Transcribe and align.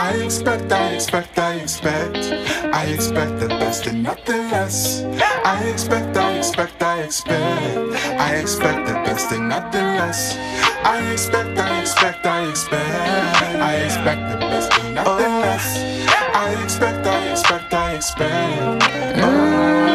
I 0.00 0.14
expect, 0.14 0.72
I 0.72 0.94
expect, 0.94 1.38
I 1.38 1.56
expect. 1.56 2.16
I 2.72 2.84
expect 2.86 3.38
the 3.38 3.48
best 3.48 3.86
and 3.86 4.02
nothing 4.02 4.50
less. 4.50 5.02
I 5.44 5.62
expect, 5.68 6.16
I 6.16 6.38
expect, 6.38 6.82
I 6.82 7.02
expect. 7.02 7.94
I 8.18 8.36
expect 8.36 8.86
the 8.86 8.94
best 8.94 9.30
and 9.30 9.50
nothing 9.50 9.84
less. 10.00 10.38
I 10.84 11.12
expect, 11.12 11.58
I 11.58 11.82
expect, 11.82 12.24
I 12.24 12.48
expect. 12.48 13.60
I 13.60 13.74
expect 13.84 14.22
the 14.32 14.38
best 14.38 14.72
and 14.80 14.94
nothing 14.94 15.34
less. 15.44 15.78
I 16.34 16.64
expect, 16.64 17.06
I 17.06 17.30
expect, 17.32 17.74
I 17.74 17.94
expect. 17.96 19.20
All 19.22 19.89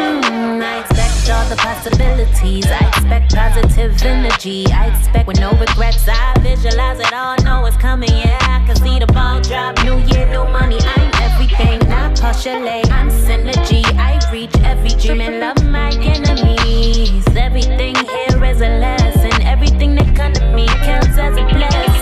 the 1.55 1.61
possibilities. 1.61 2.65
I 2.67 2.87
expect 2.87 3.33
positive 3.33 4.01
energy. 4.03 4.65
I 4.71 4.87
expect 4.87 5.27
with 5.27 5.39
no 5.39 5.51
regrets. 5.51 6.07
I 6.07 6.33
visualize 6.41 6.99
it 6.99 7.13
all. 7.13 7.35
Know 7.43 7.61
what's 7.61 7.77
coming. 7.77 8.09
Yeah, 8.09 8.37
I 8.41 8.65
can 8.65 8.75
see 8.75 8.99
the 8.99 9.07
ball 9.07 9.41
drop. 9.41 9.83
New 9.83 9.97
year, 10.11 10.25
new 10.29 10.45
money. 10.51 10.77
I'm 10.81 11.11
everything. 11.23 11.79
Not 11.89 12.19
postulate. 12.19 12.91
I'm 12.91 13.09
synergy. 13.09 13.83
I 13.97 14.19
reach 14.31 14.55
every 14.63 14.89
dream 15.01 15.21
and 15.21 15.39
love 15.39 15.63
my 15.69 15.91
enemies. 15.91 17.25
Everything 17.35 17.95
here 17.95 18.43
is 18.45 18.61
a 18.61 18.71
lesson. 18.83 19.41
Everything 19.43 19.95
that 19.95 20.15
comes 20.15 20.39
to 20.39 20.45
me 20.53 20.67
counts 20.67 21.17
as 21.17 21.37
a 21.37 21.43
blessing. 21.53 21.93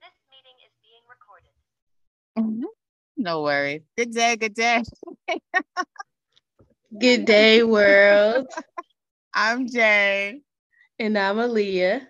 This 0.00 0.16
meeting 0.30 0.58
is 0.66 0.72
being 0.82 1.04
recorded. 1.08 1.54
Oh. 2.36 2.42
Mhm. 2.42 2.79
No 3.20 3.42
worries. 3.42 3.82
Good 3.96 4.12
day, 4.12 4.36
good 4.36 4.54
day. 4.54 4.82
Good 7.00 7.26
day, 7.26 7.62
world. 7.62 8.46
I'm 9.34 9.66
Jae, 9.68 10.42
And 10.98 11.18
I'm 11.18 11.36
Aliyah. 11.36 12.06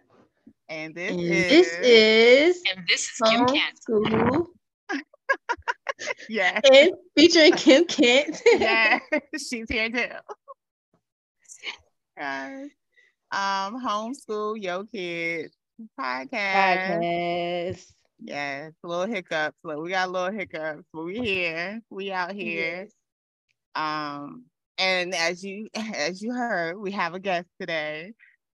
and 0.69 0.95
this 0.95 1.17
And 1.17 1.21
is 1.21 1.49
this 1.49 1.79
is 1.83 2.63
And 2.75 2.87
this 2.89 3.03
is 3.09 3.21
Kym 3.21 3.47
Kent. 3.47 3.81
Yeah, 6.29 6.61
and 6.73 6.93
featuring 7.17 7.53
Kym 7.53 7.89
Kent. 7.89 8.41
yeah, 8.59 8.99
she's 9.37 9.67
here 9.69 9.91
too. 9.91 10.07
Guys, 12.17 12.71
um, 13.33 13.81
homeschool 13.85 14.61
yo 14.63 14.85
kids 14.85 15.55
podcast. 15.99 17.05
Podcast. 17.75 17.93
Yes, 18.23 18.73
a 18.85 18.89
little 18.89 19.07
hiccups. 19.07 19.57
Look, 19.65 19.83
we 19.83 19.91
got 19.91 20.09
a 20.09 20.11
little 20.11 20.33
hiccups, 20.33 20.85
but 20.93 21.05
we 21.05 21.19
here. 21.19 21.81
We 21.91 22.13
out 22.13 22.33
here. 22.33 22.83
Yes. 22.83 22.93
Um, 23.75 24.45
and 24.79 25.15
as 25.15 25.43
you 25.43 25.69
as 25.75 26.21
you 26.23 26.33
heard, 26.33 26.77
we 26.77 26.91
have 26.93 27.15
a 27.15 27.21
guest 27.21 27.49
today. 27.61 28.13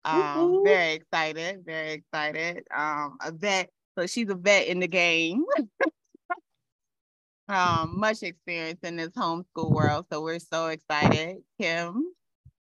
Um, 0.05 0.63
very 0.65 0.95
excited, 0.95 1.63
very 1.65 1.93
excited. 1.93 2.65
Um, 2.75 3.19
a 3.21 3.33
vet, 3.33 3.69
so 3.99 4.07
she's 4.07 4.31
a 4.31 4.35
vet 4.35 4.67
in 4.67 4.81
the 4.81 4.89
game. 4.89 5.45
um, 7.49 7.99
much 7.99 8.23
experience 8.23 8.81
in 8.83 8.97
this 8.97 9.11
homeschool 9.11 9.71
world, 9.71 10.07
so 10.11 10.23
we're 10.23 10.39
so 10.39 10.69
excited. 10.69 11.39
Kym, 11.61 12.01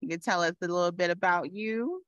you 0.01 0.09
can 0.09 0.19
tell 0.19 0.41
us 0.41 0.53
a 0.61 0.67
little 0.67 0.91
bit 0.91 1.11
about 1.11 1.53
you. 1.53 2.03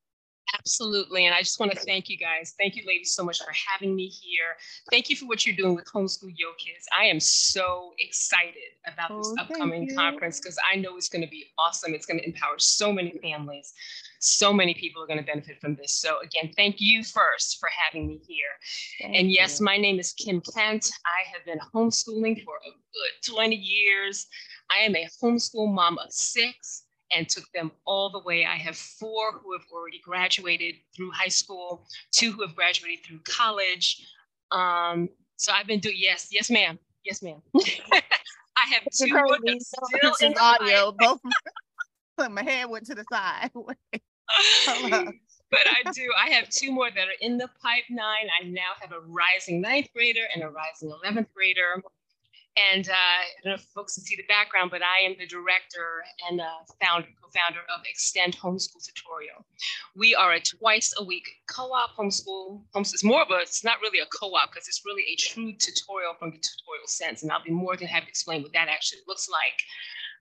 Absolutely. 0.61 1.25
And 1.25 1.33
I 1.33 1.39
just 1.39 1.59
want 1.59 1.71
to 1.71 1.79
thank 1.79 2.07
you 2.07 2.17
guys. 2.17 2.53
Thank 2.57 2.75
you, 2.75 2.83
ladies, 2.85 3.15
so 3.15 3.23
much 3.23 3.39
for 3.39 3.51
having 3.71 3.95
me 3.95 4.07
here. 4.07 4.55
Thank 4.91 5.09
you 5.09 5.15
for 5.15 5.25
what 5.25 5.45
you're 5.45 5.55
doing 5.55 5.75
with 5.75 5.85
Homeschool 5.85 6.33
Yo 6.35 6.49
Kids. 6.59 6.87
I 6.97 7.05
am 7.05 7.19
so 7.19 7.93
excited 7.99 8.53
about 8.85 9.09
this 9.17 9.27
Oh, 9.27 9.35
thank 9.37 9.51
upcoming 9.51 9.95
conference 9.95 10.39
because 10.39 10.57
I 10.71 10.75
know 10.75 10.97
it's 10.97 11.09
going 11.09 11.23
to 11.23 11.29
be 11.29 11.45
awesome. 11.57 11.95
It's 11.95 12.05
going 12.05 12.19
to 12.19 12.25
empower 12.25 12.59
so 12.59 12.93
many 12.93 13.17
families. 13.23 13.73
So 14.19 14.53
many 14.53 14.75
people 14.75 15.01
are 15.01 15.07
going 15.07 15.19
to 15.19 15.25
benefit 15.25 15.59
from 15.59 15.75
this. 15.75 15.95
So, 15.95 16.19
again, 16.19 16.51
thank 16.55 16.75
you 16.77 17.03
first 17.03 17.57
for 17.59 17.69
having 17.75 18.07
me 18.07 18.21
here. 18.27 18.53
Thank 19.01 19.15
And 19.15 19.31
yes, 19.31 19.59
you. 19.59 19.65
my 19.65 19.77
name 19.77 19.99
is 19.99 20.13
Kym 20.13 20.43
Kent. 20.53 20.91
I 21.05 21.27
have 21.33 21.43
been 21.45 21.59
homeschooling 21.73 22.43
for 22.43 22.55
a 22.57 22.69
good 22.69 23.33
20 23.33 23.55
years. 23.55 24.27
I 24.69 24.83
am 24.83 24.95
a 24.95 25.07
homeschool 25.21 25.73
mom 25.73 25.97
of 25.97 26.11
six 26.11 26.83
and 27.15 27.27
took 27.27 27.45
them 27.53 27.71
all 27.85 28.09
the 28.09 28.19
way. 28.19 28.45
I 28.45 28.55
have 28.55 28.77
four 28.77 29.33
who 29.33 29.53
have 29.53 29.63
already 29.71 29.99
graduated 30.03 30.75
through 30.95 31.11
high 31.11 31.27
school, 31.27 31.85
two 32.11 32.31
who 32.31 32.41
have 32.41 32.55
graduated 32.55 33.05
through 33.05 33.19
college. 33.23 34.05
Um, 34.51 35.09
so 35.37 35.51
I've 35.53 35.67
been 35.67 35.79
doing, 35.79 35.95
yes, 35.97 36.27
yes, 36.31 36.49
ma'am. 36.49 36.77
Yes, 37.03 37.21
ma'am. 37.21 37.41
I 37.55 38.67
have 38.73 38.83
It's 38.85 38.99
two 38.99 39.09
crazy. 39.11 39.59
still 39.59 40.13
in 40.21 40.33
audio. 40.39 40.91
Both 40.97 41.19
my 42.29 42.43
head 42.43 42.69
went 42.69 42.85
to 42.87 42.95
the 42.95 43.05
side. 43.11 43.51
But 45.51 45.67
I 45.67 45.91
do. 45.91 46.09
I 46.17 46.29
have 46.29 46.47
two 46.47 46.71
more 46.71 46.89
that 46.89 46.97
are 47.09 47.19
in 47.19 47.37
the 47.37 47.49
pipeline. 47.61 48.29
I 48.41 48.45
now 48.45 48.71
have 48.79 48.93
a 48.93 49.01
rising 49.01 49.59
ninth 49.59 49.89
grader 49.93 50.21
and 50.33 50.43
a 50.43 50.49
rising 50.49 50.89
11th 50.89 51.27
grader. 51.35 51.83
And 52.57 52.89
uh, 52.89 52.93
I 52.93 53.23
don't 53.43 53.51
know 53.51 53.55
if 53.55 53.61
folks 53.73 53.95
can 53.95 54.03
see 54.03 54.17
the 54.17 54.25
background, 54.27 54.71
but 54.71 54.81
I 54.81 55.05
am 55.05 55.15
the 55.17 55.25
director 55.25 56.03
and 56.29 56.41
uh, 56.41 56.45
founder, 56.81 57.07
co-founder 57.21 57.61
of 57.73 57.81
Extend 57.89 58.35
Homeschool 58.37 58.85
Tutorial. 58.85 59.45
We 59.95 60.15
are 60.15 60.33
a 60.33 60.39
twice 60.41 60.93
a 60.97 61.03
week 61.03 61.23
co-op 61.47 61.95
homeschool. 61.95 62.61
it's 62.75 63.03
more 63.05 63.21
of 63.21 63.29
a, 63.31 63.39
it's 63.39 63.63
not 63.63 63.79
really 63.81 63.99
a 63.99 64.05
co-op 64.07 64.51
because 64.51 64.67
it's 64.67 64.81
really 64.85 65.03
a 65.03 65.15
true 65.15 65.53
tutorial 65.53 66.13
from 66.19 66.31
the 66.31 66.37
tutorial 66.37 66.87
sense. 66.87 67.23
And 67.23 67.31
I'll 67.31 67.43
be 67.43 67.51
more 67.51 67.77
than 67.77 67.87
happy 67.87 68.05
to 68.05 68.09
explain 68.09 68.41
what 68.43 68.51
that 68.53 68.67
actually 68.67 68.99
looks 69.07 69.29
like. 69.29 69.57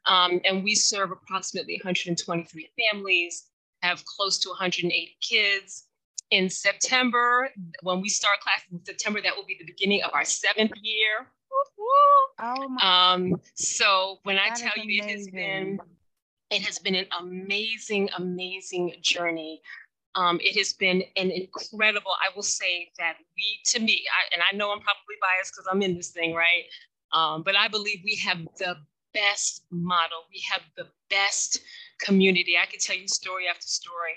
Um, 0.06 0.40
and 0.44 0.62
we 0.62 0.74
serve 0.76 1.10
approximately 1.10 1.80
123 1.82 2.70
families, 2.78 3.48
have 3.82 4.04
close 4.04 4.38
to 4.40 4.50
180 4.50 5.16
kids. 5.20 5.86
In 6.30 6.48
September, 6.48 7.50
when 7.82 8.00
we 8.00 8.08
start 8.08 8.38
class 8.38 8.62
in 8.70 8.84
September, 8.84 9.20
that 9.20 9.34
will 9.34 9.44
be 9.46 9.56
the 9.58 9.66
beginning 9.66 10.02
of 10.04 10.12
our 10.14 10.24
seventh 10.24 10.70
year. 10.80 11.26
Oh 12.42 12.68
my 12.68 13.14
Um, 13.14 13.40
so 13.54 14.18
when 14.22 14.38
I 14.38 14.50
tell 14.50 14.72
you 14.76 15.02
it 15.02 15.10
has 15.10 15.28
been, 15.28 15.78
it 16.50 16.62
has 16.62 16.78
been 16.78 16.94
an 16.94 17.06
amazing, 17.20 18.08
amazing 18.16 18.96
journey. 19.02 19.60
Um, 20.14 20.40
it 20.42 20.56
has 20.56 20.72
been 20.72 21.02
an 21.16 21.30
incredible, 21.30 22.10
I 22.20 22.34
will 22.34 22.42
say 22.42 22.90
that 22.98 23.16
we, 23.36 23.60
to 23.66 23.80
me, 23.80 24.04
I, 24.08 24.34
and 24.34 24.42
I 24.42 24.56
know 24.56 24.72
I'm 24.72 24.80
probably 24.80 25.16
biased 25.20 25.52
because 25.52 25.68
I'm 25.70 25.82
in 25.82 25.94
this 25.94 26.10
thing, 26.10 26.34
right? 26.34 26.64
Um, 27.12 27.42
but 27.42 27.56
I 27.56 27.68
believe 27.68 28.00
we 28.04 28.16
have 28.16 28.38
the 28.58 28.76
best 29.14 29.64
model. 29.70 30.24
We 30.32 30.42
have 30.52 30.62
the 30.76 30.86
best 31.10 31.60
community. 32.00 32.56
I 32.60 32.66
could 32.66 32.80
tell 32.80 32.96
you 32.96 33.08
story 33.08 33.44
after 33.48 33.66
story 33.66 34.14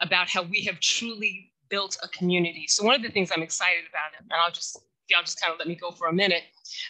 about 0.00 0.28
how 0.28 0.42
we 0.42 0.62
have 0.62 0.80
truly 0.80 1.52
built 1.68 1.96
a 2.02 2.08
community. 2.08 2.66
So 2.68 2.84
one 2.84 2.94
of 2.94 3.02
the 3.02 3.10
things 3.10 3.30
I'm 3.34 3.42
excited 3.42 3.84
about, 3.88 4.10
and 4.20 4.30
I'll 4.32 4.50
just 4.52 4.78
y'all 5.08 5.22
just 5.22 5.40
kind 5.40 5.52
of 5.52 5.58
let 5.58 5.68
me 5.68 5.74
go 5.74 5.90
for 5.90 6.08
a 6.08 6.12
minute, 6.12 6.42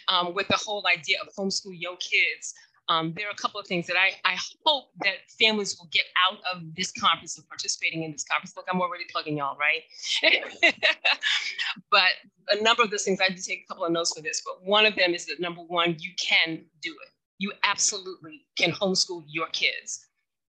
um, 0.07 0.33
with 0.33 0.47
the 0.47 0.57
whole 0.57 0.83
idea 0.87 1.17
of 1.21 1.33
homeschool 1.33 1.73
yo 1.73 1.95
kids. 1.97 2.53
Um, 2.89 3.13
there 3.17 3.27
are 3.27 3.31
a 3.31 3.35
couple 3.35 3.59
of 3.59 3.67
things 3.67 3.85
that 3.87 3.97
I, 3.97 4.13
I 4.23 4.37
hope 4.65 4.91
that 5.01 5.29
families 5.37 5.77
will 5.77 5.89
get 5.91 6.03
out 6.25 6.39
of 6.53 6.63
this 6.75 6.91
conference 6.93 7.37
and 7.37 7.45
participating 7.47 8.03
in 8.03 8.13
this 8.13 8.23
conference. 8.23 8.55
Look, 8.55 8.65
I'm 8.71 8.81
already 8.81 9.03
plugging 9.11 9.37
y'all, 9.37 9.57
right? 9.57 9.83
but 11.91 12.11
a 12.49 12.63
number 12.63 12.83
of 12.83 12.89
those 12.89 13.03
things, 13.03 13.19
I 13.21 13.27
did 13.27 13.43
take 13.43 13.65
a 13.65 13.67
couple 13.67 13.83
of 13.83 13.91
notes 13.91 14.13
for 14.15 14.21
this, 14.21 14.41
but 14.45 14.65
one 14.65 14.85
of 14.85 14.95
them 14.95 15.13
is 15.13 15.25
that 15.25 15.41
number 15.41 15.61
one, 15.61 15.97
you 15.99 16.11
can 16.17 16.63
do 16.81 16.91
it. 16.91 17.11
You 17.39 17.51
absolutely 17.63 18.45
can 18.57 18.71
homeschool 18.71 19.25
your 19.27 19.47
kids. 19.47 20.07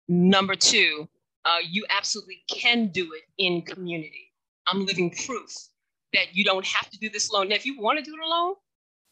Number 0.09 0.55
two, 0.55 1.09
uh, 1.45 1.59
you 1.69 1.85
absolutely 1.91 2.43
can 2.49 2.89
do 2.89 3.13
it 3.13 3.23
in 3.37 3.61
community. 3.63 4.33
I'm 4.67 4.87
living 4.87 5.15
proof 5.27 5.53
that 6.13 6.35
you 6.35 6.45
don't 6.45 6.67
have 6.67 6.91
to 6.91 6.99
do 6.99 7.09
this 7.09 7.31
alone. 7.31 7.49
Now, 7.49 7.57
if 7.57 7.67
you 7.67 7.81
want 7.81 7.99
to 7.99 8.05
do 8.05 8.15
it 8.15 8.27
alone, 8.27 8.55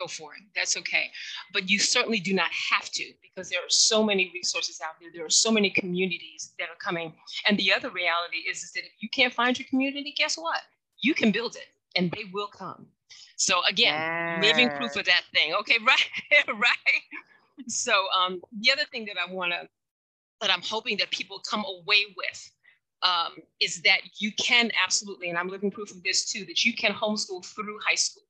go 0.01 0.07
for 0.07 0.35
it. 0.35 0.43
That's 0.55 0.77
okay. 0.79 1.11
But 1.53 1.69
you 1.69 1.79
certainly 1.79 2.21
do 2.21 2.35
not 2.35 2.51
have 2.71 2.91
to 2.91 3.05
because 3.23 3.51
there 3.51 3.61
are 3.61 3.69
so 3.71 4.03
many 4.03 4.31
resources 4.35 4.81
out 4.85 4.95
there. 5.01 5.11
There 5.13 5.25
are 5.25 5.31
so 5.31 5.51
many 5.51 5.71
communities 5.71 6.53
that 6.59 6.69
are 6.69 6.79
coming. 6.79 7.13
And 7.47 7.59
the 7.59 7.73
other 7.73 7.91
reality 7.91 8.39
is, 8.51 8.63
is 8.63 8.73
that 8.73 8.81
if 8.81 8.93
you 9.01 9.09
can't 9.11 9.33
find 9.33 9.59
your 9.59 9.69
community, 9.69 10.15
guess 10.17 10.37
what? 10.37 10.61
You 11.01 11.15
can 11.15 11.31
build 11.31 11.57
it 11.57 11.69
and 11.97 12.11
they 12.13 12.25
will 12.33 12.49
come. 12.49 12.87
So 13.37 13.61
again, 13.69 14.41
living 14.43 14.69
proof 14.71 14.97
of 14.97 15.07
that 15.07 15.23
thing. 15.35 15.55
Okay, 15.61 15.79
right, 15.87 16.49
right. 16.49 17.69
So 17.69 17.93
um, 18.19 18.41
the 18.61 18.71
other 18.73 18.85
thing 18.91 19.07
that 19.07 19.17
I 19.19 19.31
want 19.33 19.53
to, 19.53 19.69
that 20.41 20.51
I'm 20.51 20.63
hoping 20.63 20.97
that 20.99 21.11
people 21.11 21.41
come 21.49 21.65
away 21.65 22.05
with 22.17 22.51
um, 23.03 23.37
is 23.61 23.83
that 23.83 24.01
you 24.19 24.33
can 24.33 24.71
absolutely, 24.85 25.29
and 25.31 25.39
I'm 25.39 25.49
living 25.49 25.71
proof 25.71 25.91
of 25.91 26.03
this 26.03 26.31
too, 26.31 26.45
that 26.47 26.65
you 26.65 26.75
can 26.75 26.93
homeschool 26.93 27.45
through 27.45 27.79
high 27.87 27.95
school. 27.95 28.23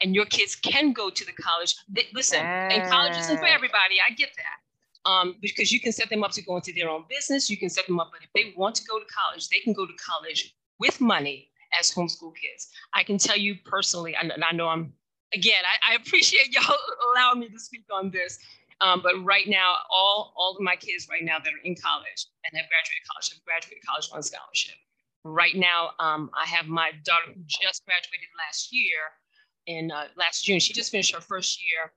And 0.00 0.14
your 0.14 0.24
kids 0.26 0.54
can 0.54 0.92
go 0.92 1.10
to 1.10 1.24
the 1.24 1.32
college. 1.32 1.74
Listen, 2.14 2.40
and 2.40 2.88
college 2.90 3.16
isn't 3.18 3.38
for 3.38 3.46
everybody. 3.46 3.96
I 4.06 4.12
get 4.14 4.30
that. 4.36 5.10
Um, 5.10 5.36
because 5.42 5.70
you 5.70 5.80
can 5.80 5.92
set 5.92 6.08
them 6.08 6.24
up 6.24 6.30
to 6.32 6.42
go 6.42 6.56
into 6.56 6.72
their 6.72 6.88
own 6.88 7.04
business. 7.10 7.50
You 7.50 7.58
can 7.58 7.68
set 7.68 7.86
them 7.86 8.00
up, 8.00 8.10
but 8.12 8.22
if 8.22 8.30
they 8.34 8.54
want 8.56 8.74
to 8.76 8.84
go 8.84 8.98
to 8.98 9.04
college, 9.06 9.48
they 9.48 9.58
can 9.58 9.74
go 9.74 9.84
to 9.84 9.92
college 9.94 10.54
with 10.78 11.00
money 11.00 11.50
as 11.78 11.90
homeschool 11.90 12.32
kids. 12.36 12.70
I 12.94 13.02
can 13.02 13.18
tell 13.18 13.36
you 13.36 13.56
personally, 13.64 14.16
and, 14.18 14.30
and 14.30 14.44
I 14.44 14.52
know 14.52 14.68
I'm, 14.68 14.92
again, 15.34 15.62
I, 15.64 15.92
I 15.92 15.94
appreciate 15.96 16.54
y'all 16.54 16.76
allowing 17.12 17.40
me 17.40 17.48
to 17.48 17.58
speak 17.58 17.84
on 17.92 18.10
this. 18.10 18.38
Um, 18.80 19.00
but 19.02 19.22
right 19.24 19.48
now, 19.48 19.76
all, 19.90 20.32
all 20.36 20.56
of 20.56 20.60
my 20.60 20.76
kids 20.76 21.08
right 21.10 21.24
now 21.24 21.38
that 21.38 21.52
are 21.52 21.64
in 21.64 21.74
college 21.76 22.26
and 22.44 22.58
have 22.58 22.68
graduated 22.68 23.04
college 23.10 23.30
have 23.32 23.44
graduated 23.44 23.84
college 23.86 24.08
on 24.12 24.22
scholarship. 24.22 24.76
right 25.24 25.56
now, 25.56 25.90
um, 25.98 26.30
I 26.34 26.46
have 26.48 26.66
my 26.66 26.90
daughter 27.04 27.32
who 27.34 27.40
just 27.46 27.84
graduated 27.86 28.28
last 28.38 28.72
year 28.72 28.98
in 29.66 29.90
uh, 29.90 30.08
last 30.16 30.44
June. 30.44 30.60
She 30.60 30.72
just 30.72 30.90
finished 30.90 31.14
her 31.14 31.20
first 31.20 31.60
year 31.62 31.92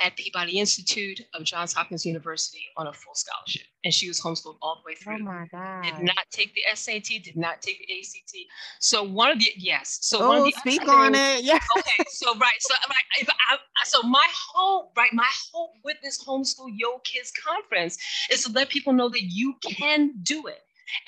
at 0.00 0.16
Peabody 0.16 0.58
Institute 0.58 1.20
of 1.34 1.44
Johns 1.44 1.72
Hopkins 1.72 2.04
University 2.04 2.62
on 2.76 2.86
a 2.86 2.92
full 2.92 3.14
scholarship. 3.14 3.62
And 3.84 3.94
she 3.94 4.08
was 4.08 4.20
homeschooled 4.20 4.56
all 4.60 4.82
the 4.82 4.90
way 4.90 4.96
oh 4.98 5.02
through. 5.02 5.14
Oh 5.20 5.24
my 5.24 5.46
God. 5.50 5.82
Did 5.84 6.04
not 6.04 6.26
take 6.30 6.54
the 6.54 6.62
SAT, 6.74 7.22
did 7.24 7.36
not 7.36 7.62
take 7.62 7.78
the 7.86 7.98
ACT. 7.98 8.36
So 8.80 9.02
one 9.02 9.30
of 9.30 9.38
the 9.38 9.50
yes. 9.56 9.98
So 10.02 10.26
one 10.26 10.38
of 10.38 10.42
Oh, 10.42 10.46
the 10.46 10.52
speak 10.60 10.82
other 10.82 10.92
on 10.92 11.14
it. 11.14 11.44
Yeah. 11.44 11.54
okay, 11.78 12.04
so 12.08 12.34
right, 12.36 12.54
so 12.60 12.74
right, 12.88 13.04
if 13.20 13.28
I, 13.28 13.54
I- 13.54 13.58
so 13.84 14.02
my 14.02 14.26
hope, 14.52 14.92
right, 14.96 15.12
my 15.12 15.30
hope 15.52 15.70
with 15.84 15.96
this 16.02 16.22
homeschool 16.24 16.70
Yo 16.74 16.98
Kids 17.04 17.32
conference 17.44 17.96
is 18.30 18.42
to 18.44 18.52
let 18.52 18.68
people 18.68 18.92
know 18.92 19.08
that 19.08 19.22
you 19.22 19.54
can 19.62 20.12
do 20.22 20.46
it. 20.46 20.58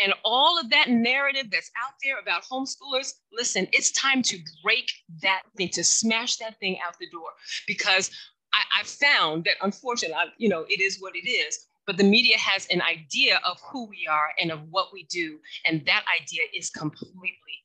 And 0.02 0.12
all 0.25 0.58
of 0.58 0.70
that 0.70 0.88
narrative 0.88 1.46
that's 1.50 1.70
out 1.85 1.94
there 2.02 2.19
about 2.19 2.43
homeschoolers, 2.44 3.12
listen, 3.32 3.69
it's 3.73 3.90
time 3.93 4.23
to 4.23 4.38
break 4.62 4.90
that 5.23 5.43
thing, 5.56 5.69
to 5.70 5.85
smash 5.85 6.37
that 6.37 6.58
thing 6.58 6.79
out 6.85 6.96
the 6.99 7.08
door. 7.11 7.31
Because 7.67 8.11
I, 8.58 8.81
I 8.81 8.84
found 8.84 9.44
that 9.44 9.56
unfortunately, 9.62 10.14
I- 10.14 10.32
you 10.38 10.49
know, 10.49 10.64
it 10.69 10.81
is 10.81 11.00
what 11.00 11.14
it 11.16 11.28
is. 11.28 11.66
But 11.87 11.96
the 11.96 12.05
media 12.05 12.37
has 12.37 12.66
an 12.66 12.82
idea 12.82 13.40
of 13.46 13.58
who 13.62 13.87
we 13.87 14.06
are 14.10 14.31
and 14.40 14.50
of 14.50 14.60
what 14.70 14.93
we 14.93 15.05
do. 15.05 15.38
And 15.66 15.84
that 15.87 16.05
idea 16.20 16.43
is 16.55 16.69
completely 16.69 17.56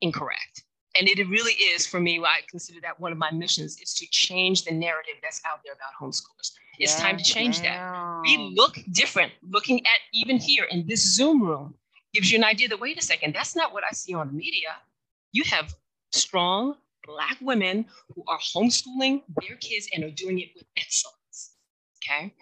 incorrect. 0.00 0.64
And 0.98 1.08
it 1.08 1.18
really 1.28 1.52
is 1.52 1.86
for 1.86 2.00
me, 2.00 2.18
I 2.24 2.40
consider 2.50 2.80
that 2.80 2.98
one 2.98 3.12
of 3.12 3.18
my 3.18 3.30
missions 3.30 3.78
is 3.80 3.94
to 3.94 4.06
change 4.10 4.64
the 4.64 4.72
narrative 4.72 5.14
that's 5.22 5.40
out 5.48 5.60
there 5.64 5.74
about 5.74 5.92
homeschoolers. 6.00 6.50
It's 6.80 6.96
time 7.00 7.16
to 7.18 7.22
change 7.24 7.60
that. 7.62 7.78
We 8.22 8.36
look 8.56 8.74
different. 8.92 9.32
Looking 9.48 9.78
at 9.86 10.00
even 10.12 10.38
here 10.38 10.64
in 10.64 10.86
this 10.88 11.02
Zoom 11.14 11.42
room 11.42 11.74
gives 12.12 12.32
you 12.32 12.38
an 12.38 12.44
idea 12.44 12.68
that 12.68 12.80
wait 12.80 12.98
a 12.98 13.02
second, 13.02 13.32
that's 13.34 13.54
not 13.54 13.72
what 13.72 13.84
I 13.88 13.92
see 13.92 14.14
on 14.14 14.26
the 14.28 14.32
media. 14.32 14.70
You 15.32 15.44
have 15.44 15.74
strong 16.10 16.74
Black 17.08 17.38
women 17.40 17.86
who 18.14 18.22
are 18.28 18.38
homeschooling 18.38 19.22
their 19.40 19.56
kids 19.56 19.88
and 19.94 20.04
are 20.04 20.10
doing 20.10 20.38
it 20.40 20.50
with 20.54 20.64
excellence. 20.76 21.54
Okay. 22.04 22.34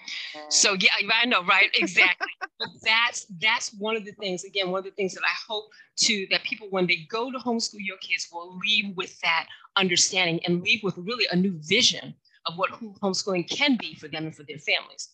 So 0.50 0.74
yeah, 0.74 0.90
I 1.14 1.24
know, 1.24 1.42
right? 1.44 1.70
Exactly. 1.74 2.26
but 2.58 2.68
that's 2.82 3.26
that's 3.40 3.72
one 3.74 3.96
of 3.96 4.04
the 4.04 4.12
things. 4.12 4.44
Again, 4.44 4.70
one 4.70 4.80
of 4.80 4.84
the 4.84 4.90
things 4.90 5.14
that 5.14 5.24
I 5.24 5.36
hope 5.48 5.66
to 6.00 6.26
that 6.30 6.42
people 6.42 6.68
when 6.70 6.86
they 6.86 7.06
go 7.08 7.30
to 7.30 7.38
homeschool 7.38 7.78
yo 7.78 7.94
kids 8.02 8.28
will 8.32 8.58
leave 8.58 8.96
with 8.96 9.18
that 9.20 9.46
understanding 9.76 10.40
and 10.44 10.62
leave 10.62 10.80
with 10.82 10.96
really 10.98 11.26
a 11.30 11.36
new 11.36 11.58
vision 11.62 12.14
of 12.46 12.56
what 12.56 12.70
homeschooling 13.02 13.48
can 13.48 13.76
be 13.80 13.94
for 13.94 14.08
them 14.08 14.24
and 14.24 14.34
for 14.34 14.42
their 14.44 14.58
families. 14.58 15.10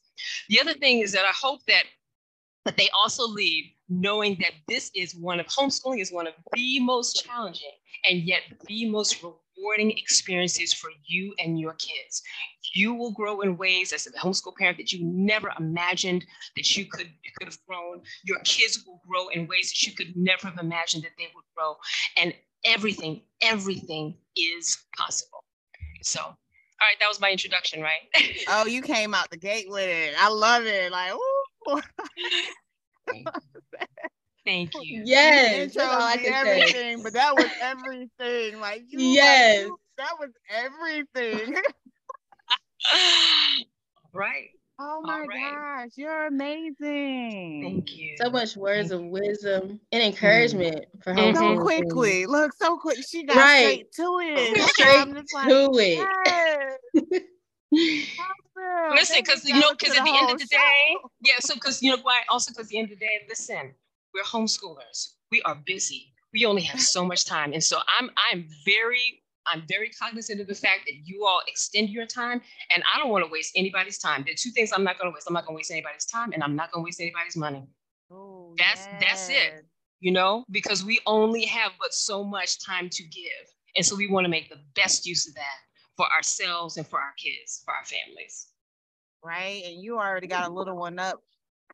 The 0.49 0.61
other 0.61 0.75
thing 0.75 1.01
is 1.01 1.13
that 1.13 1.25
I 1.25 1.33
hope 1.35 1.61
that 1.69 1.85
that 2.65 2.77
they 2.77 2.89
also 2.97 3.27
leave 3.27 3.65
knowing 3.89 4.37
that 4.41 4.53
this 4.69 4.91
is 4.95 5.15
one 5.15 5.41
of 5.41 5.47
homeschooling 5.47 6.01
is 6.01 6.13
one 6.13 6.27
of 6.27 6.35
the 6.55 6.81
most 6.81 7.25
challenging 7.25 7.73
and 8.09 8.23
yet 8.23 8.43
the 8.67 8.89
most 8.89 9.23
rewarding 9.23 9.42
experiences 9.71 10.73
for 10.73 10.91
you 11.05 11.35
and 11.39 11.59
your 11.59 11.75
kids. 11.75 12.23
You 12.75 12.95
will 12.95 13.13
grow 13.13 13.41
in 13.41 13.57
ways 13.57 13.93
as 13.93 14.07
a 14.07 14.13
homeschool 14.13 14.57
parent 14.57 14.79
that 14.79 14.93
you 14.93 15.05
never 15.05 15.53
imagined 15.59 16.25
that 16.57 16.77
you 16.77 16.87
could, 16.87 17.09
you 17.23 17.31
could 17.37 17.49
have 17.49 17.59
grown. 17.67 18.03
Your 18.25 18.39
kids 18.41 18.85
will 18.87 19.01
grow 19.07 19.29
in 19.29 19.47
ways 19.47 19.71
that 19.71 19.83
you 19.87 19.95
could 19.95 20.17
never 20.17 20.49
have 20.49 20.59
imagined 20.59 21.05
that 21.05 21.13
they 21.19 21.29
would 21.35 21.45
grow. 21.57 21.77
And 22.17 22.35
everything, 22.65 23.23
everything 23.43 24.17
is 24.37 24.85
possible. 24.97 25.45
So, 26.03 26.21
all 26.21 26.35
right, 26.81 26.97
that 27.01 27.09
was 27.09 27.21
my 27.21 27.31
introduction, 27.31 27.81
right? 27.81 28.01
Oh, 28.49 28.67
you 28.67 28.83
came 28.83 29.15
out 29.15 29.31
the 29.31 29.37
gate 29.37 29.67
with 29.69 29.89
it. 29.89 30.15
I 30.19 30.29
love 30.29 30.65
it. 30.65 30.91
Like, 30.91 31.13
ooh. 31.13 31.81
Thank 34.45 34.73
you. 34.83 35.03
Yes. 35.05 35.73
The 35.75 35.79
That's 35.81 35.95
all 35.95 36.03
I 36.03 36.13
intro 36.15 36.23
be 36.23 36.25
say. 36.25 36.33
everything, 36.61 37.03
but 37.03 37.13
that 37.15 37.37
was 37.37 37.49
everything. 37.61 38.61
Like, 38.61 38.83
you, 38.89 38.99
like, 38.99 39.17
Yes. 39.17 39.67
you- 39.67 39.79
that 39.99 40.13
was 40.19 40.31
everything. 40.51 41.55
right. 44.13 44.49
Oh 44.79 45.01
my 45.03 45.25
right. 45.29 45.85
gosh, 45.85 45.91
you're 45.97 46.27
amazing. 46.27 47.61
Thank 47.63 47.97
you. 47.97 48.17
So 48.21 48.31
much 48.31 48.57
words 48.57 48.91
Thank 48.91 49.03
of 49.05 49.09
wisdom 49.11 49.81
and 49.93 50.03
encouragement 50.03 50.87
for 51.03 51.15
Mhm. 51.15 51.37
So 51.37 51.61
quickly. 51.63 52.27
Look, 52.27 52.53
so 52.55 52.79
quick. 52.79 52.99
She 53.09 53.23
got 53.25 53.37
Right. 53.37 53.59
straight 53.59 53.93
to 53.93 54.19
it. 54.23 54.69
Straight 54.71 54.89
why 54.89 55.03
I'm 55.03 55.15
just 55.15 55.35
like, 55.35 55.49
to 55.49 55.71
it. 55.79 56.09
yes. 56.27 56.79
Awesome. 57.75 58.97
Listen, 58.97 59.17
because 59.21 59.45
you 59.45 59.55
you 59.55 59.61
know, 59.61 59.73
because 59.73 59.97
at 59.97 60.05
the 60.05 60.15
end 60.15 60.31
of 60.31 60.39
the 60.39 60.47
day, 60.47 60.97
yeah. 61.23 61.35
So 61.41 61.55
because 61.55 61.83
you 61.83 61.97
know 61.97 62.03
why? 62.03 62.23
Also 62.29 62.51
because 62.51 62.67
at 62.67 62.71
the 62.71 62.79
end 62.79 62.93
of 62.93 62.99
the 62.99 63.07
day, 63.07 63.21
listen, 63.29 63.75
we're 64.15 64.23
homeschoolers. 64.23 65.15
We 65.31 65.43
are 65.43 65.57
busy. 65.67 66.13
We 66.33 66.47
only 66.47 66.63
have 66.63 66.81
so 66.81 67.05
much 67.05 67.27
time, 67.27 67.53
and 67.53 67.63
so 67.63 67.79
I'm 67.99 68.11
I'm 68.31 68.49
very 68.65 69.23
I'm 69.47 69.65
very 69.69 69.91
cognizant 69.91 70.41
of 70.41 70.47
the 70.47 70.55
fact 70.55 70.83
that 70.87 70.95
you 71.05 71.27
all 71.27 71.43
extend 71.47 71.91
your 71.91 72.07
time, 72.07 72.41
and 72.75 72.83
I 72.95 72.99
don't 72.99 73.11
want 73.11 73.25
to 73.25 73.31
waste 73.31 73.53
anybody's 73.57 73.99
time. 73.99 74.23
There 74.25 74.33
are 74.33 74.37
two 74.37 74.51
things 74.51 74.73
I'm 74.73 74.85
not 74.85 74.99
going 74.99 75.11
to 75.11 75.15
waste. 75.15 75.27
I'm 75.27 75.35
not 75.35 75.47
going 75.47 75.57
to 75.57 75.59
waste 75.59 75.71
anybody's 75.71 76.07
time, 76.07 76.33
and 76.33 76.43
I'm 76.43 76.57
not 76.57 76.71
going 76.73 76.83
to 76.83 76.85
waste 76.85 77.01
anybody's 77.01 77.37
money. 77.37 77.67
Oh, 78.11 78.55
That's- 78.59 78.89
that's 79.01 79.29
it. 79.29 79.65
You 80.01 80.11
know, 80.13 80.45
because 80.51 80.85
we 80.85 81.01
only 81.07 81.45
have 81.47 81.73
but 81.81 81.95
so 81.95 82.25
much 82.25 82.65
time 82.65 82.89
to 82.91 83.03
give, 83.05 83.47
and 83.77 83.87
so 83.87 83.95
we 83.95 84.09
want 84.09 84.25
to 84.25 84.29
make 84.29 84.49
the 84.49 84.59
best 84.75 85.07
use 85.07 85.29
of 85.29 85.35
that 85.35 85.59
for 85.97 86.07
ourselves 86.11 86.77
and 86.77 86.87
for 86.87 86.99
our 86.99 87.13
kids, 87.17 87.63
for 87.65 87.73
our 87.73 87.85
families. 87.85 88.49
Right. 89.25 89.63
And 89.65 89.81
you 89.81 89.99
already 89.99 90.27
got 90.27 90.49
a 90.49 90.53
little 90.53 90.77
one 90.77 90.99
up 90.99 91.21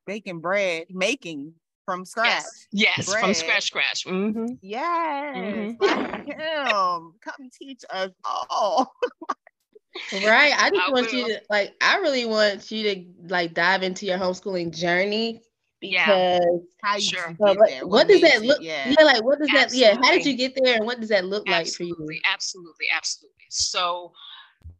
baking 0.06 0.40
bread, 0.40 0.87
making 0.90 1.55
from 1.88 2.05
scratch. 2.05 2.29
Yes, 2.29 2.67
yes, 2.70 3.11
from 3.11 3.20
Bread. 3.32 3.37
scratch, 3.37 3.62
scratch. 3.64 4.05
hmm 4.05 4.44
Yes. 4.61 5.37
Mhm. 5.37 5.81
Like 5.81 6.26
him. 6.26 7.14
Come 7.25 7.49
teach 7.58 7.82
us 7.88 8.11
all. 8.25 8.93
Right. 10.12 10.52
I 10.56 10.69
just 10.70 10.88
I 10.88 10.93
want 10.93 11.12
you 11.12 11.26
to 11.29 11.40
like 11.49 11.75
I 11.81 11.96
really 11.96 12.26
want 12.26 12.70
you 12.70 12.82
to 12.94 13.05
like 13.35 13.55
dive 13.55 13.82
into 13.82 14.05
your 14.05 14.19
homeschooling 14.19 14.70
journey 14.76 15.40
Yeah. 15.81 16.38
because 16.38 16.61
How 16.85 16.94
you 16.96 17.00
Sure. 17.00 17.29
get 17.29 17.40
uh, 17.40 17.55
what, 17.55 17.69
there, 17.70 17.87
what 17.87 18.06
does 18.08 18.20
that 18.20 18.43
look 18.43 18.58
Yeah. 18.61 18.94
yeah. 18.96 19.05
like 19.05 19.25
what 19.25 19.38
does 19.40 19.49
that 19.55 19.73
yeah, 19.73 19.94
how 19.96 20.12
did 20.12 20.26
you 20.26 20.37
get 20.37 20.52
there 20.62 20.76
and 20.76 20.85
what 20.87 21.00
does 21.00 21.08
that 21.08 21.25
look 21.25 21.49
like 21.49 21.67
for 21.69 21.82
you? 21.85 21.94
absolutely, 21.94 22.20
absolutely, 22.31 22.87
absolutely. 22.94 23.46
So, 23.49 24.12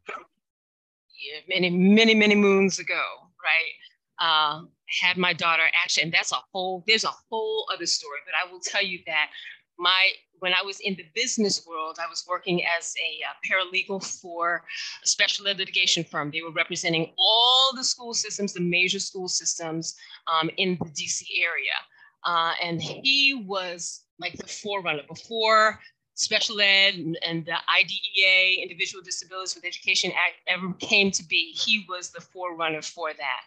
yeah, 0.07 1.39
many, 1.49 1.69
many, 1.71 2.13
many 2.13 2.35
moons 2.35 2.79
ago, 2.79 3.01
right? 3.43 3.73
Um, 4.21 4.69
had 5.01 5.17
my 5.17 5.33
daughter 5.33 5.63
actually, 5.83 6.03
and 6.03 6.13
that's 6.13 6.31
a 6.31 6.39
whole. 6.51 6.83
There's 6.87 7.03
a 7.03 7.13
whole 7.29 7.67
other 7.73 7.85
story, 7.85 8.19
but 8.25 8.33
I 8.35 8.51
will 8.51 8.59
tell 8.59 8.83
you 8.83 8.99
that 9.07 9.29
my 9.77 10.09
when 10.39 10.53
I 10.53 10.61
was 10.63 10.79
in 10.79 10.95
the 10.95 11.05
business 11.15 11.65
world, 11.67 11.97
I 12.01 12.09
was 12.09 12.25
working 12.27 12.63
as 12.63 12.93
a 12.97 13.19
uh, 13.25 13.33
paralegal 13.45 14.03
for 14.21 14.63
a 15.03 15.07
special 15.07 15.47
ed 15.47 15.57
litigation 15.57 16.03
firm. 16.03 16.31
They 16.31 16.41
were 16.41 16.51
representing 16.51 17.11
all 17.17 17.71
the 17.75 17.83
school 17.83 18.13
systems, 18.13 18.53
the 18.53 18.61
major 18.61 18.99
school 18.99 19.27
systems 19.27 19.95
um, 20.27 20.49
in 20.57 20.77
the 20.79 20.89
DC 20.89 21.23
area. 21.41 21.75
Uh, 22.23 22.53
and 22.63 22.81
he 22.81 23.43
was 23.47 24.03
like 24.17 24.37
the 24.37 24.47
forerunner 24.47 25.03
before 25.07 25.79
special 26.15 26.59
ed 26.59 26.95
and, 26.95 27.17
and 27.25 27.45
the 27.45 27.55
IDEA, 27.73 28.61
Individual 28.61 29.01
Disabilities 29.01 29.55
with 29.55 29.63
Education 29.63 30.11
Act, 30.11 30.35
ever 30.47 30.73
came 30.79 31.11
to 31.11 31.23
be. 31.23 31.53
He 31.53 31.85
was 31.87 32.11
the 32.11 32.19
forerunner 32.19 32.81
for 32.81 33.13
that. 33.13 33.41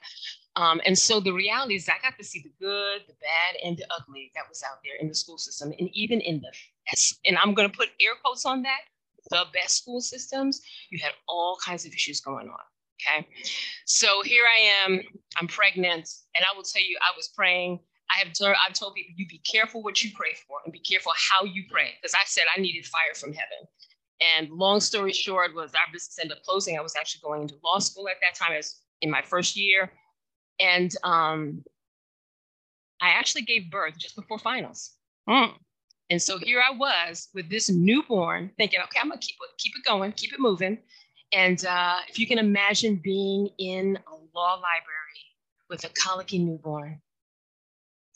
Um, 0.57 0.81
and 0.85 0.99
so 0.99 1.19
the 1.19 1.33
reality 1.33 1.77
is, 1.77 1.89
I 1.89 1.95
got 2.03 2.19
to 2.19 2.25
see 2.25 2.41
the 2.41 2.53
good, 2.61 3.03
the 3.09 3.15
bad, 3.15 3.57
and 3.65 3.77
the 3.77 3.87
ugly 3.99 4.31
that 4.35 4.45
was 4.49 4.63
out 4.63 4.79
there 4.85 4.95
in 5.01 5.09
the 5.09 5.15
school 5.15 5.39
system, 5.39 5.73
and 5.79 5.89
even 5.93 6.21
in 6.21 6.43
the. 6.43 6.53
And 7.25 7.39
I'm 7.39 7.55
going 7.55 7.71
to 7.71 7.77
put 7.77 7.89
air 8.01 8.13
quotes 8.23 8.45
on 8.45 8.63
that. 8.63 8.81
The 9.31 9.45
best 9.55 9.79
school 9.79 10.01
systems, 10.01 10.61
you 10.91 10.99
had 11.01 11.13
all 11.29 11.57
kinds 11.65 11.87
of 11.87 11.93
issues 11.93 12.21
going 12.21 12.49
on. 12.49 12.59
Okay, 13.01 13.27
so 13.87 14.23
here 14.23 14.45
I 14.45 14.85
am. 14.85 15.01
I'm 15.37 15.47
pregnant, 15.47 16.09
and 16.37 16.45
I 16.45 16.57
will 16.57 16.65
tell 16.65 16.83
you, 16.83 16.99
I 17.01 17.17
was 17.17 17.29
praying. 17.29 17.81
I 18.11 18.19
have 18.23 18.35
told, 18.35 18.55
I've 18.67 18.75
told 18.75 18.95
people, 18.95 19.15
you 19.17 19.27
be 19.27 19.39
careful 19.39 19.83
what 19.83 20.05
you 20.05 20.11
pray 20.15 20.35
for, 20.47 20.59
and 20.65 20.73
be 20.73 20.81
careful 20.81 21.13
how 21.17 21.45
you 21.45 21.65
pray, 21.71 21.95
because 22.01 22.15
I 22.15 22.25
said 22.27 22.45
I 22.55 22.61
needed 22.61 22.85
fire 22.85 23.15
from 23.15 23.33
heaven. 23.33 23.67
And 24.37 24.51
long 24.51 24.81
story 24.81 25.13
short, 25.13 25.55
was 25.55 25.73
our 25.75 25.87
business 25.93 26.19
ended 26.21 26.37
up 26.37 26.45
closing. 26.45 26.77
I 26.79 26.83
was 26.83 26.95
actually 26.95 27.23
going 27.25 27.43
into 27.43 27.55
law 27.65 27.79
school 27.79 28.09
at 28.09 28.17
that 28.21 28.39
time, 28.39 28.55
as 28.57 28.81
in 29.01 29.11
my 29.11 29.23
first 29.23 29.57
year 29.57 29.91
and 30.61 30.95
um, 31.05 31.63
I 33.01 33.11
actually 33.11 33.43
gave 33.43 33.71
birth 33.71 33.99
just 33.99 34.17
before 34.17 34.39
finals. 34.39 34.93
Mm. 35.29 35.53
And 36.11 36.21
so 36.21 36.39
here 36.39 36.61
I 36.61 36.75
was 36.77 37.29
with 37.35 37.49
this 37.49 37.71
newborn, 37.71 38.51
thinking, 38.59 38.81
okay, 38.85 38.99
I'm 39.01 39.09
gonna 39.09 39.21
keep 39.21 39.37
it, 39.41 39.59
keep 39.59 39.73
it 39.77 39.89
going, 39.89 40.13
keep 40.13 40.33
it 40.33 40.41
moving. 40.41 40.79
And 41.33 41.65
uh, 41.65 41.99
if 42.09 42.19
you 42.19 42.27
can 42.27 42.39
imagine 42.39 43.01
being 43.03 43.49
in 43.59 43.99
a 44.07 44.15
law 44.37 44.55
library 44.55 45.23
with 45.71 45.85
a 45.85 45.89
colicky 45.89 46.39
newborn, 46.39 47.01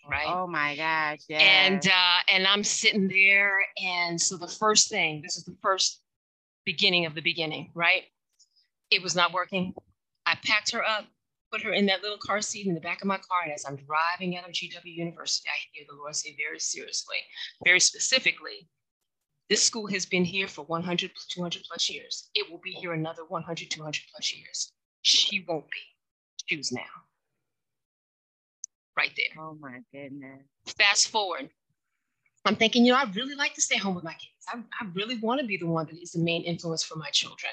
right? 0.08 0.26
Oh 0.28 0.46
my 0.46 0.76
gosh. 0.76 1.20
Yeah. 1.28 1.38
and 1.38 1.86
uh, 1.86 2.18
and 2.30 2.46
I'm 2.46 2.62
sitting 2.62 3.08
there, 3.08 3.58
and 3.82 4.20
so 4.20 4.36
the 4.36 4.48
first 4.48 4.90
thing, 4.90 5.22
this 5.22 5.36
is 5.36 5.44
the 5.44 5.56
first 5.62 6.02
beginning 6.64 7.06
of 7.06 7.14
the 7.14 7.22
beginning, 7.22 7.70
right? 7.74 8.02
It 8.90 9.02
was 9.02 9.16
not 9.16 9.32
working. 9.32 9.74
I 10.26 10.36
packed 10.44 10.72
her 10.72 10.84
up, 10.84 11.06
put 11.56 11.64
her 11.64 11.72
in 11.72 11.86
that 11.86 12.02
little 12.02 12.18
car 12.18 12.42
seat 12.42 12.66
in 12.66 12.74
the 12.74 12.80
back 12.80 13.00
of 13.00 13.08
my 13.08 13.16
car. 13.16 13.42
And 13.44 13.52
as 13.52 13.64
I'm 13.64 13.76
driving 13.76 14.36
out 14.36 14.46
of 14.46 14.52
GW 14.52 14.84
University, 14.84 15.48
I 15.48 15.56
hear 15.72 15.86
the 15.88 15.96
Lord 15.96 16.14
say 16.14 16.36
very 16.36 16.58
seriously, 16.58 17.16
very 17.64 17.80
specifically, 17.80 18.68
this 19.48 19.62
school 19.62 19.86
has 19.86 20.04
been 20.04 20.24
here 20.24 20.48
for 20.48 20.64
100, 20.64 21.10
200 21.30 21.62
plus 21.68 21.88
years. 21.88 22.28
It 22.34 22.50
will 22.50 22.60
be 22.62 22.72
here 22.72 22.92
another 22.92 23.22
100, 23.26 23.70
200 23.70 24.02
plus 24.12 24.34
years. 24.34 24.72
She 25.02 25.44
won't 25.48 25.70
be. 25.70 25.78
Choose 26.48 26.72
now. 26.72 26.82
Right 28.96 29.12
there. 29.16 29.42
Oh 29.42 29.56
my 29.60 29.80
goodness. 29.92 30.42
Fast 30.78 31.08
forward. 31.08 31.50
I'm 32.44 32.56
thinking, 32.56 32.84
you 32.84 32.92
know, 32.92 32.98
I 32.98 33.10
really 33.14 33.34
like 33.34 33.54
to 33.54 33.60
stay 33.60 33.76
home 33.76 33.94
with 33.94 34.04
my 34.04 34.12
kids. 34.12 34.46
I, 34.48 34.58
I 34.58 34.86
really 34.94 35.18
want 35.18 35.40
to 35.40 35.46
be 35.46 35.56
the 35.56 35.66
one 35.66 35.86
that 35.86 36.00
is 36.00 36.12
the 36.12 36.20
main 36.20 36.42
influence 36.42 36.82
for 36.82 36.96
my 36.96 37.10
children. 37.10 37.52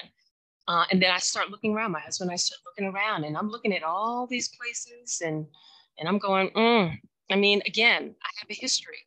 Uh, 0.66 0.84
and 0.90 1.02
then 1.02 1.10
I 1.10 1.18
start 1.18 1.50
looking 1.50 1.74
around. 1.74 1.92
My 1.92 2.00
husband, 2.00 2.30
I 2.30 2.36
start 2.36 2.60
looking 2.64 2.92
around, 2.92 3.24
and 3.24 3.36
I'm 3.36 3.50
looking 3.50 3.74
at 3.74 3.82
all 3.82 4.26
these 4.26 4.48
places, 4.48 5.20
and 5.24 5.46
and 5.98 6.08
I'm 6.08 6.18
going, 6.18 6.50
mm. 6.50 6.98
I 7.30 7.36
mean, 7.36 7.62
again, 7.66 8.14
I 8.22 8.28
have 8.40 8.50
a 8.50 8.54
history. 8.54 8.98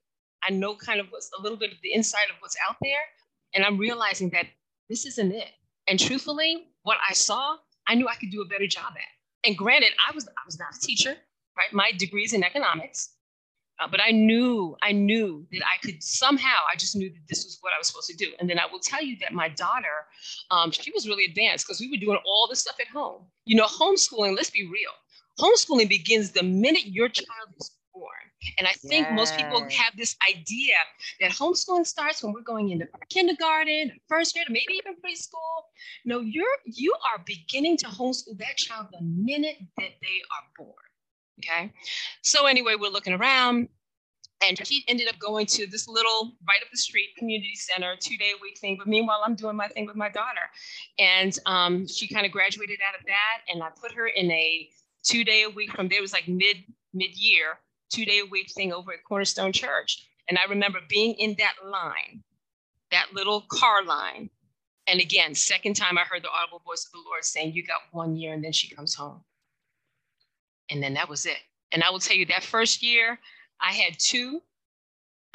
I 0.44 0.52
know 0.52 0.76
kind 0.76 1.00
of 1.00 1.08
what's 1.10 1.30
a 1.38 1.42
little 1.42 1.58
bit 1.58 1.72
of 1.72 1.78
the 1.82 1.94
inside 1.94 2.30
of 2.30 2.38
what's 2.40 2.56
out 2.68 2.76
there, 2.82 3.02
and 3.54 3.66
I'm 3.66 3.78
realizing 3.78 4.30
that 4.32 4.46
this 4.90 5.06
isn't 5.06 5.32
it. 5.32 5.50
And 5.88 6.00
truthfully, 6.00 6.68
what 6.84 6.98
I 7.08 7.14
saw, 7.14 7.58
I 7.88 7.96
knew 7.96 8.08
I 8.08 8.16
could 8.16 8.32
do 8.32 8.42
a 8.42 8.48
better 8.48 8.68
job 8.68 8.94
at. 8.96 9.48
And 9.48 9.58
granted, 9.58 9.92
I 10.08 10.14
was 10.14 10.28
I 10.28 10.46
was 10.46 10.60
not 10.60 10.76
a 10.76 10.80
teacher, 10.80 11.16
right? 11.58 11.74
My 11.74 11.92
degree's 11.98 12.34
in 12.34 12.44
economics, 12.44 13.16
uh, 13.79 13.88
but 13.89 14.00
I 14.01 14.12
knew, 14.12 14.75
I 14.81 14.91
knew 14.91 15.46
that 15.51 15.62
I 15.62 15.77
could 15.86 16.01
somehow, 16.01 16.57
I 16.72 16.75
just 16.75 16.96
knew 16.96 17.10
that 17.10 17.27
this 17.29 17.43
was 17.46 17.57
what 17.62 17.74
I 17.74 17.77
was 17.77 17.88
supposed 17.88 18.10
to 18.10 18.15
do. 18.15 18.31
And 18.39 18.50
then 18.50 18.60
I 18.60 18.65
will 18.72 18.79
tell 18.79 19.03
you 19.03 19.17
that 19.22 19.34
my 19.34 19.50
daughter, 19.50 20.05
um, 20.50 20.72
she 20.72 20.91
was 20.91 21.07
really 21.07 21.25
advanced 21.25 21.67
because 21.67 21.79
we 21.79 21.89
were 21.89 21.98
doing 21.98 22.19
all 22.25 22.48
this 22.48 22.60
stuff 22.60 22.77
at 22.79 22.88
home. 22.88 23.24
You 23.46 23.55
know, 23.55 23.65
homeschooling, 23.65 24.36
let's 24.36 24.50
be 24.50 24.63
real. 24.63 24.91
Homeschooling 25.39 25.89
begins 25.89 26.31
the 26.31 26.43
minute 26.43 26.88
your 26.88 27.10
child 27.10 27.50
is 27.60 27.72
born. 27.93 28.12
And 28.57 28.67
I 28.67 28.72
think 28.72 29.07
yes. 29.07 29.15
most 29.15 29.38
people 29.38 29.62
have 29.62 29.96
this 29.96 30.15
idea 30.27 30.74
that 31.22 31.31
homeschooling 31.31 31.86
starts 31.86 32.24
when 32.24 32.34
we're 32.34 32.41
going 32.41 32.69
into 32.69 32.88
kindergarten, 33.10 33.91
first 34.07 34.34
grade, 34.34 34.48
or 34.48 34.51
maybe 34.51 34.74
even 34.74 34.96
preschool. 34.96 35.63
No, 36.05 36.19
you're 36.19 36.46
you 36.65 36.93
are 37.12 37.24
beginning 37.25 37.77
to 37.77 37.88
homeschool 37.88 38.38
that 38.39 38.57
child 38.57 38.88
the 38.91 39.03
minute 39.03 39.57
that 39.77 39.91
they 40.01 40.22
are 40.31 40.46
born. 40.57 40.87
Okay. 41.39 41.72
So 42.24 42.48
anyway, 42.48 42.75
we're 42.79 42.89
looking 42.89 43.13
around 43.13 43.70
and 44.48 44.60
he 44.60 44.84
ended 44.88 45.08
up 45.08 45.17
going 45.20 45.46
to 45.48 45.67
this 45.67 45.88
little 45.88 46.34
right 46.48 46.62
up 46.62 46.70
the 46.72 46.77
street 46.77 47.10
community 47.17 47.56
center 47.56 47.96
two 48.00 48.17
day 48.17 48.32
a 48.38 48.41
week 48.41 48.58
thing. 48.60 48.75
But 48.77 48.88
meanwhile, 48.88 49.22
I'm 49.25 49.36
doing 49.36 49.56
my 49.56 49.67
thing 49.67 49.86
with 49.86 49.96
my 49.96 50.10
daughter. 50.10 50.41
And 51.00 51.38
um, 51.46 51.88
she 51.88 52.08
kind 52.08 52.25
of 52.25 52.32
graduated 52.32 52.79
out 52.88 53.00
of 53.00 53.06
that. 53.06 53.51
And 53.51 53.63
I 53.63 53.70
put 53.70 53.91
her 53.94 54.08
in 54.08 54.29
a 54.32 54.70
two 55.03 55.24
day 55.24 55.44
a 55.44 55.50
week 55.50 55.72
from 55.72 55.88
there, 55.88 56.00
it 56.00 56.01
was 56.01 56.13
like 56.13 56.27
mid 56.27 56.58
mid 56.94 57.15
year, 57.15 57.60
two 57.91 58.06
day 58.06 58.20
a 58.20 58.29
week 58.29 58.51
thing 58.51 58.74
over 58.74 58.94
at 58.94 59.03
Cornerstone 59.08 59.53
Church. 59.53 60.08
And 60.29 60.38
I 60.38 60.44
remember 60.50 60.79
being 60.89 61.13
in 61.15 61.36
that 61.39 61.53
line, 61.65 62.24
that 62.91 63.08
little 63.13 63.46
car 63.50 63.84
line. 63.84 64.29
And 64.88 65.01
again, 65.01 65.36
second 65.36 65.75
time 65.75 65.98
I 65.98 66.01
heard 66.01 66.24
the 66.24 66.29
audible 66.29 66.62
voice 66.65 66.86
of 66.86 66.91
the 66.91 67.03
Lord 67.06 67.24
saying, 67.24 67.53
You 67.53 67.65
got 67.65 67.82
one 67.91 68.15
year 68.15 68.34
and 68.34 68.44
then 68.44 68.51
she 68.51 68.74
comes 68.74 68.94
home. 68.94 69.22
And 70.69 70.81
then 70.81 70.93
that 70.95 71.09
was 71.09 71.25
it. 71.25 71.38
And 71.71 71.83
I 71.83 71.89
will 71.89 72.00
tell 72.00 72.15
you 72.15 72.25
that 72.27 72.43
first 72.43 72.81
year, 72.81 73.19
I 73.62 73.71
had 73.71 73.97
two, 74.00 74.41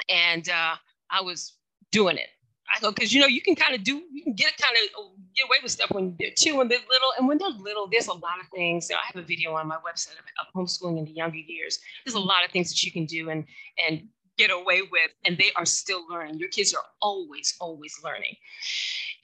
and 0.09 0.47
uh, 0.49 0.75
I 1.09 1.21
was 1.21 1.53
doing 1.91 2.17
it. 2.17 2.29
I 2.75 2.79
go 2.79 2.91
because 2.91 3.13
you 3.13 3.21
know 3.21 3.27
you 3.27 3.41
can 3.41 3.55
kind 3.55 3.75
of 3.75 3.83
do 3.83 4.01
you 4.11 4.23
can 4.23 4.33
get 4.33 4.57
kind 4.57 4.75
of 4.75 5.05
get 5.35 5.45
away 5.45 5.57
with 5.61 5.71
stuff 5.71 5.91
when 5.91 6.15
they're 6.17 6.31
two 6.35 6.61
and 6.61 6.71
they're 6.71 6.79
little, 6.79 7.11
and 7.17 7.27
when 7.27 7.37
they're 7.37 7.49
little, 7.49 7.87
there's 7.87 8.07
a 8.07 8.13
lot 8.13 8.39
of 8.41 8.47
things. 8.55 8.89
I 8.89 9.05
have 9.05 9.21
a 9.21 9.25
video 9.25 9.53
on 9.53 9.67
my 9.67 9.75
website 9.75 10.13
of, 10.13 10.25
of 10.39 10.53
homeschooling 10.55 10.97
in 10.97 11.05
the 11.05 11.11
younger 11.11 11.37
years. 11.37 11.79
There's 12.05 12.15
a 12.15 12.19
lot 12.19 12.43
of 12.45 12.51
things 12.51 12.69
that 12.69 12.83
you 12.83 12.91
can 12.91 13.05
do 13.05 13.29
and 13.29 13.45
and 13.87 14.07
get 14.37 14.49
away 14.49 14.81
with, 14.81 15.11
and 15.25 15.37
they 15.37 15.51
are 15.55 15.65
still 15.65 16.07
learning. 16.09 16.39
Your 16.39 16.49
kids 16.49 16.73
are 16.73 16.83
always 17.01 17.53
always 17.59 17.99
learning. 18.03 18.35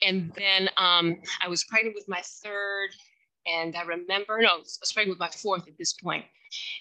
And 0.02 0.32
then 0.36 0.68
um, 0.76 1.16
I 1.42 1.48
was 1.48 1.64
pregnant 1.64 1.94
with 1.94 2.08
my 2.08 2.20
third 2.22 2.90
and 3.46 3.76
I 3.76 3.82
remember, 3.82 4.38
no, 4.40 4.48
I 4.48 4.58
was 4.58 4.92
pregnant 4.92 5.18
with 5.18 5.20
my 5.20 5.28
fourth 5.28 5.66
at 5.66 5.78
this 5.78 5.92
point. 5.92 6.24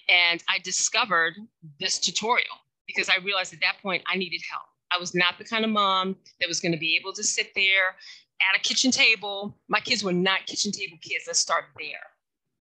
And 0.10 0.44
I 0.50 0.60
discovered 0.60 1.36
this 1.80 2.00
tutorial 2.00 2.46
because 2.88 3.10
I 3.10 3.18
realized 3.24 3.54
at 3.54 3.62
that 3.62 3.78
point 3.82 4.04
I 4.08 4.18
needed 4.18 4.42
help. 4.50 4.64
I 4.92 4.98
was 4.98 5.14
not 5.14 5.38
the 5.38 5.44
kind 5.44 5.64
of 5.64 5.72
mom 5.72 6.16
that 6.40 6.48
was 6.48 6.60
going 6.60 6.72
to 6.72 6.78
be 6.78 6.98
able 7.00 7.14
to 7.14 7.24
sit 7.24 7.54
there 7.56 7.96
at 8.42 8.60
a 8.60 8.62
kitchen 8.62 8.90
table. 8.92 9.56
My 9.68 9.80
kids 9.80 10.04
were 10.04 10.14
not 10.14 10.48
kitchen 10.48 10.72
table 10.72 10.98
kids. 11.02 11.26
Let's 11.28 11.40
start 11.40 11.66
there. 11.78 12.00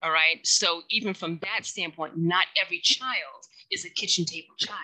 All 0.02 0.10
right. 0.10 0.40
So, 0.42 0.82
even 0.90 1.14
from 1.14 1.38
that 1.42 1.66
standpoint, 1.66 2.16
not 2.16 2.46
every 2.62 2.80
child 2.80 3.48
is 3.70 3.84
a 3.84 3.90
kitchen 3.90 4.24
table 4.24 4.54
child. 4.58 4.80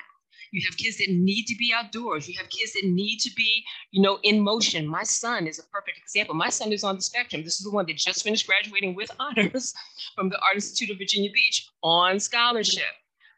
You 0.52 0.62
have 0.68 0.76
kids 0.76 0.98
that 0.98 1.08
need 1.08 1.44
to 1.44 1.56
be 1.56 1.72
outdoors. 1.74 2.28
You 2.28 2.36
have 2.38 2.48
kids 2.50 2.72
that 2.72 2.84
need 2.84 3.18
to 3.18 3.30
be, 3.34 3.64
you 3.92 4.02
know, 4.02 4.18
in 4.22 4.40
motion. 4.40 4.86
My 4.86 5.04
son 5.04 5.46
is 5.46 5.58
a 5.58 5.62
perfect 5.64 5.98
example. 5.98 6.34
My 6.34 6.48
son 6.48 6.72
is 6.72 6.82
on 6.82 6.96
the 6.96 7.02
spectrum. 7.02 7.44
This 7.44 7.58
is 7.58 7.64
the 7.64 7.70
one 7.70 7.86
that 7.86 7.96
just 7.96 8.24
finished 8.24 8.46
graduating 8.46 8.94
with 8.94 9.10
honors 9.20 9.74
from 10.16 10.28
the 10.28 10.40
Art 10.40 10.56
Institute 10.56 10.90
of 10.90 10.98
Virginia 10.98 11.30
Beach 11.32 11.68
on 11.82 12.18
scholarship. 12.18 12.82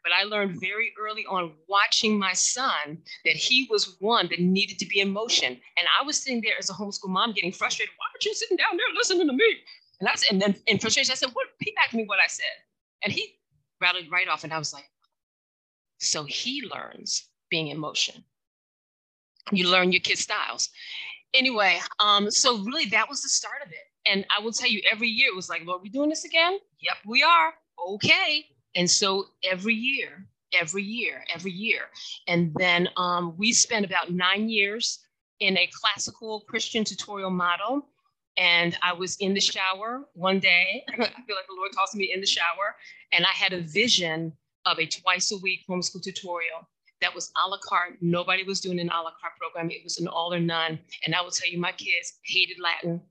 But 0.03 0.11
I 0.11 0.23
learned 0.23 0.59
very 0.59 0.91
early 0.99 1.25
on 1.25 1.53
watching 1.69 2.19
my 2.19 2.33
son 2.33 2.97
that 3.23 3.35
he 3.35 3.67
was 3.69 3.95
one 3.99 4.27
that 4.29 4.41
needed 4.41 4.77
to 4.79 4.85
be 4.85 4.99
in 4.99 5.09
motion. 5.09 5.53
And 5.53 5.87
I 5.99 6.03
was 6.05 6.17
sitting 6.17 6.41
there 6.41 6.55
as 6.59 6.69
a 6.69 6.73
homeschool 6.73 7.09
mom 7.09 7.31
getting 7.31 7.53
frustrated. 7.53 7.93
Why 7.97 8.05
aren't 8.13 8.25
you 8.25 8.33
sitting 8.33 8.57
down 8.57 8.75
there 8.75 8.85
listening 8.95 9.27
to 9.27 9.33
me? 9.33 9.57
And 10.01 10.09
I 10.09 10.15
said, 10.15 10.33
and 10.33 10.41
then 10.41 10.55
in 10.67 10.79
frustration, 10.79 11.13
I 11.13 11.15
said, 11.15 11.29
what 11.31 11.47
repeat 11.53 11.75
back 11.75 11.93
me 11.93 12.03
what 12.05 12.19
I 12.19 12.27
said. 12.27 12.43
And 13.03 13.13
he 13.13 13.35
rattled 13.79 14.11
right 14.11 14.27
off. 14.27 14.43
And 14.43 14.51
I 14.51 14.57
was 14.57 14.73
like, 14.73 14.89
so 16.03 16.23
he 16.23 16.61
learns 16.73 17.29
being 17.49 17.67
in 17.67 17.77
motion. 17.79 18.23
You 19.51 19.69
learn 19.69 19.91
your 19.91 20.01
kid 20.01 20.17
styles. 20.17 20.69
Anyway, 21.33 21.79
um, 21.99 22.31
so 22.31 22.59
really 22.59 22.85
that 22.85 23.09
was 23.09 23.21
the 23.21 23.29
start 23.29 23.61
of 23.65 23.71
it. 23.71 23.85
And 24.05 24.25
I 24.35 24.41
will 24.41 24.51
tell 24.51 24.69
you, 24.69 24.81
every 24.89 25.07
year 25.07 25.29
it 25.29 25.35
was 25.35 25.49
like, 25.49 25.65
Lord, 25.65 25.81
we 25.81 25.89
doing 25.89 26.09
this 26.09 26.25
again? 26.25 26.59
Yep, 26.79 26.97
we 27.05 27.23
are. 27.23 27.53
Okay. 27.87 28.45
And 28.75 28.89
so 28.89 29.27
every 29.49 29.75
year, 29.75 30.25
every 30.53 30.83
year, 30.83 31.23
every 31.33 31.51
year. 31.51 31.83
And 32.27 32.53
then 32.55 32.89
um, 32.97 33.35
we 33.37 33.53
spent 33.53 33.85
about 33.85 34.11
nine 34.11 34.49
years 34.49 34.99
in 35.39 35.57
a 35.57 35.69
classical 35.73 36.41
Christian 36.41 36.83
tutorial 36.83 37.29
model. 37.29 37.87
And 38.37 38.77
I 38.81 38.93
was 38.93 39.15
in 39.17 39.33
the 39.33 39.39
shower 39.39 40.05
one 40.13 40.39
day. 40.39 40.83
I 40.89 40.95
feel 40.95 41.05
like 41.35 41.47
the 41.47 41.55
Lord 41.55 41.71
calls 41.75 41.95
me 41.95 42.11
in 42.13 42.19
the 42.19 42.27
shower. 42.27 42.75
And 43.11 43.25
I 43.25 43.31
had 43.31 43.53
a 43.53 43.61
vision 43.61 44.33
of 44.65 44.79
a 44.79 44.85
twice 44.85 45.31
a 45.31 45.37
week 45.37 45.61
homeschool 45.69 46.01
tutorial 46.01 46.67
that 47.03 47.13
was 47.13 47.31
a 47.43 47.47
la 47.47 47.57
carte. 47.57 47.97
Nobody 48.01 48.43
was 48.43 48.61
doing 48.61 48.79
an 48.79 48.89
a 48.89 49.01
la 49.01 49.11
carte 49.19 49.37
program. 49.37 49.69
It 49.69 49.83
was 49.83 49.99
an 49.99 50.07
all 50.07 50.33
or 50.33 50.39
none. 50.39 50.79
And 51.05 51.13
I 51.13 51.21
will 51.21 51.31
tell 51.31 51.51
you, 51.51 51.59
my 51.59 51.73
kids 51.73 52.13
hated 52.23 52.57
Latin. 52.59 53.01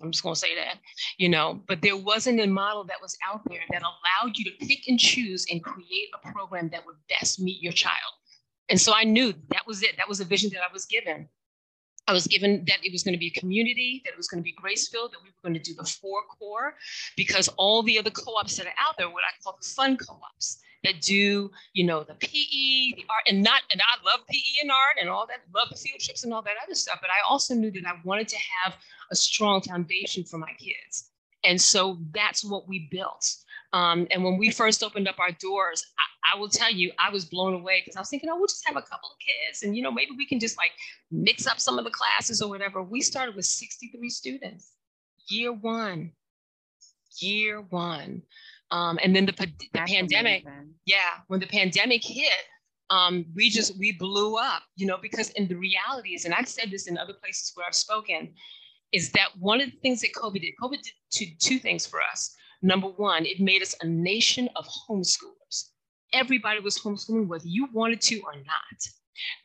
I'm 0.00 0.12
just 0.12 0.22
going 0.22 0.34
to 0.34 0.40
say 0.40 0.54
that, 0.54 0.78
you 1.18 1.28
know, 1.28 1.60
but 1.66 1.82
there 1.82 1.96
wasn't 1.96 2.40
a 2.40 2.46
model 2.46 2.84
that 2.84 3.02
was 3.02 3.18
out 3.28 3.40
there 3.50 3.60
that 3.70 3.82
allowed 3.82 4.36
you 4.36 4.44
to 4.44 4.66
pick 4.66 4.86
and 4.86 4.98
choose 4.98 5.44
and 5.50 5.62
create 5.62 6.08
a 6.14 6.32
program 6.32 6.68
that 6.70 6.86
would 6.86 6.94
best 7.08 7.40
meet 7.40 7.60
your 7.60 7.72
child. 7.72 8.14
And 8.68 8.80
so 8.80 8.92
I 8.94 9.02
knew 9.02 9.34
that 9.50 9.66
was 9.66 9.82
it. 9.82 9.96
That 9.96 10.08
was 10.08 10.20
a 10.20 10.24
vision 10.24 10.50
that 10.54 10.60
I 10.60 10.72
was 10.72 10.86
given. 10.86 11.28
I 12.06 12.12
was 12.12 12.28
given 12.28 12.64
that 12.68 12.78
it 12.82 12.92
was 12.92 13.02
going 13.02 13.14
to 13.14 13.18
be 13.18 13.32
a 13.36 13.40
community, 13.40 14.00
that 14.04 14.12
it 14.12 14.16
was 14.16 14.28
going 14.28 14.40
to 14.40 14.44
be 14.44 14.52
grace 14.52 14.88
filled, 14.88 15.12
that 15.12 15.18
we 15.22 15.30
were 15.30 15.48
going 15.50 15.60
to 15.60 15.60
do 15.60 15.74
the 15.76 15.84
four 15.84 16.20
core, 16.38 16.74
because 17.16 17.48
all 17.58 17.82
the 17.82 17.98
other 17.98 18.10
co 18.10 18.36
ops 18.36 18.56
that 18.56 18.66
are 18.66 18.78
out 18.78 18.94
there, 18.96 19.10
what 19.10 19.24
I 19.24 19.34
call 19.42 19.58
the 19.60 19.68
fun 19.68 19.96
co 19.96 20.14
ops, 20.14 20.62
that 20.84 21.00
do, 21.00 21.50
you 21.72 21.84
know, 21.84 22.04
the 22.04 22.14
PE, 22.14 22.96
the 22.96 23.04
art, 23.10 23.24
and 23.28 23.42
not, 23.42 23.62
and 23.72 23.80
I 23.80 24.04
love 24.08 24.20
PE 24.28 24.62
and 24.62 24.70
art 24.70 24.96
and 25.00 25.08
all 25.08 25.26
that, 25.26 25.40
love 25.54 25.68
the 25.70 25.76
field 25.76 26.00
trips 26.00 26.24
and 26.24 26.32
all 26.32 26.42
that 26.42 26.54
other 26.62 26.74
stuff. 26.74 26.98
But 27.00 27.10
I 27.10 27.28
also 27.28 27.54
knew 27.54 27.70
that 27.72 27.86
I 27.86 27.94
wanted 28.04 28.28
to 28.28 28.36
have 28.62 28.76
a 29.10 29.16
strong 29.16 29.60
foundation 29.60 30.24
for 30.24 30.38
my 30.38 30.52
kids. 30.58 31.10
And 31.44 31.60
so 31.60 31.98
that's 32.12 32.44
what 32.44 32.68
we 32.68 32.88
built. 32.90 33.26
Um, 33.72 34.06
and 34.10 34.24
when 34.24 34.38
we 34.38 34.50
first 34.50 34.82
opened 34.82 35.08
up 35.08 35.18
our 35.18 35.32
doors, 35.32 35.84
I, 35.98 36.34
I 36.34 36.38
will 36.38 36.48
tell 36.48 36.70
you, 36.70 36.90
I 36.98 37.10
was 37.10 37.24
blown 37.24 37.54
away 37.54 37.80
because 37.80 37.96
I 37.96 38.00
was 38.00 38.08
thinking, 38.08 38.30
oh, 38.30 38.36
we'll 38.36 38.46
just 38.46 38.66
have 38.66 38.76
a 38.76 38.82
couple 38.82 39.10
of 39.10 39.16
kids 39.18 39.62
and, 39.62 39.76
you 39.76 39.82
know, 39.82 39.90
maybe 39.90 40.12
we 40.16 40.26
can 40.26 40.40
just 40.40 40.56
like 40.56 40.72
mix 41.10 41.46
up 41.46 41.60
some 41.60 41.78
of 41.78 41.84
the 41.84 41.90
classes 41.90 42.40
or 42.40 42.48
whatever. 42.48 42.82
We 42.82 43.00
started 43.00 43.34
with 43.34 43.44
63 43.44 44.08
students, 44.10 44.72
year 45.28 45.52
one, 45.52 46.12
year 47.18 47.60
one. 47.60 48.22
Um, 48.70 48.98
and 49.02 49.14
then 49.16 49.26
the, 49.26 49.32
the 49.32 49.78
pandemic, 49.86 50.42
amazing. 50.42 50.74
yeah, 50.84 51.20
when 51.28 51.40
the 51.40 51.46
pandemic 51.46 52.02
hit, 52.04 52.32
um, 52.90 53.24
we 53.34 53.50
just 53.50 53.78
we 53.78 53.92
blew 53.92 54.36
up, 54.36 54.62
you 54.76 54.86
know, 54.86 54.98
because 55.00 55.30
in 55.30 55.48
the 55.48 55.54
realities, 55.54 56.24
and 56.24 56.34
I've 56.34 56.48
said 56.48 56.70
this 56.70 56.86
in 56.86 56.98
other 56.98 57.14
places 57.14 57.52
where 57.54 57.66
I've 57.66 57.74
spoken, 57.74 58.32
is 58.92 59.10
that 59.12 59.28
one 59.38 59.60
of 59.60 59.70
the 59.70 59.76
things 59.78 60.00
that 60.02 60.12
COVID 60.14 60.40
did, 60.40 60.54
COVID 60.62 60.82
did 60.82 60.92
two, 61.10 61.26
two 61.40 61.58
things 61.58 61.86
for 61.86 62.00
us. 62.00 62.34
Number 62.62 62.88
one, 62.88 63.24
it 63.24 63.40
made 63.40 63.62
us 63.62 63.74
a 63.82 63.86
nation 63.86 64.48
of 64.56 64.66
homeschoolers. 64.88 65.70
Everybody 66.12 66.60
was 66.60 66.78
homeschooling, 66.78 67.28
whether 67.28 67.46
you 67.46 67.68
wanted 67.72 68.00
to 68.02 68.20
or 68.20 68.34
not. 68.34 68.88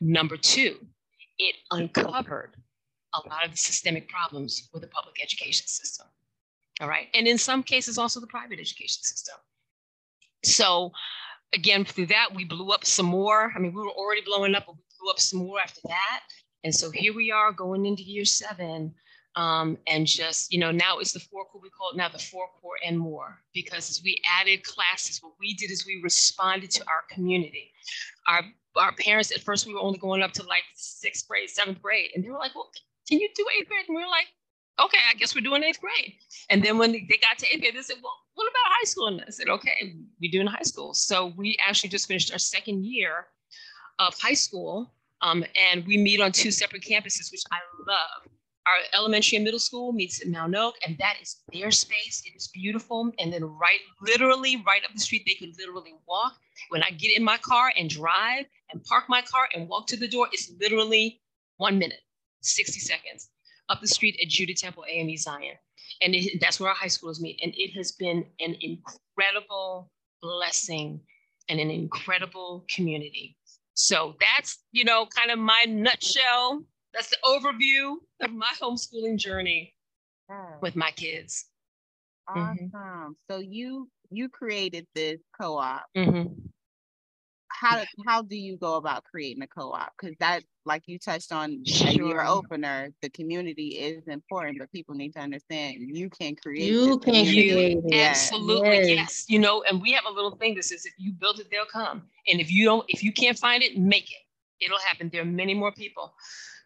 Number 0.00 0.36
two, 0.36 0.78
it 1.38 1.56
uncovered 1.70 2.56
a 3.14 3.28
lot 3.28 3.44
of 3.44 3.52
the 3.52 3.56
systemic 3.56 4.08
problems 4.08 4.68
with 4.72 4.82
the 4.82 4.88
public 4.88 5.16
education 5.22 5.66
system 5.66 6.06
All 6.80 6.88
right. 6.88 7.08
And 7.14 7.26
in 7.26 7.38
some 7.38 7.62
cases, 7.62 7.98
also 7.98 8.20
the 8.20 8.26
private 8.26 8.58
education 8.58 9.02
system. 9.02 9.36
So 10.42 10.92
again, 11.52 11.84
through 11.84 12.06
that, 12.06 12.30
we 12.34 12.44
blew 12.44 12.70
up 12.70 12.84
some 12.84 13.06
more. 13.06 13.52
I 13.54 13.58
mean, 13.58 13.72
we 13.72 13.82
were 13.82 13.90
already 13.90 14.22
blowing 14.22 14.54
up, 14.54 14.64
but 14.66 14.76
we 14.76 14.82
blew 15.00 15.10
up 15.10 15.20
some 15.20 15.40
more 15.40 15.60
after 15.60 15.80
that. 15.84 16.20
And 16.64 16.74
so 16.74 16.90
here 16.90 17.14
we 17.14 17.30
are 17.30 17.52
going 17.52 17.86
into 17.86 18.02
year 18.02 18.24
seven. 18.24 18.94
Um, 19.36 19.78
and 19.88 20.06
just, 20.06 20.52
you 20.52 20.60
know, 20.60 20.70
now 20.70 20.98
it's 20.98 21.12
the 21.12 21.18
four 21.18 21.44
core, 21.46 21.60
we 21.60 21.68
call 21.68 21.90
it 21.90 21.96
now 21.96 22.08
the 22.08 22.20
four 22.20 22.46
core 22.60 22.76
and 22.86 22.96
more, 22.96 23.42
because 23.52 23.90
as 23.90 24.00
we 24.04 24.22
added 24.40 24.62
classes, 24.62 25.18
what 25.20 25.32
we 25.40 25.54
did 25.54 25.72
is 25.72 25.84
we 25.84 26.00
responded 26.04 26.70
to 26.70 26.82
our 26.82 27.02
community. 27.10 27.72
Our, 28.28 28.42
our 28.76 28.92
parents, 28.92 29.32
at 29.32 29.40
first, 29.40 29.66
we 29.66 29.74
were 29.74 29.80
only 29.80 29.98
going 29.98 30.22
up 30.22 30.30
to 30.34 30.44
like 30.44 30.62
sixth 30.74 31.26
grade, 31.26 31.50
seventh 31.50 31.82
grade. 31.82 32.10
And 32.14 32.24
they 32.24 32.30
were 32.30 32.38
like, 32.38 32.54
well, 32.54 32.70
can 33.08 33.18
you 33.18 33.28
do 33.34 33.44
eighth 33.58 33.68
grade? 33.68 33.86
And 33.88 33.96
we 33.96 34.02
were 34.02 34.08
like, 34.08 34.28
okay, 34.82 34.98
I 35.10 35.14
guess 35.14 35.34
we're 35.34 35.40
doing 35.40 35.62
eighth 35.62 35.80
grade. 35.80 36.14
And 36.50 36.62
then 36.62 36.78
when 36.78 36.92
they 36.92 37.18
got 37.20 37.38
to 37.38 37.46
eighth 37.46 37.60
grade, 37.60 37.76
they 37.76 37.82
said, 37.82 37.96
well, 38.02 38.12
what 38.34 38.44
about 38.44 38.72
high 38.78 38.84
school? 38.84 39.06
And 39.06 39.22
I 39.26 39.30
said, 39.30 39.48
okay, 39.48 39.94
we're 40.20 40.30
doing 40.30 40.46
high 40.46 40.62
school. 40.62 40.94
So 40.94 41.32
we 41.36 41.56
actually 41.66 41.90
just 41.90 42.08
finished 42.08 42.32
our 42.32 42.38
second 42.38 42.84
year 42.84 43.26
of 43.98 44.14
high 44.20 44.34
school. 44.34 44.92
Um, 45.22 45.44
and 45.72 45.86
we 45.86 45.96
meet 45.96 46.20
on 46.20 46.32
two 46.32 46.50
separate 46.50 46.82
campuses, 46.82 47.30
which 47.30 47.42
I 47.52 47.58
love. 47.86 48.30
Our 48.66 48.98
elementary 48.98 49.36
and 49.36 49.44
middle 49.44 49.60
school 49.60 49.92
meets 49.92 50.20
in 50.20 50.32
Mount 50.32 50.56
Oak, 50.56 50.74
and 50.86 50.96
that 50.98 51.16
is 51.20 51.42
their 51.52 51.70
space. 51.70 52.22
It 52.24 52.34
is 52.34 52.48
beautiful. 52.48 53.12
And 53.18 53.30
then 53.30 53.44
right, 53.44 53.78
literally 54.00 54.62
right 54.66 54.82
up 54.84 54.92
the 54.94 55.00
street, 55.00 55.24
they 55.26 55.34
could 55.34 55.54
literally 55.58 55.94
walk. 56.08 56.32
When 56.70 56.82
I 56.82 56.90
get 56.90 57.14
in 57.14 57.22
my 57.22 57.36
car 57.36 57.72
and 57.78 57.90
drive 57.90 58.46
and 58.72 58.82
park 58.84 59.04
my 59.08 59.20
car 59.20 59.48
and 59.54 59.68
walk 59.68 59.86
to 59.88 59.98
the 59.98 60.08
door, 60.08 60.28
it's 60.32 60.50
literally 60.58 61.20
one 61.58 61.78
minute, 61.78 62.00
60 62.40 62.80
seconds 62.80 63.28
up 63.68 63.80
the 63.80 63.88
street 63.88 64.18
at 64.22 64.28
Judah 64.28 64.54
Temple 64.54 64.84
AME 64.90 65.16
Zion. 65.16 65.56
And 66.02 66.14
it, 66.14 66.40
that's 66.40 66.60
where 66.60 66.70
our 66.70 66.74
high 66.74 66.88
schools 66.88 67.20
meet. 67.20 67.40
And 67.42 67.52
it 67.56 67.72
has 67.76 67.92
been 67.92 68.24
an 68.40 68.56
incredible 68.60 69.90
blessing 70.22 71.00
and 71.48 71.60
an 71.60 71.70
incredible 71.70 72.64
community. 72.70 73.36
So 73.74 74.14
that's, 74.20 74.64
you 74.72 74.84
know, 74.84 75.06
kind 75.06 75.30
of 75.30 75.38
my 75.38 75.64
nutshell. 75.68 76.64
That's 76.92 77.10
the 77.10 77.16
overview 77.24 77.96
of 78.22 78.32
my 78.32 78.50
homeschooling 78.60 79.18
journey 79.18 79.74
with 80.62 80.76
my 80.76 80.90
kids. 80.92 81.46
Awesome. 82.28 82.70
Mm-hmm. 82.74 83.12
So 83.30 83.38
you 83.38 83.88
you 84.10 84.28
created 84.28 84.86
this 84.94 85.18
co-op. 85.38 85.82
Mm-hmm 85.96 86.46
how 87.54 87.82
how 88.06 88.22
do 88.22 88.36
you 88.36 88.56
go 88.56 88.74
about 88.74 89.04
creating 89.04 89.42
a 89.42 89.46
co-op? 89.46 89.92
Because 89.98 90.16
that, 90.20 90.42
like 90.64 90.82
you 90.86 90.98
touched 90.98 91.32
on 91.32 91.64
sure. 91.64 91.88
a 91.88 91.92
year 91.92 92.24
opener, 92.24 92.90
the 93.02 93.08
community 93.10 93.68
is 93.68 94.06
important, 94.08 94.58
but 94.58 94.70
people 94.72 94.94
need 94.94 95.12
to 95.14 95.20
understand 95.20 95.76
you 95.78 96.10
can 96.10 96.34
create. 96.34 96.72
You 96.72 96.98
can 96.98 97.24
create 97.24 97.78
it. 97.84 97.94
Absolutely, 97.94 98.68
yes. 98.68 98.88
yes. 98.88 99.24
You 99.28 99.38
know, 99.38 99.62
and 99.68 99.80
we 99.80 99.92
have 99.92 100.04
a 100.06 100.10
little 100.10 100.36
thing 100.36 100.54
that 100.56 100.64
says 100.64 100.84
if 100.84 100.94
you 100.98 101.12
build 101.12 101.40
it, 101.40 101.48
they'll 101.50 101.64
come, 101.64 102.02
and 102.28 102.40
if 102.40 102.50
you 102.50 102.64
don't, 102.64 102.84
if 102.88 103.02
you 103.02 103.12
can't 103.12 103.38
find 103.38 103.62
it, 103.62 103.78
make 103.78 104.10
it. 104.10 104.18
It'll 104.60 104.78
happen. 104.78 105.10
There 105.12 105.22
are 105.22 105.26
many 105.26 105.54
more 105.54 105.72
people. 105.72 106.14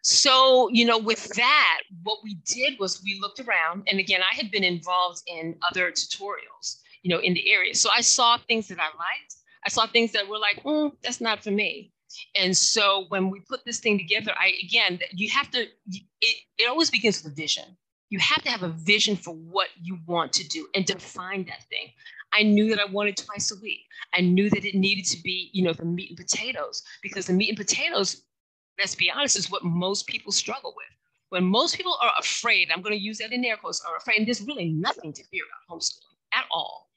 So, 0.01 0.69
you 0.71 0.85
know, 0.85 0.97
with 0.97 1.27
that, 1.35 1.79
what 2.03 2.19
we 2.23 2.35
did 2.45 2.79
was 2.79 3.01
we 3.03 3.19
looked 3.19 3.41
around, 3.41 3.83
and 3.87 3.99
again, 3.99 4.21
I 4.21 4.33
had 4.33 4.49
been 4.49 4.63
involved 4.63 5.21
in 5.27 5.55
other 5.69 5.91
tutorials, 5.91 6.77
you 7.03 7.09
know, 7.09 7.19
in 7.19 7.33
the 7.33 7.51
area. 7.51 7.75
So 7.75 7.89
I 7.89 8.01
saw 8.01 8.37
things 8.37 8.69
that 8.69 8.79
I 8.79 8.85
liked 8.85 9.35
I 9.65 9.69
saw 9.69 9.87
things 9.87 10.11
that 10.13 10.27
were 10.27 10.39
like, 10.39 10.63
mm, 10.63 10.91
that's 11.03 11.21
not 11.21 11.43
for 11.43 11.51
me. 11.51 11.91
And 12.35 12.55
so 12.55 13.05
when 13.09 13.29
we 13.29 13.39
put 13.41 13.65
this 13.65 13.79
thing 13.79 13.97
together, 13.97 14.33
I 14.37 14.53
again, 14.63 14.99
you 15.11 15.29
have 15.29 15.51
to, 15.51 15.61
it, 15.61 16.03
it 16.57 16.69
always 16.69 16.89
begins 16.89 17.23
with 17.23 17.33
a 17.33 17.35
vision. 17.35 17.77
You 18.09 18.17
have 18.19 18.41
to 18.43 18.49
have 18.49 18.63
a 18.63 18.69
vision 18.69 19.15
for 19.15 19.35
what 19.35 19.67
you 19.79 19.99
want 20.07 20.33
to 20.33 20.47
do 20.47 20.67
and 20.73 20.85
define 20.85 21.45
that 21.45 21.63
thing. 21.69 21.89
I 22.33 22.43
knew 22.43 22.69
that 22.69 22.79
I 22.79 22.85
wanted 22.85 23.17
twice 23.17 23.51
a 23.51 23.59
week. 23.61 23.81
I 24.13 24.21
knew 24.21 24.49
that 24.49 24.65
it 24.65 24.75
needed 24.75 25.05
to 25.05 25.21
be, 25.21 25.49
you 25.53 25.63
know, 25.63 25.73
the 25.73 25.85
meat 25.85 26.09
and 26.09 26.17
potatoes 26.17 26.83
because 27.03 27.27
the 27.27 27.33
meat 27.33 27.49
and 27.49 27.57
potatoes, 27.57 28.23
let's 28.79 28.95
be 28.95 29.11
honest, 29.11 29.37
is 29.37 29.51
what 29.51 29.63
most 29.63 30.07
people 30.07 30.31
struggle 30.31 30.73
with. 30.75 30.87
When 31.29 31.43
most 31.43 31.75
people 31.75 31.95
are 32.01 32.11
afraid, 32.17 32.69
I'm 32.71 32.81
going 32.81 32.97
to 32.97 33.01
use 33.01 33.19
that 33.19 33.31
in 33.31 33.45
air 33.45 33.57
quotes, 33.57 33.81
are 33.81 33.97
afraid, 33.97 34.17
and 34.17 34.27
there's 34.27 34.41
really 34.41 34.71
nothing 34.71 35.13
to 35.13 35.23
fear 35.25 35.43
about 35.43 35.77
homeschooling 35.77 36.17
at 36.33 36.45
all. 36.51 36.88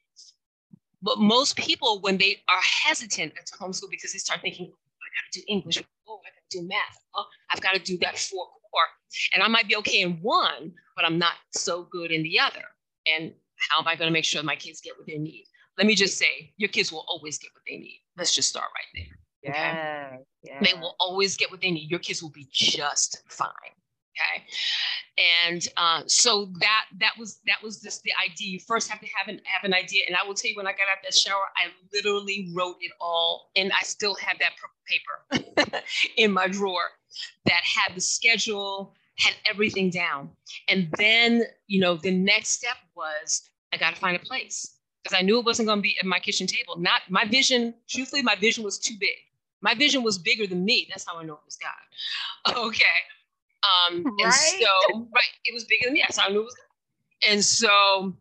But 1.03 1.19
most 1.19 1.57
people, 1.57 1.99
when 1.99 2.17
they 2.17 2.41
are 2.47 2.61
hesitant 2.61 3.33
to 3.45 3.53
homeschool 3.57 3.91
because 3.91 4.13
they 4.13 4.19
start 4.19 4.41
thinking, 4.41 4.71
oh, 4.71 4.75
I 4.75 5.07
got 5.13 5.31
to 5.33 5.39
do 5.39 5.45
English, 5.49 5.83
oh, 6.07 6.19
I 6.25 6.29
got 6.29 6.49
to 6.49 6.57
do 6.57 6.67
math, 6.67 6.99
oh, 7.13 7.25
I've 7.51 7.61
got 7.61 7.73
to 7.73 7.79
do 7.79 7.97
that 7.99 8.17
four 8.17 8.45
core, 8.45 8.89
and 9.33 9.43
I 9.43 9.47
might 9.49 9.67
be 9.67 9.75
okay 9.77 10.01
in 10.01 10.13
one, 10.21 10.71
but 10.95 11.03
I'm 11.03 11.19
not 11.19 11.33
so 11.51 11.83
good 11.91 12.11
in 12.11 12.23
the 12.23 12.39
other. 12.39 12.63
And 13.05 13.33
how 13.69 13.81
am 13.81 13.87
I 13.87 13.95
going 13.95 14.07
to 14.07 14.13
make 14.13 14.23
sure 14.23 14.41
my 14.43 14.55
kids 14.55 14.79
get 14.79 14.97
what 14.97 15.05
they 15.05 15.17
need? 15.17 15.45
Let 15.77 15.87
me 15.87 15.95
just 15.95 16.17
say, 16.17 16.53
your 16.55 16.69
kids 16.69 16.91
will 16.91 17.05
always 17.09 17.37
get 17.37 17.51
what 17.53 17.63
they 17.67 17.77
need. 17.77 18.01
Let's 18.17 18.33
just 18.33 18.47
start 18.49 18.67
right 18.73 19.03
there. 19.43 19.51
Okay? 19.51 20.23
Yeah, 20.43 20.59
They 20.61 20.73
will 20.79 20.95
always 21.01 21.35
get 21.35 21.51
what 21.51 21.59
they 21.59 21.71
need. 21.71 21.91
Your 21.91 21.99
kids 21.99 22.23
will 22.23 22.31
be 22.31 22.47
just 22.51 23.23
fine 23.27 23.49
okay. 24.13 24.45
And 25.17 25.67
uh, 25.77 26.03
so 26.07 26.49
that 26.59 26.85
that 26.99 27.13
was 27.19 27.39
that 27.45 27.61
was 27.63 27.81
just 27.81 28.03
the 28.03 28.11
idea. 28.23 28.49
You 28.49 28.59
first 28.59 28.89
have 28.89 28.99
to 28.99 29.07
have 29.15 29.27
an 29.27 29.41
have 29.45 29.63
an 29.63 29.73
idea. 29.73 30.03
And 30.07 30.15
i 30.15 30.25
will 30.25 30.33
tell 30.33 30.49
you 30.49 30.57
when 30.57 30.67
i 30.67 30.71
got 30.71 30.87
out 30.91 30.97
that 31.03 31.13
shower 31.13 31.45
i 31.55 31.67
literally 31.93 32.51
wrote 32.55 32.77
it 32.81 32.91
all 32.99 33.51
and 33.55 33.71
i 33.71 33.83
still 33.83 34.15
have 34.15 34.37
that 34.39 34.53
paper 34.87 35.81
in 36.17 36.31
my 36.31 36.47
drawer 36.47 36.89
that 37.45 37.61
had 37.63 37.95
the 37.95 38.01
schedule 38.01 38.93
had 39.19 39.35
everything 39.49 39.89
down. 39.91 40.31
And 40.67 40.89
then 40.97 41.43
you 41.67 41.79
know 41.79 41.95
the 41.95 42.11
next 42.11 42.49
step 42.49 42.77
was 42.95 43.49
i 43.71 43.77
got 43.77 43.93
to 43.93 43.99
find 43.99 44.15
a 44.15 44.19
place 44.19 44.77
because 45.03 45.17
i 45.17 45.21
knew 45.21 45.37
it 45.39 45.45
wasn't 45.45 45.67
going 45.67 45.79
to 45.79 45.83
be 45.83 45.95
at 45.99 46.05
my 46.07 46.19
kitchen 46.19 46.47
table. 46.47 46.77
Not 46.77 47.01
my 47.09 47.25
vision 47.25 47.75
truthfully 47.87 48.23
my 48.23 48.35
vision 48.35 48.63
was 48.63 48.79
too 48.79 48.95
big. 48.99 49.17
My 49.61 49.75
vision 49.75 50.03
was 50.03 50.17
bigger 50.17 50.47
than 50.47 50.65
me. 50.65 50.87
That's 50.89 51.05
how 51.05 51.19
i 51.19 51.23
know 51.23 51.35
it 51.35 51.45
was 51.45 51.57
god. 51.57 52.55
Okay 52.57 52.97
um, 53.63 54.03
right? 54.03 54.23
And 54.23 54.33
so, 54.33 54.99
right, 55.13 55.33
it 55.45 55.53
was 55.53 55.63
bigger 55.65 55.85
than 55.85 55.93
me. 55.93 56.03
So 56.11 56.21
I 56.23 56.29
knew 56.29 56.41
it 56.41 56.43
was. 56.43 56.55
And 57.29 57.43
so 57.43 58.13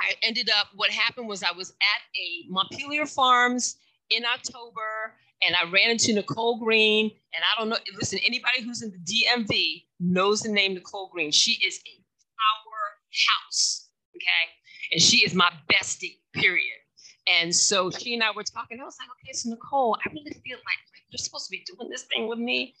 I 0.00 0.12
ended 0.22 0.50
up, 0.58 0.68
what 0.74 0.90
happened 0.90 1.28
was 1.28 1.42
I 1.42 1.52
was 1.52 1.70
at 1.70 2.02
a 2.16 2.46
Montpelier 2.48 3.06
Farms 3.06 3.76
in 4.10 4.24
October 4.24 5.14
and 5.42 5.54
I 5.56 5.70
ran 5.70 5.90
into 5.90 6.12
Nicole 6.12 6.58
Green. 6.58 7.10
And 7.34 7.42
I 7.44 7.58
don't 7.58 7.68
know, 7.68 7.78
listen, 7.94 8.18
anybody 8.24 8.62
who's 8.62 8.82
in 8.82 8.90
the 8.90 8.98
DMV 8.98 9.84
knows 10.00 10.42
the 10.42 10.50
name 10.50 10.74
Nicole 10.74 11.08
Green. 11.12 11.30
She 11.30 11.52
is 11.52 11.80
a 11.86 12.02
powerhouse, 12.38 13.88
okay? 14.16 14.92
And 14.92 15.00
she 15.00 15.18
is 15.24 15.34
my 15.34 15.50
bestie, 15.72 16.18
period. 16.32 16.76
And 17.26 17.54
so 17.54 17.90
she 17.90 18.14
and 18.14 18.22
I 18.22 18.30
were 18.30 18.42
talking. 18.42 18.80
I 18.80 18.84
was 18.84 18.96
like, 18.98 19.08
okay, 19.22 19.32
so 19.32 19.50
Nicole, 19.50 19.96
I 20.04 20.10
really 20.10 20.32
feel 20.44 20.56
like, 20.58 20.80
like 20.92 21.02
you're 21.10 21.18
supposed 21.18 21.46
to 21.46 21.50
be 21.50 21.62
doing 21.66 21.90
this 21.90 22.04
thing 22.04 22.26
with 22.26 22.38
me 22.38 22.74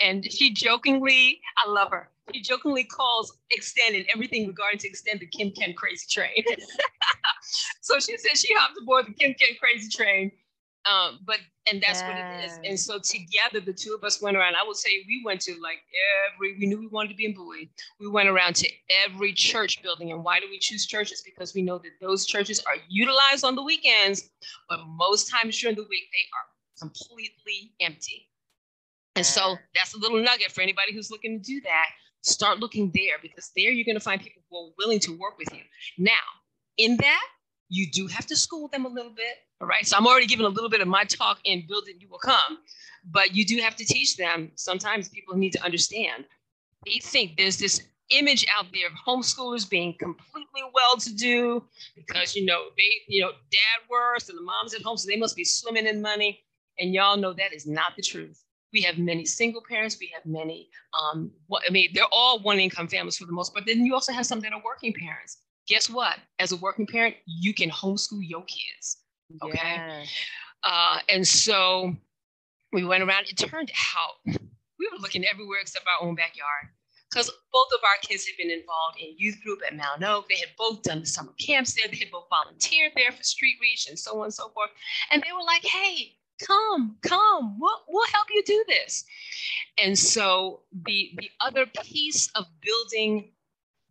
and 0.00 0.30
she 0.30 0.52
jokingly, 0.52 1.40
I 1.64 1.68
love 1.70 1.90
her. 1.90 2.10
She 2.32 2.40
jokingly 2.40 2.84
calls 2.84 3.36
Extend 3.50 3.96
and 3.96 4.06
everything 4.14 4.46
regarding 4.46 4.78
to 4.80 4.88
extend 4.88 5.20
the 5.20 5.26
Kym 5.26 5.54
Ken 5.54 5.74
crazy 5.74 6.06
train. 6.08 6.44
so 7.80 7.98
she 7.98 8.16
said 8.16 8.36
she 8.36 8.54
hopped 8.54 8.78
aboard 8.80 9.06
the 9.06 9.12
Kym 9.12 9.38
Ken 9.38 9.56
crazy 9.60 9.88
train. 9.88 10.32
Um, 10.90 11.20
but 11.24 11.38
and 11.70 11.80
that's 11.80 12.00
yes. 12.00 12.08
what 12.08 12.16
it 12.18 12.44
is. 12.44 12.68
And 12.68 12.80
so 12.80 12.98
together, 12.98 13.64
the 13.64 13.72
two 13.72 13.94
of 13.94 14.02
us 14.02 14.20
went 14.20 14.36
around. 14.36 14.56
I 14.56 14.66
would 14.66 14.76
say 14.76 15.04
we 15.06 15.22
went 15.24 15.40
to 15.42 15.52
like 15.62 15.78
every. 16.34 16.56
We 16.58 16.66
knew 16.66 16.80
we 16.80 16.88
wanted 16.88 17.10
to 17.10 17.14
be 17.14 17.26
in 17.26 17.34
Bowie. 17.34 17.70
We 18.00 18.08
went 18.08 18.28
around 18.28 18.56
to 18.56 18.68
every 19.06 19.32
church 19.32 19.80
building. 19.82 20.10
And 20.10 20.24
why 20.24 20.40
do 20.40 20.46
we 20.50 20.58
choose 20.58 20.86
churches? 20.86 21.22
Because 21.24 21.54
we 21.54 21.62
know 21.62 21.78
that 21.78 21.92
those 22.00 22.26
churches 22.26 22.60
are 22.66 22.74
utilized 22.88 23.44
on 23.44 23.54
the 23.54 23.62
weekends, 23.62 24.30
but 24.68 24.80
most 24.86 25.30
times 25.30 25.58
during 25.58 25.76
the 25.76 25.82
week 25.82 26.08
they 26.10 26.26
are 26.34 26.88
completely 26.88 27.74
empty. 27.80 28.28
And 29.16 29.26
so 29.26 29.42
ah. 29.42 29.58
that's 29.74 29.94
a 29.94 29.98
little 29.98 30.22
nugget 30.22 30.52
for 30.52 30.62
anybody 30.62 30.92
who's 30.92 31.10
looking 31.10 31.38
to 31.38 31.44
do 31.44 31.60
that. 31.62 31.86
Start 32.22 32.60
looking 32.60 32.90
there 32.94 33.16
because 33.20 33.50
there 33.56 33.70
you're 33.70 33.84
going 33.84 33.96
to 33.96 34.00
find 34.00 34.20
people 34.20 34.42
who 34.48 34.56
are 34.56 34.70
willing 34.78 35.00
to 35.00 35.18
work 35.18 35.38
with 35.38 35.52
you. 35.52 35.62
Now, 35.98 36.12
in 36.78 36.96
that, 36.98 37.26
you 37.68 37.90
do 37.90 38.06
have 38.06 38.26
to 38.26 38.36
school 38.36 38.68
them 38.68 38.84
a 38.84 38.88
little 38.88 39.12
bit. 39.12 39.36
All 39.60 39.66
right. 39.66 39.86
So 39.86 39.96
I'm 39.96 40.06
already 40.06 40.26
giving 40.26 40.46
a 40.46 40.48
little 40.48 40.70
bit 40.70 40.80
of 40.80 40.88
my 40.88 41.04
talk 41.04 41.40
in 41.44 41.64
building 41.68 41.94
you 41.98 42.08
will 42.08 42.18
come, 42.18 42.58
but 43.10 43.34
you 43.34 43.44
do 43.44 43.58
have 43.58 43.76
to 43.76 43.84
teach 43.84 44.16
them. 44.16 44.52
Sometimes 44.54 45.08
people 45.08 45.36
need 45.36 45.52
to 45.52 45.64
understand. 45.64 46.24
They 46.86 46.98
think 47.02 47.36
there's 47.36 47.58
this 47.58 47.82
image 48.10 48.46
out 48.58 48.66
there 48.72 48.86
of 48.86 48.92
homeschoolers 49.06 49.68
being 49.68 49.94
completely 49.98 50.62
well 50.74 50.96
to 50.96 51.14
do 51.14 51.64
because 51.96 52.36
you 52.36 52.44
know 52.44 52.64
they 52.76 52.82
you 53.08 53.22
know 53.22 53.30
dad 53.30 53.88
works 53.88 54.28
and 54.28 54.36
the 54.36 54.42
mom's 54.42 54.74
at 54.74 54.82
home 54.82 54.96
so 54.96 55.08
they 55.08 55.16
must 55.16 55.34
be 55.34 55.44
swimming 55.44 55.86
in 55.86 56.02
money 56.02 56.40
and 56.78 56.92
y'all 56.92 57.16
know 57.16 57.32
that 57.32 57.54
is 57.54 57.66
not 57.66 57.92
the 57.96 58.02
truth 58.02 58.44
we 58.72 58.80
have 58.82 58.98
many 58.98 59.24
single 59.24 59.62
parents. 59.68 59.96
We 60.00 60.10
have 60.14 60.24
many, 60.24 60.68
um, 60.94 61.30
what, 61.46 61.62
I 61.68 61.70
mean, 61.72 61.90
they're 61.94 62.04
all 62.12 62.40
one 62.40 62.58
income 62.58 62.88
families 62.88 63.16
for 63.18 63.26
the 63.26 63.32
most 63.32 63.52
part. 63.52 63.66
Then 63.66 63.84
you 63.84 63.94
also 63.94 64.12
have 64.12 64.26
some 64.26 64.40
that 64.40 64.52
are 64.52 64.62
working 64.64 64.92
parents. 64.94 65.38
Guess 65.68 65.90
what? 65.90 66.16
As 66.38 66.52
a 66.52 66.56
working 66.56 66.86
parent, 66.86 67.16
you 67.26 67.54
can 67.54 67.70
homeschool 67.70 68.20
your 68.22 68.44
kids. 68.44 68.98
Okay. 69.42 69.58
Yeah. 69.62 70.04
Uh, 70.64 70.98
and 71.08 71.26
so 71.26 71.94
we 72.72 72.84
went 72.84 73.02
around. 73.02 73.26
It 73.28 73.36
turned 73.36 73.70
out 73.96 74.36
we 74.78 74.88
were 74.92 74.98
looking 75.00 75.24
everywhere 75.24 75.60
except 75.60 75.86
our 75.86 76.06
own 76.06 76.14
backyard. 76.14 76.68
because 77.12 77.30
both 77.52 77.68
of 77.72 77.80
our 77.84 77.98
kids 78.00 78.24
had 78.26 78.36
been 78.38 78.50
involved 78.50 78.98
in 79.00 79.14
youth 79.18 79.40
group 79.42 79.60
at 79.66 79.76
Mount 79.76 80.02
Oak. 80.02 80.28
They 80.28 80.36
had 80.38 80.48
both 80.56 80.82
done 80.82 81.00
the 81.00 81.06
summer 81.06 81.32
camps 81.38 81.74
there. 81.74 81.90
They 81.90 81.98
had 81.98 82.10
both 82.10 82.26
volunteered 82.30 82.92
there 82.96 83.12
for 83.12 83.22
Street 83.22 83.58
Reach 83.60 83.86
and 83.88 83.98
so 83.98 84.18
on 84.18 84.24
and 84.24 84.34
so 84.34 84.48
forth. 84.50 84.70
And 85.10 85.22
they 85.22 85.32
were 85.32 85.44
like, 85.44 85.62
hey, 85.64 86.16
come, 86.46 86.96
come, 87.02 87.58
we'll, 87.58 87.82
we'll 87.88 88.06
help 88.12 88.26
you 88.30 88.42
do 88.44 88.64
this. 88.68 89.04
And 89.78 89.98
so 89.98 90.60
the, 90.84 91.12
the 91.16 91.30
other 91.40 91.66
piece 91.66 92.30
of 92.34 92.46
building 92.60 93.32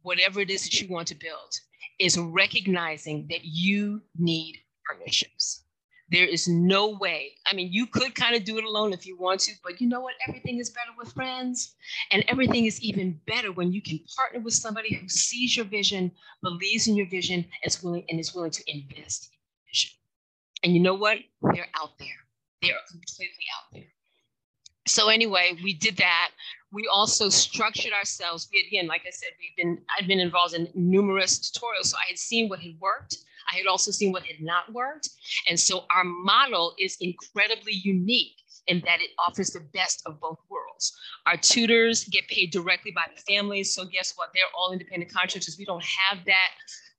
whatever 0.03 0.39
it 0.41 0.49
is 0.49 0.63
that 0.63 0.81
you 0.81 0.87
want 0.87 1.07
to 1.09 1.15
build 1.15 1.59
is 1.99 2.17
recognizing 2.17 3.27
that 3.29 3.43
you 3.43 4.01
need 4.17 4.57
partnerships. 4.87 5.63
There 6.09 6.25
is 6.25 6.47
no 6.47 6.97
way. 6.97 7.31
I 7.45 7.55
mean, 7.55 7.71
you 7.71 7.85
could 7.85 8.15
kind 8.15 8.35
of 8.35 8.43
do 8.43 8.57
it 8.57 8.65
alone 8.65 8.91
if 8.91 9.05
you 9.05 9.17
want 9.17 9.39
to, 9.41 9.53
but 9.63 9.79
you 9.79 9.87
know 9.87 10.01
what? 10.01 10.15
Everything 10.27 10.57
is 10.57 10.69
better 10.69 10.91
with 10.97 11.13
friends. 11.13 11.75
And 12.11 12.25
everything 12.27 12.65
is 12.65 12.81
even 12.81 13.19
better 13.27 13.53
when 13.53 13.71
you 13.71 13.81
can 13.81 13.97
partner 14.17 14.41
with 14.41 14.53
somebody 14.53 14.93
who 14.93 15.07
sees 15.07 15.55
your 15.55 15.65
vision, 15.65 16.11
believes 16.43 16.89
in 16.89 16.97
your 16.97 17.07
vision, 17.07 17.45
is 17.63 17.81
willing 17.81 18.03
and 18.09 18.19
is 18.19 18.35
willing 18.35 18.51
to 18.51 18.63
invest 18.69 19.29
in 19.31 19.37
your 19.37 19.69
vision. 19.69 19.91
And 20.63 20.73
you 20.73 20.81
know 20.81 20.95
what? 20.95 21.19
They're 21.53 21.67
out 21.81 21.97
there. 21.97 22.07
They 22.62 22.71
are 22.71 22.80
completely 22.89 23.45
out 23.58 23.74
there. 23.74 23.88
So 24.88 25.10
anyway, 25.10 25.58
we 25.63 25.74
did 25.74 25.97
that. 25.97 26.32
We 26.71 26.88
also 26.91 27.30
structured 27.30 27.93
ourselves. 27.93 28.50
We 28.52 28.65
again, 28.67 28.88
like 28.88 29.02
I 29.06 29.12
said, 29.12 29.30
we've 29.39 29.56
been 29.56 29.82
I've 29.97 30.08
been 30.08 30.19
involved 30.19 30.54
in 30.54 30.67
numerous 30.74 31.39
tutorials, 31.39 31.88
so 31.88 31.97
I 31.97 32.10
had 32.10 32.17
seen 32.17 32.50
what 32.50 32.60
had 32.60 32.80
worked. 32.80 33.17
I 33.52 33.58
had 33.58 33.67
also 33.67 33.91
seen 33.91 34.12
what 34.12 34.24
had 34.24 34.41
not 34.41 34.71
worked. 34.71 35.10
And 35.50 35.60
so 35.60 35.86
our 35.95 36.04
model 36.04 36.74
is 36.80 36.97
incredibly 37.02 37.74
unique 37.74 38.38
in 38.67 38.82
that 38.86 39.02
it 39.02 39.10
offers 39.19 39.50
the 39.50 39.60
best 39.74 40.04
of 40.06 40.19
both 40.19 40.39
worlds. 40.50 40.93
Our 41.26 41.38
tutors 41.38 42.06
get 42.06 42.28
paid 42.28 42.52
directly 42.52 42.91
by 42.91 43.06
the 43.13 43.21
families. 43.21 43.74
So 43.74 43.86
guess 43.86 44.13
what? 44.15 44.30
They're 44.34 44.43
all 44.58 44.71
independent 44.71 45.12
contractors. 45.12 45.58
We 45.58 45.65
don't 45.65 45.84
have 45.84 46.24
that 46.26 46.52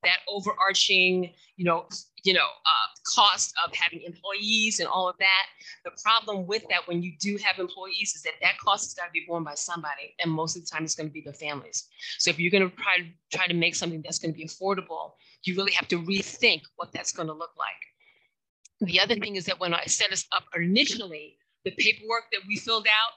that 0.05 0.18
overarching, 0.29 1.33
you 1.57 1.64
know, 1.64 1.87
you 2.24 2.32
know, 2.32 2.40
uh, 2.40 2.88
cost 3.14 3.52
of 3.66 3.74
having 3.74 4.02
employees 4.02 4.78
and 4.78 4.88
all 4.88 5.08
of 5.08 5.16
that. 5.18 5.46
The 5.85 5.90
problem 6.02 6.46
with 6.46 6.62
that, 6.70 6.87
when 6.87 7.02
you 7.02 7.12
do 7.20 7.37
have 7.42 7.58
employees, 7.58 8.14
is 8.14 8.22
that 8.22 8.35
that 8.42 8.58
cost 8.58 8.85
has 8.85 8.94
got 8.94 9.06
to 9.06 9.12
be 9.12 9.24
borne 9.26 9.44
by 9.44 9.54
somebody, 9.54 10.14
and 10.20 10.30
most 10.30 10.56
of 10.56 10.62
the 10.62 10.68
time 10.68 10.85
it's 10.85 10.94
going 10.94 11.08
to 11.08 11.12
be 11.12 11.22
the 11.22 11.32
families. 11.32 11.88
So 12.18 12.30
if 12.30 12.38
you're 12.38 12.50
going 12.50 12.68
to 12.68 12.76
try 12.76 13.12
try 13.32 13.46
to 13.46 13.54
make 13.54 13.74
something 13.74 14.02
that's 14.02 14.18
going 14.18 14.32
to 14.32 14.38
be 14.38 14.46
affordable, 14.46 15.12
you 15.44 15.56
really 15.56 15.72
have 15.72 15.88
to 15.88 16.00
rethink 16.02 16.62
what 16.76 16.92
that's 16.92 17.12
going 17.12 17.28
to 17.28 17.35
look 17.35 17.52
like. 17.58 18.88
The 18.88 19.00
other 19.00 19.16
thing 19.16 19.37
is 19.37 19.46
that 19.46 19.61
when 19.61 19.74
I 19.74 19.85
set 19.85 20.12
us 20.12 20.26
up 20.32 20.44
initially, 20.56 21.37
the 21.64 21.70
paperwork 21.72 22.24
that 22.32 22.40
we 22.46 22.56
filled 22.56 22.87
out, 22.87 23.12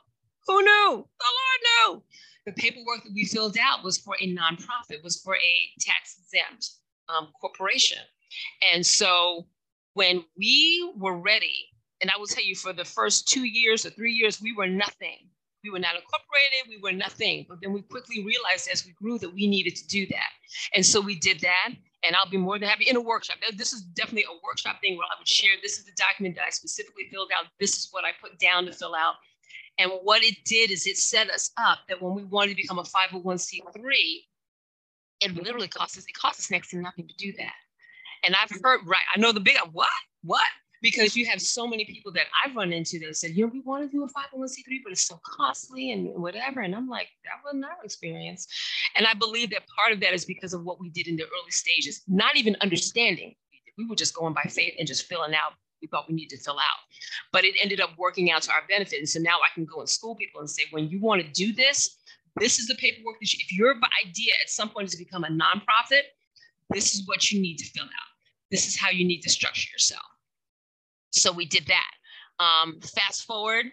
who 0.47 0.61
knew? 0.61 1.07
The 1.19 1.31
Lord 1.39 1.61
knew. 1.97 2.03
The 2.45 2.51
paperwork 2.53 3.03
that 3.03 3.13
we 3.15 3.25
filled 3.25 3.57
out 3.59 3.83
was 3.83 3.97
for 3.97 4.15
a 4.21 4.27
nonprofit, 4.27 5.03
was 5.03 5.19
for 5.21 5.35
a 5.35 5.69
tax 5.79 6.17
exempt 6.19 6.69
um, 7.09 7.29
corporation. 7.41 7.97
And 8.73 8.85
so 8.85 9.47
when 9.93 10.23
we 10.37 10.91
were 10.97 11.17
ready, 11.17 11.67
and 12.01 12.11
I 12.11 12.17
will 12.17 12.27
tell 12.27 12.43
you 12.43 12.55
for 12.55 12.73
the 12.73 12.85
first 12.85 13.27
two 13.27 13.45
years 13.45 13.85
or 13.85 13.89
three 13.91 14.13
years, 14.13 14.41
we 14.41 14.53
were 14.53 14.67
nothing. 14.67 15.29
We 15.63 15.71
were 15.71 15.79
not 15.79 15.95
incorporated, 15.95 16.69
we 16.69 16.77
were 16.77 16.95
nothing. 16.95 17.45
But 17.49 17.59
then 17.61 17.73
we 17.73 17.81
quickly 17.81 18.23
realized 18.23 18.69
as 18.71 18.85
we 18.85 18.91
grew 18.91 19.17
that 19.19 19.33
we 19.33 19.47
needed 19.47 19.75
to 19.77 19.87
do 19.87 20.05
that. 20.07 20.29
And 20.75 20.85
so 20.85 21.01
we 21.01 21.17
did 21.17 21.39
that 21.39 21.69
and 22.05 22.15
I'll 22.15 22.29
be 22.29 22.37
more 22.37 22.59
than 22.59 22.69
happy 22.69 22.87
in 22.87 22.95
a 22.95 23.01
workshop. 23.01 23.37
This 23.55 23.73
is 23.73 23.81
definitely 23.81 24.25
a 24.29 24.39
workshop 24.43 24.79
thing 24.81 24.97
where 24.97 25.07
I 25.07 25.19
would 25.19 25.27
share 25.27 25.51
this 25.61 25.79
is 25.79 25.85
the 25.85 25.91
document 25.97 26.35
that 26.35 26.45
I 26.45 26.49
specifically 26.49 27.05
filled 27.11 27.31
out. 27.37 27.47
This 27.59 27.77
is 27.77 27.87
what 27.91 28.05
I 28.05 28.11
put 28.21 28.37
down 28.39 28.65
to 28.65 28.73
fill 28.73 28.95
out. 28.95 29.15
And 29.77 29.91
what 30.03 30.23
it 30.23 30.35
did 30.45 30.71
is 30.71 30.87
it 30.87 30.97
set 30.97 31.29
us 31.29 31.51
up 31.57 31.79
that 31.89 32.01
when 32.01 32.15
we 32.15 32.23
wanted 32.23 32.51
to 32.51 32.55
become 32.55 32.79
a 32.79 32.83
501c3, 32.83 33.61
it 35.21 35.35
literally 35.35 35.67
cost 35.67 35.97
us, 35.97 36.05
it 36.07 36.13
cost 36.13 36.39
us 36.39 36.51
next 36.51 36.69
to 36.69 36.77
nothing 36.77 37.07
to 37.07 37.15
do 37.15 37.33
that. 37.37 37.53
And 38.25 38.35
I've 38.35 38.51
heard, 38.63 38.81
right, 38.85 39.01
I 39.13 39.19
know 39.19 39.31
the 39.31 39.39
big, 39.39 39.57
what, 39.71 39.89
what? 40.23 40.43
Because 40.81 41.15
you 41.15 41.25
have 41.27 41.41
so 41.41 41.65
many 41.65 41.85
people 41.85 42.11
that 42.11 42.25
I've 42.43 42.55
run 42.55 42.71
into 42.71 42.99
that 42.99 43.15
said, 43.15 43.31
you 43.31 43.45
know, 43.45 43.51
we 43.51 43.61
want 43.61 43.83
to 43.83 43.89
do 43.89 44.03
a 44.03 44.07
501c3, 44.07 44.81
but 44.83 44.91
it's 44.91 45.07
so 45.07 45.19
costly 45.25 45.91
and 45.91 46.09
whatever. 46.21 46.61
And 46.61 46.75
I'm 46.75 46.87
like, 46.87 47.07
that 47.23 47.43
wasn't 47.43 47.65
our 47.65 47.83
experience. 47.83 48.47
And 48.95 49.07
I 49.07 49.13
believe 49.13 49.49
that 49.51 49.63
part 49.75 49.93
of 49.93 49.99
that 50.01 50.13
is 50.13 50.25
because 50.25 50.53
of 50.53 50.63
what 50.63 50.79
we 50.79 50.89
did 50.89 51.07
in 51.07 51.15
the 51.15 51.23
early 51.23 51.51
stages, 51.51 52.03
not 52.07 52.35
even 52.35 52.55
understanding. 52.61 53.35
We 53.77 53.87
were 53.87 53.95
just 53.95 54.13
going 54.13 54.33
by 54.33 54.43
faith 54.43 54.75
and 54.77 54.87
just 54.87 55.05
filling 55.05 55.33
out 55.33 55.53
we 55.81 55.87
thought 55.87 56.07
we 56.07 56.15
needed 56.15 56.37
to 56.37 56.43
fill 56.43 56.57
out. 56.57 56.79
But 57.31 57.43
it 57.45 57.55
ended 57.61 57.79
up 57.79 57.91
working 57.97 58.31
out 58.31 58.41
to 58.43 58.51
our 58.51 58.61
benefit. 58.67 58.99
And 58.99 59.09
so 59.09 59.19
now 59.19 59.37
I 59.37 59.53
can 59.53 59.65
go 59.65 59.79
and 59.79 59.89
school 59.89 60.15
people 60.15 60.39
and 60.39 60.49
say, 60.49 60.63
when 60.71 60.89
you 60.89 60.99
want 60.99 61.21
to 61.21 61.27
do 61.31 61.53
this, 61.53 61.97
this 62.37 62.59
is 62.59 62.67
the 62.67 62.75
paperwork 62.75 63.19
that 63.19 63.33
you, 63.33 63.39
if 63.41 63.51
your 63.53 63.75
idea 64.05 64.33
at 64.43 64.49
some 64.49 64.69
point 64.69 64.87
is 64.87 64.91
to 64.93 64.97
become 64.97 65.23
a 65.23 65.29
nonprofit, 65.29 66.03
this 66.71 66.95
is 66.95 67.07
what 67.07 67.31
you 67.31 67.41
need 67.41 67.57
to 67.57 67.65
fill 67.65 67.85
out. 67.85 68.14
This 68.55 68.67
is 68.67 68.77
how 68.77 68.89
you 68.89 69.03
need 69.03 69.19
to 69.23 69.29
structure 69.29 69.69
yourself. 69.73 70.05
So 71.11 71.29
we 71.29 71.45
did 71.45 71.67
that. 71.67 71.91
Um, 72.39 72.79
fast 72.79 73.25
forward, 73.25 73.65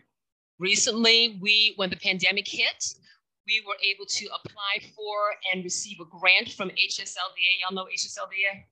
recently, 0.58 1.38
we 1.40 1.74
when 1.76 1.88
the 1.88 1.96
pandemic 1.96 2.48
hit, 2.48 2.84
we 3.46 3.62
were 3.64 3.76
able 3.84 4.06
to 4.06 4.26
apply 4.26 4.90
for 4.96 5.16
and 5.52 5.62
receive 5.62 5.98
a 6.00 6.04
grant 6.04 6.50
from 6.50 6.70
HSLDA. 6.70 7.52
Y'all 7.60 7.76
know 7.76 7.84
HSLDA? 7.84 8.64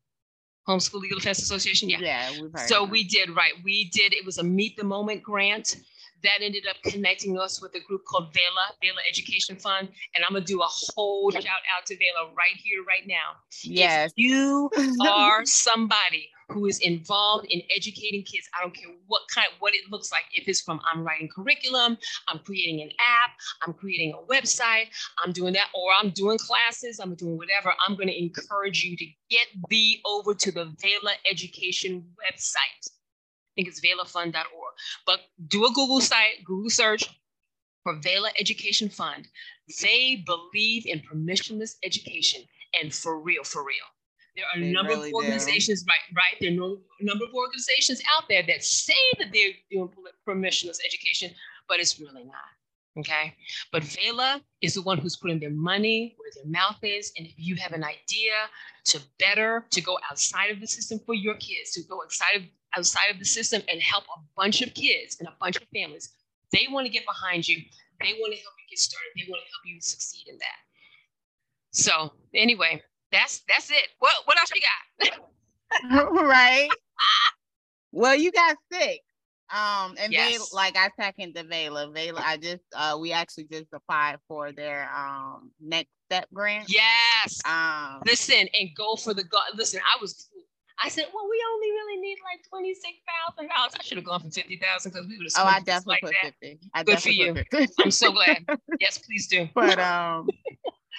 Homeschool 0.68 1.00
Legal 1.00 1.18
Defense 1.18 1.42
Association. 1.42 1.88
Yeah. 1.88 2.00
Yeah. 2.00 2.66
So 2.66 2.84
we 2.84 3.04
did, 3.04 3.30
right. 3.30 3.52
We 3.62 3.88
did, 3.90 4.12
it 4.12 4.26
was 4.26 4.38
a 4.38 4.42
meet 4.42 4.76
the 4.76 4.84
moment 4.84 5.22
grant 5.22 5.76
that 6.22 6.42
ended 6.42 6.66
up 6.68 6.76
connecting 6.84 7.38
us 7.38 7.60
with 7.60 7.74
a 7.74 7.80
group 7.80 8.04
called 8.04 8.32
Vela, 8.32 8.74
Vela 8.82 9.00
Education 9.08 9.56
Fund. 9.56 9.88
And 10.14 10.24
I'm 10.24 10.32
gonna 10.32 10.44
do 10.44 10.60
a 10.60 10.68
whole 10.68 11.30
shout 11.30 11.44
out 11.44 11.86
to 11.86 11.96
Vela 11.96 12.28
right 12.36 12.56
here, 12.56 12.84
right 12.86 13.06
now. 13.06 13.38
Yes. 13.62 14.10
If 14.10 14.18
you 14.18 14.70
are 15.08 15.44
somebody 15.46 16.30
who 16.50 16.66
is 16.66 16.78
involved 16.80 17.46
in 17.48 17.62
educating 17.74 18.22
kids, 18.22 18.48
I 18.56 18.62
don't 18.62 18.74
care 18.74 18.90
what 19.06 19.22
kind, 19.32 19.48
what 19.60 19.74
it 19.74 19.90
looks 19.90 20.10
like. 20.12 20.24
If 20.34 20.48
it's 20.48 20.60
from 20.60 20.80
I'm 20.90 21.04
writing 21.04 21.28
curriculum, 21.28 21.96
I'm 22.28 22.40
creating 22.40 22.82
an 22.82 22.90
app, 22.98 23.30
I'm 23.62 23.72
creating 23.72 24.14
a 24.14 24.32
website, 24.32 24.86
I'm 25.24 25.32
doing 25.32 25.52
that, 25.54 25.68
or 25.74 25.90
I'm 25.98 26.10
doing 26.10 26.38
classes, 26.38 27.00
I'm 27.00 27.14
doing 27.14 27.36
whatever. 27.36 27.72
I'm 27.86 27.94
going 27.94 28.08
to 28.08 28.18
encourage 28.18 28.82
you 28.82 28.96
to 28.96 29.06
get 29.30 29.46
the 29.68 30.00
over 30.04 30.34
to 30.34 30.52
the 30.52 30.74
Vela 30.80 31.14
Education 31.30 32.04
website. 32.18 32.90
I 33.50 33.52
think 33.56 33.68
it's 33.68 33.80
velafund.org. 33.80 34.74
But 35.06 35.20
do 35.48 35.66
a 35.66 35.70
Google 35.70 36.00
site, 36.00 36.44
Google 36.44 36.70
search 36.70 37.08
for 37.82 37.96
Vela 37.96 38.30
Education 38.38 38.88
Fund. 38.88 39.28
They 39.82 40.22
believe 40.26 40.86
in 40.86 41.00
permissionless 41.00 41.76
education 41.84 42.42
and 42.80 42.94
for 42.94 43.18
real, 43.20 43.44
for 43.44 43.64
real. 43.64 43.76
There 44.36 44.44
are 44.46 44.62
a 44.62 44.72
number 44.72 44.92
really 44.92 45.08
of 45.08 45.12
do. 45.12 45.16
organizations, 45.16 45.84
right? 45.88 46.16
Right. 46.16 46.36
There 46.40 46.50
are 46.50 46.54
no, 46.54 46.78
a 47.00 47.04
number 47.04 47.24
of 47.24 47.34
organizations 47.34 48.00
out 48.16 48.24
there 48.28 48.42
that 48.46 48.62
say 48.62 48.94
that 49.18 49.32
they're 49.32 49.52
doing 49.70 49.90
permissionless 50.26 50.78
education, 50.84 51.32
but 51.68 51.80
it's 51.80 51.98
really 51.98 52.24
not. 52.24 52.34
Okay. 52.98 53.34
But 53.72 53.84
Vela 53.84 54.42
is 54.60 54.74
the 54.74 54.82
one 54.82 54.98
who's 54.98 55.16
putting 55.16 55.38
their 55.40 55.50
money 55.50 56.16
where 56.16 56.30
their 56.34 56.50
mouth 56.50 56.78
is. 56.82 57.12
And 57.16 57.26
if 57.26 57.34
you 57.36 57.56
have 57.56 57.72
an 57.72 57.84
idea 57.84 58.32
to 58.86 59.00
better, 59.18 59.66
to 59.70 59.80
go 59.80 59.98
outside 60.10 60.50
of 60.50 60.60
the 60.60 60.66
system 60.66 61.00
for 61.06 61.14
your 61.14 61.34
kids, 61.34 61.72
to 61.72 61.82
go 61.82 62.02
outside 62.02 62.36
of 62.36 62.42
outside 62.76 63.10
of 63.12 63.18
the 63.18 63.24
system 63.24 63.62
and 63.68 63.80
help 63.80 64.04
a 64.04 64.20
bunch 64.36 64.62
of 64.62 64.72
kids 64.74 65.16
and 65.18 65.28
a 65.28 65.34
bunch 65.40 65.56
of 65.56 65.64
families, 65.74 66.12
they 66.52 66.66
want 66.70 66.86
to 66.86 66.92
get 66.92 67.04
behind 67.06 67.46
you. 67.48 67.56
They 68.00 68.14
want 68.18 68.32
to 68.34 68.40
help 68.40 68.54
you 68.58 68.66
get 68.70 68.78
started. 68.78 69.10
They 69.16 69.30
want 69.30 69.42
to 69.42 69.48
help 69.50 69.62
you 69.66 69.80
succeed 69.80 70.28
in 70.28 70.38
that. 70.38 70.58
So 71.72 72.12
anyway, 72.34 72.82
that's 73.12 73.42
that's 73.48 73.70
it. 73.70 73.88
What 73.98 74.14
what 74.24 74.38
else 74.38 74.50
you 74.54 74.60
got? 74.62 75.18
right? 76.14 76.68
well, 77.92 78.14
you 78.14 78.32
got 78.32 78.56
sick. 78.72 79.00
Um, 79.52 79.96
and 79.98 80.12
Yes. 80.12 80.32
Vela, 80.32 80.44
like 80.52 80.76
I 80.76 80.90
second 81.00 81.34
the 81.34 81.42
Vela. 81.44 81.90
Vela, 81.90 82.22
I 82.24 82.36
just 82.36 82.62
uh 82.74 82.96
we 83.00 83.12
actually 83.12 83.44
just 83.44 83.66
applied 83.72 84.18
for 84.28 84.52
their 84.52 84.88
um 84.94 85.50
next 85.60 85.90
step 86.06 86.28
grant. 86.32 86.68
yes. 86.68 87.40
Um 87.44 88.00
Listen 88.06 88.48
and 88.58 88.70
go 88.76 88.96
for 88.96 89.12
the 89.14 89.24
go. 89.24 89.38
Listen, 89.54 89.80
I 89.82 90.00
was. 90.00 90.29
I 90.82 90.88
said, 90.88 91.04
well, 91.14 91.28
we 91.28 91.42
only 91.52 91.70
really 91.70 92.00
need 92.00 92.16
like 92.24 92.42
twenty 92.48 92.74
six 92.74 92.98
thousand 93.06 93.50
dollars. 93.54 93.72
I 93.78 93.82
should 93.82 93.98
have 93.98 94.04
gone 94.04 94.20
for 94.20 94.30
fifty 94.30 94.56
thousand 94.56 94.92
because 94.92 95.06
we 95.06 95.18
would 95.18 95.26
have. 95.36 95.44
oh 95.46 95.48
I 95.48 95.60
definitely 95.60 95.92
like 95.92 96.02
put 96.02 96.14
that. 96.22 96.34
50. 96.40 96.58
I 96.74 96.82
Good 96.82 96.98
for 96.98 97.08
definitely 97.10 97.42
put 97.50 97.58
50. 97.58 97.74
I'm 97.82 97.90
so 97.90 98.12
glad. 98.12 98.44
yes, 98.80 98.98
please 98.98 99.26
do. 99.28 99.48
but 99.54 99.78
um 99.92 100.28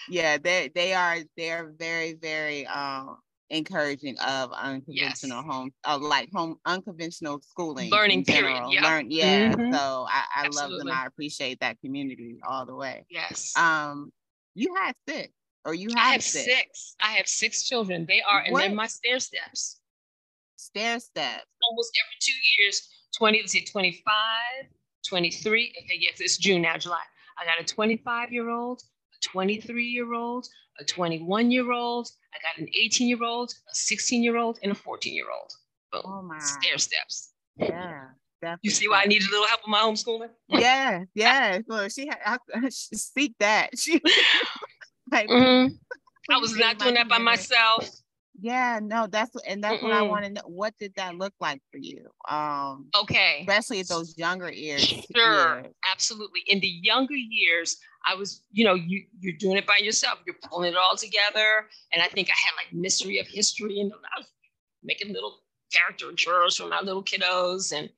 yeah, 0.10 0.38
they 0.38 0.72
they 0.74 0.94
are 0.94 1.18
they're 1.38 1.74
very, 1.78 2.14
very 2.14 2.68
um 2.68 3.18
encouraging 3.50 4.18
of 4.20 4.52
unconventional 4.54 5.44
home 5.44 5.72
of 5.84 6.02
like 6.02 6.30
home 6.34 6.56
unconventional 6.66 7.42
schooling 7.42 7.90
Learning, 7.90 8.24
period. 8.24 8.54
general. 8.54 8.74
Yep. 8.74 8.84
Learn 8.84 9.12
yeah. 9.12 9.54
Mhm. 9.56 9.74
So 9.74 10.06
I, 10.08 10.24
I 10.36 10.48
love 10.48 10.72
them. 10.72 10.90
I 10.90 11.06
appreciate 11.06 11.60
that 11.60 11.78
community 11.82 12.40
all 12.48 12.66
the 12.66 12.76
way. 12.76 13.06
Yes. 13.10 13.54
Um 13.58 14.12
you 14.54 14.76
had 14.76 14.94
six 15.08 15.34
or 15.66 15.74
you 15.74 15.90
I 15.96 16.00
have 16.00 16.12
have 16.14 16.24
six. 16.24 16.46
six. 16.46 16.96
I 17.02 17.12
have 17.14 17.28
six 17.28 17.68
children. 17.68 18.06
They 18.08 18.22
are, 18.22 18.42
and 18.42 18.56
they're 18.56 18.72
my 18.74 18.88
stair 18.88 19.20
steps. 19.20 19.80
stair 20.56 21.00
steps. 21.00 21.46
Almost 21.70 21.92
every 22.04 22.18
two 22.20 22.34
years, 22.60 22.90
20, 23.18 23.40
let's 23.40 23.52
see, 23.52 23.64
25, 23.66 24.04
23. 25.08 25.74
Okay, 25.78 25.98
yes, 26.00 26.20
it's 26.20 26.38
June 26.38 26.62
now, 26.62 26.78
July. 26.78 27.02
I 27.38 27.46
got 27.46 27.60
a 27.62 27.66
25 27.66 28.32
year 28.32 28.50
old, 28.50 28.82
a 28.82 29.28
a 29.28 29.28
23 29.28 29.86
year 29.86 30.14
old, 30.14 30.48
a 30.80 30.84
21 30.84 31.52
year 31.52 31.72
old. 31.72 32.10
I 32.34 32.38
got 32.42 32.62
an 32.62 32.70
18 32.74 33.08
year 33.08 33.24
old, 33.24 33.52
a 33.72 33.76
16 33.76 34.24
year 34.24 34.38
old, 34.38 34.60
and 34.64 34.72
a 34.72 34.76
14 34.76 35.14
year 35.14 35.26
old. 35.32 35.52
Boom. 35.92 36.02
Oh 36.06 36.22
my. 36.22 36.40
Stair 36.40 36.78
steps. 36.78 37.34
Yeah. 37.58 38.06
Definitely. 38.42 38.60
You 38.64 38.72
see 38.72 38.88
why 38.88 39.04
I 39.04 39.06
need 39.06 39.22
a 39.22 39.30
little 39.30 39.46
help 39.46 39.62
with 39.62 39.70
my 39.70 39.82
homeschooling? 39.82 40.30
Yeah, 40.48 41.04
yeah. 41.14 41.60
Well, 41.68 41.88
she 41.90 42.08
had 42.08 42.18
I, 42.26 42.38
she 42.70 42.96
seek 42.96 43.36
that. 43.40 43.78
She 43.78 44.02
like 45.12 45.30
Mhm. 45.30 45.80
I 46.30 46.38
was 46.38 46.56
not 46.58 46.80
doing 46.80 46.96
that 46.96 47.08
by 47.10 47.18
myself. 47.20 47.90
Yeah, 48.40 48.80
no, 48.82 49.08
that's 49.08 49.32
and 49.48 49.64
that's 49.64 49.82
what 49.82 49.92
I 49.92 50.02
Mm-mm. 50.02 50.10
want 50.10 50.26
to 50.26 50.32
know. 50.32 50.42
What 50.46 50.74
did 50.80 50.94
that 50.96 51.16
look 51.16 51.34
like 51.40 51.62
for 51.72 51.78
you? 51.78 52.08
Um, 52.30 52.94
Okay. 52.96 53.48
especially 53.48 53.80
at 53.82 53.88
those 53.88 54.18
younger 54.18 54.52
years. 54.52 55.06
Sure, 55.16 55.64
years. 55.64 55.74
absolutely. 55.92 56.42
In 56.48 56.60
the 56.60 56.68
younger 56.68 57.16
years, 57.16 57.78
I 58.06 58.16
was, 58.16 58.44
you 58.52 58.64
know, 58.66 58.74
you 58.76 59.06
you're 59.20 59.38
doing 59.38 59.58
it 59.58 59.68
by 59.68 59.78
yourself. 59.78 60.20
You're 60.26 60.36
pulling 60.50 60.72
it 60.72 60.78
all 60.78 60.96
together. 60.96 61.68
And 61.94 62.02
I 62.02 62.08
think 62.08 62.30
I 62.30 62.36
had 62.38 62.54
like 62.58 62.74
mystery 62.74 63.20
of 63.20 63.28
history, 63.28 63.80
and 63.80 63.92
I 63.94 64.20
was 64.20 64.28
making 64.84 65.14
little 65.14 65.40
character 65.72 66.06
caricatures 66.06 66.58
for 66.58 66.68
my 66.68 66.82
little 66.82 67.04
kiddos 67.04 67.72
and 67.78 67.90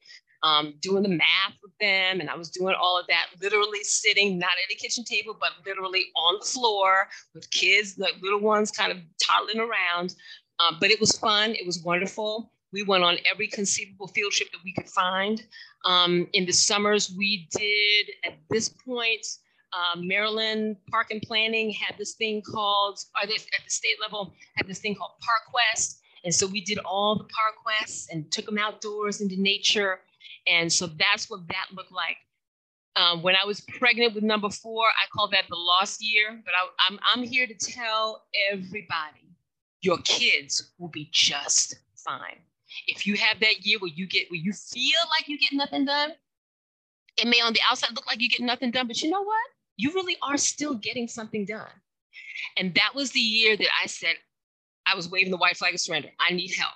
um, 0.43 0.75
doing 0.81 1.03
the 1.03 1.09
math 1.09 1.55
with 1.61 1.71
them. 1.79 2.19
And 2.19 2.29
I 2.29 2.35
was 2.35 2.49
doing 2.49 2.75
all 2.79 2.99
of 2.99 3.07
that, 3.07 3.27
literally 3.41 3.83
sitting 3.83 4.37
not 4.37 4.51
at 4.51 4.73
a 4.73 4.77
kitchen 4.77 5.03
table, 5.03 5.35
but 5.39 5.51
literally 5.65 6.05
on 6.15 6.37
the 6.39 6.45
floor 6.45 7.07
with 7.33 7.49
kids, 7.51 7.97
like 7.97 8.15
little 8.21 8.41
ones, 8.41 8.71
kind 8.71 8.91
of 8.91 8.99
toddling 9.21 9.59
around. 9.59 10.15
Um, 10.59 10.77
but 10.79 10.91
it 10.91 10.99
was 10.99 11.17
fun. 11.17 11.51
It 11.51 11.65
was 11.65 11.81
wonderful. 11.83 12.51
We 12.71 12.83
went 12.83 13.03
on 13.03 13.17
every 13.31 13.47
conceivable 13.47 14.07
field 14.07 14.33
trip 14.33 14.51
that 14.51 14.63
we 14.63 14.73
could 14.73 14.89
find. 14.89 15.43
Um, 15.85 16.27
in 16.33 16.45
the 16.45 16.51
summers, 16.51 17.13
we 17.17 17.47
did 17.51 18.07
at 18.25 18.37
this 18.49 18.69
point, 18.69 19.25
um, 19.73 20.07
Maryland 20.07 20.77
Park 20.89 21.07
and 21.11 21.21
Planning 21.21 21.71
had 21.71 21.97
this 21.97 22.13
thing 22.13 22.41
called, 22.41 22.99
or 23.21 23.27
they, 23.27 23.33
at 23.33 23.63
the 23.63 23.69
state 23.69 23.97
level, 24.01 24.33
had 24.55 24.67
this 24.67 24.79
thing 24.79 24.95
called 24.95 25.11
Park 25.21 25.51
Quest. 25.51 25.99
And 26.23 26.33
so 26.33 26.47
we 26.47 26.61
did 26.61 26.79
all 26.79 27.15
the 27.17 27.23
Park 27.25 27.55
Quests 27.63 28.09
and 28.11 28.31
took 28.31 28.45
them 28.45 28.57
outdoors 28.57 29.21
into 29.21 29.39
nature. 29.39 29.99
And 30.47 30.71
so 30.71 30.87
that's 30.87 31.29
what 31.29 31.47
that 31.47 31.67
looked 31.73 31.91
like. 31.91 32.17
Um, 32.95 33.23
when 33.23 33.35
I 33.35 33.45
was 33.45 33.61
pregnant 33.61 34.13
with 34.13 34.23
number 34.23 34.49
four, 34.49 34.85
I 34.85 35.07
call 35.11 35.27
that 35.29 35.45
the 35.49 35.55
lost 35.55 36.03
year. 36.03 36.41
But 36.45 36.53
I, 36.53 36.67
I'm, 36.87 36.99
I'm 37.13 37.23
here 37.23 37.47
to 37.47 37.55
tell 37.55 38.23
everybody 38.51 39.35
your 39.81 39.97
kids 39.99 40.73
will 40.77 40.89
be 40.89 41.09
just 41.11 41.75
fine. 41.95 42.39
If 42.87 43.05
you 43.05 43.15
have 43.17 43.39
that 43.39 43.65
year 43.65 43.77
where 43.79 43.91
you 43.93 44.07
get 44.07 44.29
where 44.31 44.39
you 44.39 44.53
feel 44.53 44.99
like 45.17 45.27
you 45.27 45.37
get 45.37 45.53
nothing 45.53 45.85
done, 45.85 46.13
it 47.17 47.27
may 47.27 47.41
on 47.41 47.53
the 47.53 47.59
outside 47.69 47.91
look 47.95 48.07
like 48.07 48.21
you 48.21 48.29
get 48.29 48.41
nothing 48.41 48.71
done, 48.71 48.87
but 48.87 49.01
you 49.01 49.09
know 49.09 49.23
what? 49.23 49.45
You 49.77 49.91
really 49.93 50.17
are 50.21 50.37
still 50.37 50.73
getting 50.75 51.07
something 51.07 51.45
done. 51.45 51.69
And 52.57 52.73
that 52.75 52.91
was 52.95 53.11
the 53.11 53.19
year 53.19 53.55
that 53.57 53.67
I 53.83 53.87
said, 53.87 54.15
I 54.85 54.95
was 54.95 55.09
waving 55.09 55.31
the 55.31 55.37
white 55.37 55.57
flag 55.57 55.73
of 55.73 55.79
surrender. 55.79 56.09
I 56.19 56.33
need 56.33 56.53
help. 56.57 56.73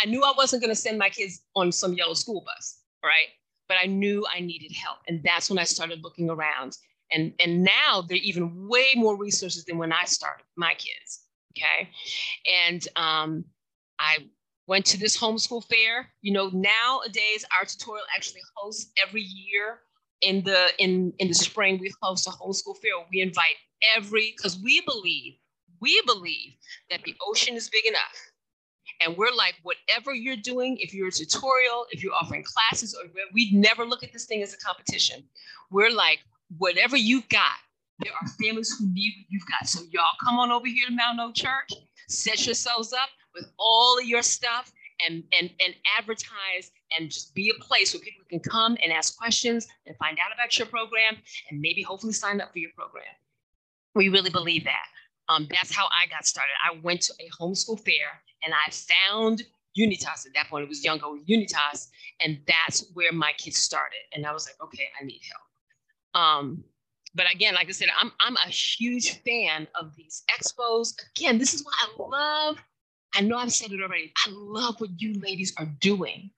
I 0.00 0.06
knew 0.06 0.22
I 0.22 0.32
wasn't 0.36 0.62
going 0.62 0.74
to 0.74 0.80
send 0.80 0.98
my 0.98 1.08
kids 1.08 1.42
on 1.54 1.72
some 1.72 1.94
yellow 1.94 2.14
school 2.14 2.44
bus, 2.44 2.80
right? 3.04 3.28
But 3.68 3.78
I 3.82 3.86
knew 3.86 4.26
I 4.32 4.40
needed 4.40 4.72
help. 4.72 4.98
And 5.08 5.22
that's 5.22 5.50
when 5.50 5.58
I 5.58 5.64
started 5.64 6.02
looking 6.02 6.30
around. 6.30 6.76
And, 7.12 7.32
and 7.40 7.62
now 7.62 8.02
there 8.06 8.16
are 8.16 8.22
even 8.22 8.68
way 8.68 8.86
more 8.94 9.16
resources 9.16 9.64
than 9.64 9.78
when 9.78 9.92
I 9.92 10.04
started 10.04 10.44
my 10.56 10.74
kids. 10.74 11.26
Okay. 11.56 11.88
And 12.66 12.86
um, 12.96 13.44
I 13.98 14.18
went 14.66 14.84
to 14.86 14.98
this 14.98 15.16
homeschool 15.16 15.64
fair. 15.64 16.08
You 16.22 16.32
know, 16.32 16.50
nowadays 16.52 17.44
our 17.58 17.64
tutorial 17.64 18.04
actually 18.14 18.42
hosts 18.54 18.90
every 19.02 19.22
year 19.22 19.80
in 20.22 20.42
the 20.42 20.68
in 20.78 21.12
in 21.18 21.28
the 21.28 21.34
spring 21.34 21.78
we 21.78 21.92
host 22.02 22.26
a 22.26 22.30
homeschool 22.30 22.76
fair. 22.78 22.92
We 23.10 23.20
invite 23.20 23.56
every 23.96 24.34
because 24.36 24.58
we 24.58 24.80
believe 24.82 25.34
we 25.80 26.00
believe 26.06 26.54
that 26.90 27.02
the 27.04 27.14
ocean 27.26 27.54
is 27.54 27.68
big 27.68 27.86
enough. 27.86 28.16
And 29.00 29.16
we're 29.16 29.32
like, 29.34 29.56
whatever 29.62 30.14
you're 30.14 30.36
doing, 30.36 30.78
if 30.80 30.94
you're 30.94 31.08
a 31.08 31.12
tutorial, 31.12 31.86
if 31.90 32.02
you're 32.02 32.14
offering 32.14 32.44
classes, 32.44 32.94
or 32.94 33.10
we 33.32 33.50
never 33.52 33.84
look 33.84 34.02
at 34.02 34.12
this 34.12 34.24
thing 34.24 34.42
as 34.42 34.54
a 34.54 34.58
competition. 34.58 35.24
We're 35.70 35.90
like, 35.90 36.20
whatever 36.58 36.96
you've 36.96 37.28
got, 37.28 37.58
there 38.00 38.12
are 38.12 38.28
families 38.28 38.74
who 38.78 38.86
need 38.92 39.12
what 39.18 39.26
you've 39.28 39.46
got. 39.46 39.68
So 39.68 39.82
y'all 39.90 40.04
come 40.22 40.38
on 40.38 40.50
over 40.50 40.66
here 40.66 40.88
to 40.88 40.94
Mount 40.94 41.20
Oak 41.20 41.34
Church, 41.34 41.72
set 42.08 42.46
yourselves 42.46 42.92
up 42.92 43.08
with 43.34 43.46
all 43.58 43.98
of 43.98 44.04
your 44.04 44.22
stuff 44.22 44.72
and, 45.06 45.22
and, 45.38 45.50
and 45.64 45.74
advertise 45.98 46.70
and 46.96 47.10
just 47.10 47.34
be 47.34 47.50
a 47.50 47.62
place 47.62 47.92
where 47.92 48.00
people 48.00 48.24
can 48.28 48.40
come 48.40 48.76
and 48.82 48.92
ask 48.92 49.16
questions 49.16 49.66
and 49.86 49.96
find 49.96 50.18
out 50.18 50.32
about 50.34 50.56
your 50.58 50.66
program 50.66 51.16
and 51.50 51.60
maybe 51.60 51.82
hopefully 51.82 52.12
sign 52.12 52.40
up 52.40 52.52
for 52.52 52.58
your 52.58 52.70
program. 52.76 53.04
We 53.94 54.08
really 54.08 54.30
believe 54.30 54.64
that. 54.64 54.86
Um, 55.28 55.48
that's 55.50 55.74
how 55.74 55.86
I 55.86 56.06
got 56.08 56.26
started. 56.26 56.52
I 56.64 56.78
went 56.82 57.02
to 57.02 57.14
a 57.20 57.28
homeschool 57.40 57.80
fair 57.84 58.22
and 58.44 58.54
I 58.54 58.70
found 58.70 59.42
Unitas. 59.74 60.26
At 60.26 60.34
that 60.34 60.48
point, 60.48 60.64
it 60.64 60.68
was 60.68 60.84
Young 60.84 60.98
Go 60.98 61.18
Unitas, 61.26 61.88
and 62.20 62.38
that's 62.46 62.90
where 62.94 63.12
my 63.12 63.32
kids 63.36 63.58
started. 63.58 63.98
And 64.12 64.26
I 64.26 64.32
was 64.32 64.46
like, 64.46 64.56
okay, 64.68 64.86
I 65.00 65.04
need 65.04 65.20
help. 65.30 66.22
Um, 66.22 66.64
but 67.14 67.26
again, 67.32 67.54
like 67.54 67.68
I 67.68 67.72
said, 67.72 67.88
I'm 67.98 68.12
I'm 68.20 68.36
a 68.36 68.50
huge 68.50 69.22
fan 69.22 69.66
of 69.78 69.94
these 69.96 70.22
expos. 70.30 70.94
Again, 71.16 71.38
this 71.38 71.54
is 71.54 71.64
what 71.64 71.74
I 71.80 71.88
love. 72.02 72.58
I 73.14 73.20
know 73.22 73.36
I've 73.38 73.52
said 73.52 73.72
it 73.72 73.82
already. 73.82 74.12
I 74.26 74.30
love 74.30 74.80
what 74.80 74.90
you 75.00 75.18
ladies 75.20 75.54
are 75.58 75.68
doing 75.80 76.30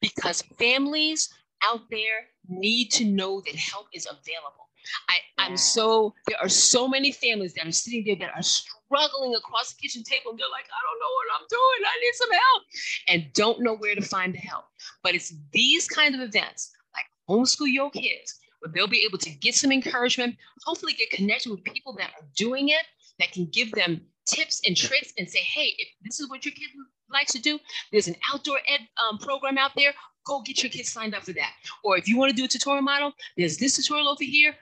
because 0.00 0.42
families 0.58 1.28
out 1.64 1.82
there 1.90 2.28
need 2.48 2.90
to 2.92 3.04
know 3.04 3.40
that 3.40 3.54
help 3.56 3.86
is 3.92 4.06
available. 4.06 4.63
I, 5.08 5.14
Yeah. 5.38 5.46
I'm 5.46 5.56
so 5.56 6.14
there 6.26 6.38
are 6.40 6.48
so 6.48 6.88
many 6.88 7.12
families 7.12 7.54
that 7.54 7.66
are 7.66 7.72
sitting 7.72 8.04
there 8.04 8.16
that 8.16 8.36
are 8.36 8.42
struggling 8.42 9.34
across 9.34 9.72
the 9.72 9.80
kitchen 9.80 10.02
table 10.02 10.30
and 10.30 10.38
they're 10.38 10.46
like, 10.50 10.66
I 10.66 10.80
don't 10.86 11.00
know 11.00 11.12
what 11.16 11.40
I'm 11.40 11.46
doing. 11.50 11.80
I 11.86 12.00
need 12.00 12.14
some 12.14 12.32
help 12.32 12.62
and 13.08 13.32
don't 13.32 13.60
know 13.60 13.76
where 13.76 13.94
to 13.94 14.02
find 14.02 14.34
the 14.34 14.38
help. 14.38 14.64
But 15.02 15.14
it's 15.14 15.34
these 15.52 15.88
kind 15.88 16.14
of 16.14 16.20
events 16.20 16.72
like 16.94 17.06
homeschool 17.28 17.72
yo 17.72 17.90
kids 17.90 18.38
where 18.60 18.72
they'll 18.72 18.86
be 18.86 19.04
able 19.06 19.18
to 19.18 19.30
get 19.30 19.54
some 19.54 19.72
encouragement, 19.72 20.36
hopefully 20.64 20.94
get 20.94 21.10
connected 21.10 21.50
with 21.50 21.64
people 21.64 21.94
that 21.98 22.10
are 22.18 22.26
doing 22.36 22.68
it 22.68 22.84
that 23.18 23.32
can 23.32 23.46
give 23.46 23.70
them 23.72 24.00
tips 24.26 24.62
and 24.66 24.76
tricks 24.76 25.12
and 25.18 25.28
say, 25.28 25.40
hey, 25.40 25.74
if 25.78 25.88
this 26.02 26.20
is 26.20 26.28
what 26.30 26.44
your 26.44 26.52
kid 26.54 26.70
likes 27.10 27.32
to 27.32 27.40
do, 27.40 27.58
there's 27.92 28.08
an 28.08 28.16
outdoor 28.32 28.58
ed 28.68 28.80
um, 29.06 29.18
program 29.18 29.58
out 29.58 29.72
there. 29.76 29.92
Go 30.26 30.40
get 30.40 30.62
your 30.62 30.70
kids 30.70 30.90
signed 30.90 31.14
up 31.14 31.22
for 31.24 31.32
that. 31.34 31.52
Or 31.82 31.98
if 31.98 32.08
you 32.08 32.16
want 32.16 32.30
to 32.30 32.36
do 32.36 32.44
a 32.44 32.48
tutorial 32.48 32.82
model, 32.82 33.12
there's 33.36 33.58
this 33.58 33.76
tutorial 33.76 34.08
over 34.08 34.24
here. 34.24 34.54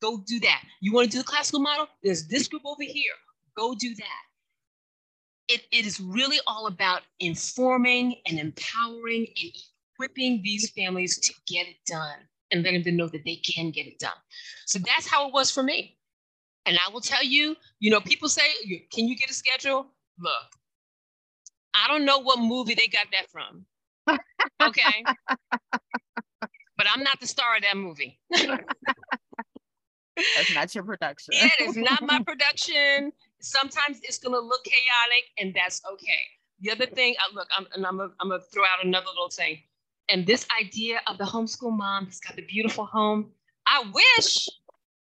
Go 0.00 0.22
do 0.26 0.40
that. 0.40 0.62
You 0.80 0.92
want 0.92 1.10
to 1.10 1.16
do 1.16 1.18
the 1.18 1.24
classical 1.24 1.60
model? 1.60 1.88
There's 2.02 2.26
this 2.26 2.48
group 2.48 2.62
over 2.64 2.82
here. 2.82 3.12
Go 3.56 3.74
do 3.74 3.94
that. 3.94 4.22
It, 5.48 5.62
it 5.72 5.84
is 5.84 6.00
really 6.00 6.38
all 6.46 6.66
about 6.66 7.02
informing 7.18 8.16
and 8.26 8.38
empowering 8.38 9.26
and 9.26 9.52
equipping 9.98 10.40
these 10.42 10.70
families 10.70 11.18
to 11.18 11.34
get 11.46 11.66
it 11.66 11.76
done 11.86 12.18
and 12.52 12.62
letting 12.62 12.82
them 12.82 12.96
know 12.96 13.08
that 13.08 13.24
they 13.24 13.36
can 13.36 13.70
get 13.70 13.86
it 13.86 13.98
done. 13.98 14.12
So 14.66 14.78
that's 14.78 15.06
how 15.06 15.26
it 15.28 15.34
was 15.34 15.50
for 15.50 15.62
me. 15.62 15.96
And 16.66 16.78
I 16.78 16.92
will 16.92 17.00
tell 17.00 17.24
you, 17.24 17.56
you 17.80 17.90
know, 17.90 18.00
people 18.00 18.28
say, 18.28 18.42
can 18.92 19.08
you 19.08 19.16
get 19.16 19.30
a 19.30 19.34
schedule? 19.34 19.86
Look, 20.18 20.32
I 21.74 21.88
don't 21.88 22.04
know 22.04 22.18
what 22.18 22.38
movie 22.38 22.74
they 22.74 22.86
got 22.86 23.06
that 23.12 23.30
from. 23.30 23.66
Okay. 24.62 25.04
but 26.76 26.86
I'm 26.92 27.02
not 27.02 27.20
the 27.20 27.26
star 27.26 27.56
of 27.56 27.62
that 27.62 27.76
movie. 27.76 28.20
That's 30.36 30.54
not 30.54 30.74
your 30.74 30.84
production. 30.84 31.34
It 31.36 31.60
is 31.60 31.76
not 31.76 32.02
my 32.02 32.22
production. 32.26 33.12
Sometimes 33.40 34.00
it's 34.02 34.18
going 34.18 34.34
to 34.34 34.40
look 34.40 34.64
chaotic, 34.64 35.24
and 35.38 35.54
that's 35.54 35.82
okay. 35.92 36.22
The 36.60 36.70
other 36.70 36.86
thing, 36.86 37.14
I 37.18 37.34
look, 37.34 37.48
I'm, 37.56 37.66
and 37.74 37.86
I'm 37.86 37.96
going 37.96 38.10
I'm 38.20 38.30
to 38.30 38.40
throw 38.52 38.64
out 38.64 38.84
another 38.84 39.06
little 39.06 39.30
thing. 39.30 39.58
And 40.08 40.26
this 40.26 40.46
idea 40.60 41.00
of 41.06 41.18
the 41.18 41.24
homeschool 41.24 41.76
mom 41.76 42.04
that's 42.04 42.20
got 42.20 42.36
the 42.36 42.42
beautiful 42.42 42.84
home, 42.84 43.30
I 43.66 43.84
wish 43.92 44.48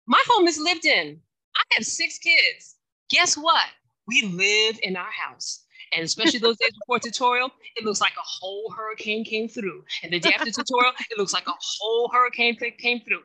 my 0.06 0.22
home 0.28 0.48
is 0.48 0.60
lived 0.60 0.86
in. 0.86 1.20
I 1.56 1.62
have 1.76 1.86
six 1.86 2.20
kids. 2.20 2.76
Guess 3.10 3.36
what? 3.36 3.66
We 4.08 4.22
live 4.24 4.80
in 4.84 4.96
our 4.96 5.12
house. 5.12 5.66
And 5.96 6.04
especially 6.04 6.40
those 6.40 6.58
days 6.58 6.72
before 6.80 7.00
tutorial, 7.00 7.50
it 7.76 7.86
looks 7.86 8.02
like 8.02 8.14
a 8.18 8.26
whole 8.26 8.74
hurricane 8.76 9.24
came 9.24 9.48
through. 9.48 9.84
And 10.04 10.12
the 10.12 10.20
day 10.20 10.34
after 10.34 10.52
tutorial, 10.52 10.94
it 11.10 11.18
looks 11.18 11.34
like 11.34 11.48
a 11.48 11.54
whole 11.80 12.10
hurricane 12.14 12.58
came 12.78 13.02
through. 13.02 13.22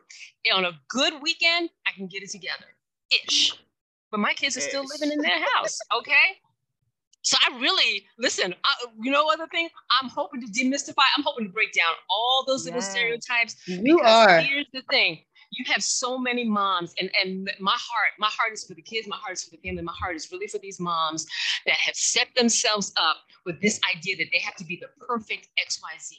And 0.50 0.64
on 0.64 0.72
a 0.72 0.78
good 0.88 1.14
weekend, 1.22 1.70
I 1.86 1.92
can 1.92 2.06
get 2.06 2.22
it 2.22 2.30
together 2.30 2.64
ish. 3.10 3.52
But 4.10 4.20
my 4.20 4.34
kids 4.34 4.56
are 4.56 4.60
still 4.60 4.84
living 4.84 5.10
in 5.12 5.20
their 5.22 5.40
house, 5.54 5.78
okay? 5.96 6.38
So 7.22 7.36
I 7.40 7.58
really 7.60 8.04
listen. 8.18 8.54
I, 8.64 8.74
you 9.00 9.10
know, 9.10 9.30
other 9.32 9.46
thing, 9.46 9.68
I'm 9.90 10.08
hoping 10.08 10.40
to 10.40 10.46
demystify. 10.48 11.04
I'm 11.16 11.22
hoping 11.22 11.46
to 11.46 11.52
break 11.52 11.72
down 11.72 11.94
all 12.10 12.44
those 12.46 12.64
little 12.64 12.80
Yes. 12.80 12.90
stereotypes. 12.90 13.56
You 13.66 14.00
are. 14.00 14.40
Here's 14.40 14.66
the 14.72 14.82
thing: 14.90 15.20
you 15.52 15.64
have 15.68 15.82
so 15.82 16.18
many 16.18 16.44
moms, 16.44 16.94
and 17.00 17.10
and 17.22 17.50
my 17.60 17.76
heart, 17.76 18.12
my 18.18 18.28
heart 18.30 18.52
is 18.54 18.64
for 18.64 18.74
the 18.74 18.82
kids. 18.82 19.06
My 19.08 19.16
heart 19.16 19.34
is 19.34 19.44
for 19.44 19.50
the 19.50 19.58
family. 19.58 19.82
My 19.82 19.92
heart 19.92 20.16
is 20.16 20.30
really 20.32 20.48
for 20.48 20.58
these 20.58 20.80
moms 20.80 21.26
that 21.66 21.76
have 21.76 21.94
set 21.96 22.28
themselves 22.36 22.92
up 22.96 23.18
with 23.46 23.60
this 23.62 23.80
idea 23.94 24.16
that 24.16 24.26
they 24.32 24.40
have 24.40 24.56
to 24.56 24.64
be 24.64 24.76
the 24.80 24.88
perfect 25.06 25.48
X, 25.60 25.80
Y, 25.82 25.90
Z. 26.00 26.16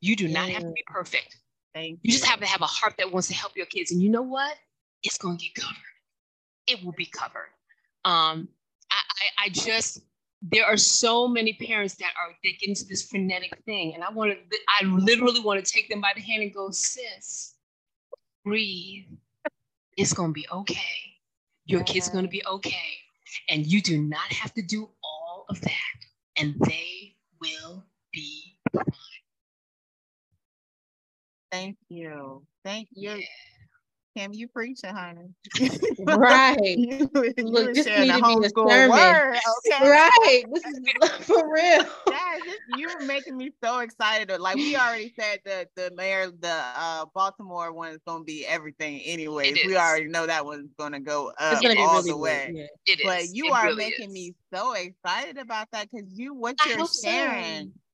You 0.00 0.16
do 0.16 0.28
not 0.28 0.48
have 0.48 0.62
to 0.62 0.68
be 0.72 0.84
perfect. 0.86 1.36
Thank 1.74 2.00
You 2.02 2.10
you 2.10 2.12
just 2.12 2.24
have 2.26 2.40
to 2.40 2.46
have 2.46 2.62
a 2.62 2.66
heart 2.66 2.94
that 2.98 3.12
wants 3.12 3.28
to 3.28 3.34
help 3.34 3.56
your 3.56 3.66
kids, 3.66 3.92
and 3.92 4.02
you 4.02 4.10
know 4.10 4.22
what? 4.22 4.56
It's 5.02 5.18
gonna 5.18 5.36
get 5.36 5.54
covered. 5.54 5.76
it 6.66 6.84
will 6.84 6.92
be 6.92 7.06
covered. 7.06 7.50
Um, 8.04 8.48
I, 8.90 8.96
I, 8.96 9.44
I 9.46 9.48
just 9.50 10.00
there 10.42 10.64
are 10.66 10.76
so 10.76 11.28
many 11.28 11.54
parents 11.54 11.96
that 11.96 12.12
are 12.20 12.34
they 12.44 12.52
get 12.52 12.68
into 12.68 12.84
this 12.86 13.08
frenetic 13.08 13.56
thing, 13.66 13.94
and 13.94 14.04
I 14.04 14.10
want 14.10 14.32
to 14.32 14.58
I 14.80 14.84
literally 14.86 15.40
want 15.40 15.64
to 15.64 15.70
take 15.72 15.88
them 15.90 16.00
by 16.00 16.12
the 16.14 16.22
hand 16.22 16.42
and 16.42 16.54
go, 16.54 16.70
sis, 16.70 17.55
breathe. 18.46 19.06
It's 19.96 20.14
gonna 20.14 20.32
be 20.32 20.46
okay. 20.52 20.94
Your 21.66 21.82
kids 21.82 22.08
are 22.08 22.12
gonna 22.12 22.28
be 22.28 22.44
okay, 22.46 22.98
and 23.48 23.66
you 23.66 23.82
do 23.82 24.00
not 24.00 24.32
have 24.32 24.54
to 24.54 24.62
do 24.62 24.88
all 25.04 25.46
of 25.50 25.60
that, 25.62 25.96
and 26.38 26.54
they 26.66 27.16
will 27.40 27.84
be 28.12 28.58
fine. 28.72 28.84
Thank 31.50 31.78
you. 31.88 32.46
Thank 32.64 32.88
you. 32.94 33.12
Yeah. 33.12 33.26
Kym, 34.16 34.34
you 34.34 34.48
preaching, 34.48 34.94
honey. 34.94 35.28
Right. 35.98 36.56
you, 36.78 37.10
you 37.14 37.34
Look, 37.38 37.74
this 37.74 37.86
sharing 37.86 38.08
need 38.08 38.12
to 38.12 38.22
be 38.40 38.46
a 38.46 38.50
sermon. 38.68 38.90
word, 38.90 39.38
okay? 39.66 39.90
Right. 39.90 40.44
This 40.52 40.64
is 40.66 40.80
for 41.26 41.52
real. 41.52 41.84
Yes, 42.08 42.42
this- 42.46 42.54
you 42.68 42.88
were 42.88 43.04
making 43.04 43.36
me 43.36 43.52
so 43.62 43.80
excited. 43.80 44.40
Like 44.40 44.56
we 44.56 44.76
already 44.76 45.12
said 45.18 45.40
that 45.44 45.68
the 45.76 45.90
mayor, 45.94 46.30
the 46.30 46.48
uh, 46.76 47.04
Baltimore 47.14 47.72
one 47.72 47.92
is 47.92 48.00
going 48.06 48.20
to 48.20 48.24
be 48.24 48.46
everything. 48.46 49.00
Anyways, 49.00 49.58
we 49.64 49.76
already 49.76 50.06
know 50.08 50.26
that 50.26 50.44
one's 50.44 50.72
going 50.78 50.92
to 50.92 51.00
go 51.00 51.32
up 51.38 51.52
It's 51.52 51.62
gonna 51.62 51.74
be 51.74 51.80
all 51.80 51.96
really 51.98 52.10
the 52.10 52.14
good, 52.14 52.20
way. 52.20 52.52
yeah. 52.54 52.66
It 52.86 53.00
is. 53.00 53.04
But 53.06 53.36
you 53.36 53.46
It 53.46 53.52
are 53.52 53.64
really 53.66 53.76
making 53.84 54.08
is. 54.08 54.14
me 54.14 54.34
so 54.54 54.72
excited 54.72 55.38
about 55.38 55.68
that 55.72 55.88
because 55.90 56.08
you, 56.12 56.34
what 56.34 56.56
I 56.64 56.68
you're 56.70 56.78
hope 56.78 56.88
so. 56.88 57.08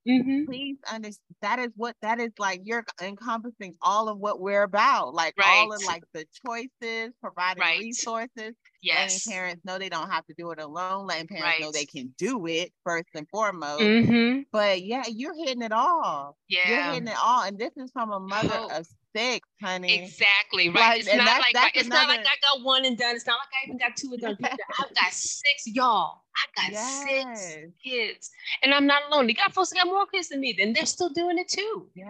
Mhm. 0.07 0.47
please 0.47 0.77
understand 0.91 1.19
that 1.43 1.59
is 1.59 1.71
what 1.77 1.97
that 2.03 2.21
is 2.21 2.33
like. 2.39 2.61
You're 2.65 2.85
encompassing 3.01 3.75
all 3.83 4.09
of 4.09 4.19
what 4.19 4.41
we're 4.41 4.63
about, 4.63 5.15
like 5.15 5.35
all 5.45 5.73
of 5.73 5.83
like 5.85 6.05
the 6.13 6.27
choices, 6.47 7.13
providing 7.21 7.61
Right. 7.61 7.79
resources, 7.81 8.55
Yes. 8.83 9.27
letting 9.27 9.33
parents 9.33 9.65
know 9.65 9.79
they 9.79 9.89
don't 9.89 10.11
have 10.11 10.27
to 10.27 10.35
do 10.35 10.51
it 10.51 10.61
alone, 10.61 11.07
letting 11.07 11.29
parents 11.29 11.61
know 11.61 11.71
they 11.73 11.87
can 11.87 12.15
do 12.19 12.47
it 12.47 12.73
first 12.85 13.09
and 13.15 13.29
foremost. 13.29 13.81
Mm-hmm. 13.83 14.43
But 14.53 14.83
yeah, 14.83 15.05
you're 15.09 15.35
hitting 15.35 15.63
it 15.63 15.73
all. 15.73 16.37
Yeah. 16.49 16.69
You're 16.69 16.83
hitting 16.95 17.09
it 17.09 17.17
all, 17.23 17.43
and 17.45 17.59
this 17.59 17.73
is 17.77 17.91
from 17.93 18.13
a 18.13 18.21
mother 18.21 18.49
hope. 18.49 18.73
of 18.73 18.87
six, 19.17 19.47
honey. 19.63 20.03
Exactly 20.03 20.69
right. 20.69 20.75
Like, 20.75 20.99
it's 21.01 21.09
not 21.09 21.19
that's- 21.27 21.41
like 21.41 21.53
that's 21.55 21.77
it's 21.77 21.89
not 21.89 22.09
like 22.09 22.21
I 22.21 22.37
got 22.57 22.65
one 22.65 22.85
and 22.85 22.97
done. 22.97 23.15
It's 23.17 23.27
not 23.27 23.39
like 23.39 23.49
I 23.63 23.67
even 23.67 23.79
got 23.79 23.97
two 23.97 24.11
and 24.13 24.21
done. 24.21 24.37
I've 24.43 24.95
got 24.95 25.13
six, 25.13 25.65
y'all. 25.67 26.23
I 26.59 26.71
got 26.71 26.81
six 26.81 27.57
kids, 27.85 28.31
and 28.63 28.73
I'm 28.73 28.87
not 28.87 29.03
alone. 29.11 29.29
You 29.29 29.35
got 29.35 29.53
folks 29.53 29.71
that 29.71 29.77
got 29.77 29.87
more 29.87 30.07
kids 30.07 30.29
than 30.29 30.41
me, 30.41 30.55
then 30.57 30.73
they're 30.73 30.87
still 30.87 31.11
doing 31.11 31.39
it 31.39 31.49
too. 31.49 31.89
Yes. 31.95 32.09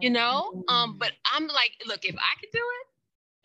You 0.00 0.10
know. 0.10 0.64
Um, 0.68 0.94
Mm. 0.94 0.98
but 0.98 1.12
I'm 1.32 1.46
like, 1.46 1.72
look, 1.86 2.04
if 2.04 2.16
I 2.16 2.40
could 2.40 2.50
do 2.52 2.58
it, 2.58 2.86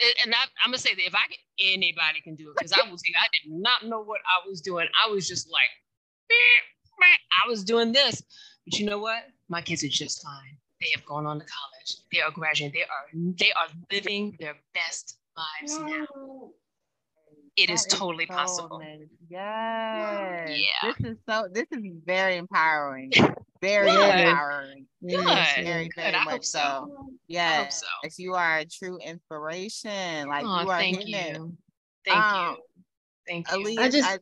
and- 0.05 0.15
and 0.25 0.35
I, 0.35 0.39
I'm 0.63 0.69
gonna 0.71 0.77
say 0.79 0.93
that 0.95 1.05
if 1.05 1.13
I 1.15 1.27
could, 1.27 1.37
anybody 1.59 2.21
can 2.21 2.35
do 2.35 2.49
it 2.49 2.55
because 2.57 2.73
I 2.73 2.89
was, 2.89 3.01
I 3.17 3.27
did 3.31 3.51
not 3.51 3.85
know 3.85 4.01
what 4.01 4.19
I 4.25 4.47
was 4.47 4.61
doing. 4.61 4.87
I 5.05 5.09
was 5.09 5.27
just 5.27 5.49
like, 5.51 5.69
I 7.45 7.47
was 7.49 7.63
doing 7.63 7.91
this, 7.91 8.21
but 8.65 8.79
you 8.79 8.85
know 8.85 8.97
what? 8.99 9.23
My 9.47 9.61
kids 9.61 9.83
are 9.83 9.87
just 9.89 10.23
fine. 10.23 10.57
They 10.81 10.87
have 10.95 11.05
gone 11.05 11.25
on 11.25 11.39
to 11.39 11.45
college. 11.45 11.97
They 12.11 12.21
are 12.21 12.31
graduating. 12.31 12.73
They 12.73 12.83
are 12.83 13.33
they 13.37 13.51
are 13.53 13.67
living 13.91 14.35
their 14.39 14.55
best 14.73 15.17
lives 15.37 15.79
now. 15.79 16.49
It 17.57 17.69
is 17.69 17.83
That 17.85 17.93
is 17.93 17.99
totally 17.99 18.25
so 18.27 18.33
possible. 18.33 18.77
amazing. 18.77 19.09
Yes. 19.29 20.49
Yeah. 20.49 20.91
This 20.91 21.11
is 21.11 21.17
so. 21.27 21.47
This 21.51 21.67
is 21.71 21.81
very 22.05 22.37
empowering. 22.37 23.11
Very 23.61 23.89
Good. 23.89 24.19
empowering. 24.27 24.85
Yes, 25.01 25.55
Good. 25.55 25.63
Very, 25.65 25.83
Good. 25.85 25.93
very 25.95 26.13
I 26.15 26.23
much 26.25 26.31
hope 26.33 26.45
so. 26.45 26.59
so. 26.59 26.65
I 26.65 26.79
hope 26.79 27.09
Yes. 27.27 27.81
so. 28.03 28.09
You 28.21 28.33
are 28.35 28.57
a 28.59 28.65
true 28.65 28.97
inspiration. 28.99 30.27
Like 30.27 30.45
Oh, 30.45 30.61
you 30.61 30.69
are 30.69 30.77
thank 30.77 30.97
hitting 30.97 31.13
you. 31.35 31.57
Thank 32.05 32.17
Um, 32.23 32.57
you. 32.57 32.83
Thank 33.27 33.51
you. 33.51 33.57
Aliyah, 33.57 33.79
I 33.79 33.89
just- 33.89 34.07
I, 34.07 34.19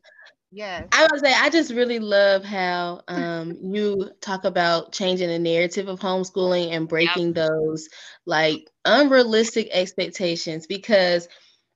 yes. 0.54 0.90
I 0.92 1.06
would 1.10 1.20
say 1.24 1.32
I 1.34 1.50
just 1.50 1.72
really 1.72 1.98
love 1.98 2.44
how 2.44 3.02
um, 3.08 3.58
you 3.62 4.10
talk 4.20 4.44
about 4.44 4.92
changing 4.92 5.28
the 5.28 5.38
narrative 5.38 5.88
of 5.88 6.00
homeschooling 6.00 6.70
and 6.70 6.88
breaking 6.88 7.32
those 7.34 7.88
like 8.26 8.70
unrealistic 8.84 9.68
expectations 9.72 10.66
because 10.66 11.28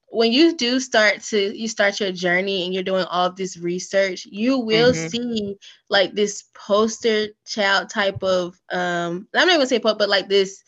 when 0.08 0.32
you 0.32 0.56
do 0.56 0.80
start 0.80 1.20
to 1.22 1.56
you 1.58 1.68
start 1.68 2.00
your 2.00 2.12
journey 2.12 2.64
and 2.64 2.74
you're 2.74 2.82
doing 2.82 3.04
all 3.10 3.32
this 3.32 3.58
research 3.58 4.26
you 4.30 4.58
will 4.58 4.92
Mhm. 4.92 4.94
see 4.94 5.56
like 5.88 6.14
this 6.14 6.44
poster 6.54 7.28
child 7.46 7.88
type 7.90 8.22
of 8.22 8.60
um 8.72 9.26
i'm 9.34 9.46
not 9.48 9.54
gonna 9.54 9.66
say 9.66 9.78
po- 9.80 9.94
but 9.94 10.08
like 10.08 10.28
this 10.28 10.62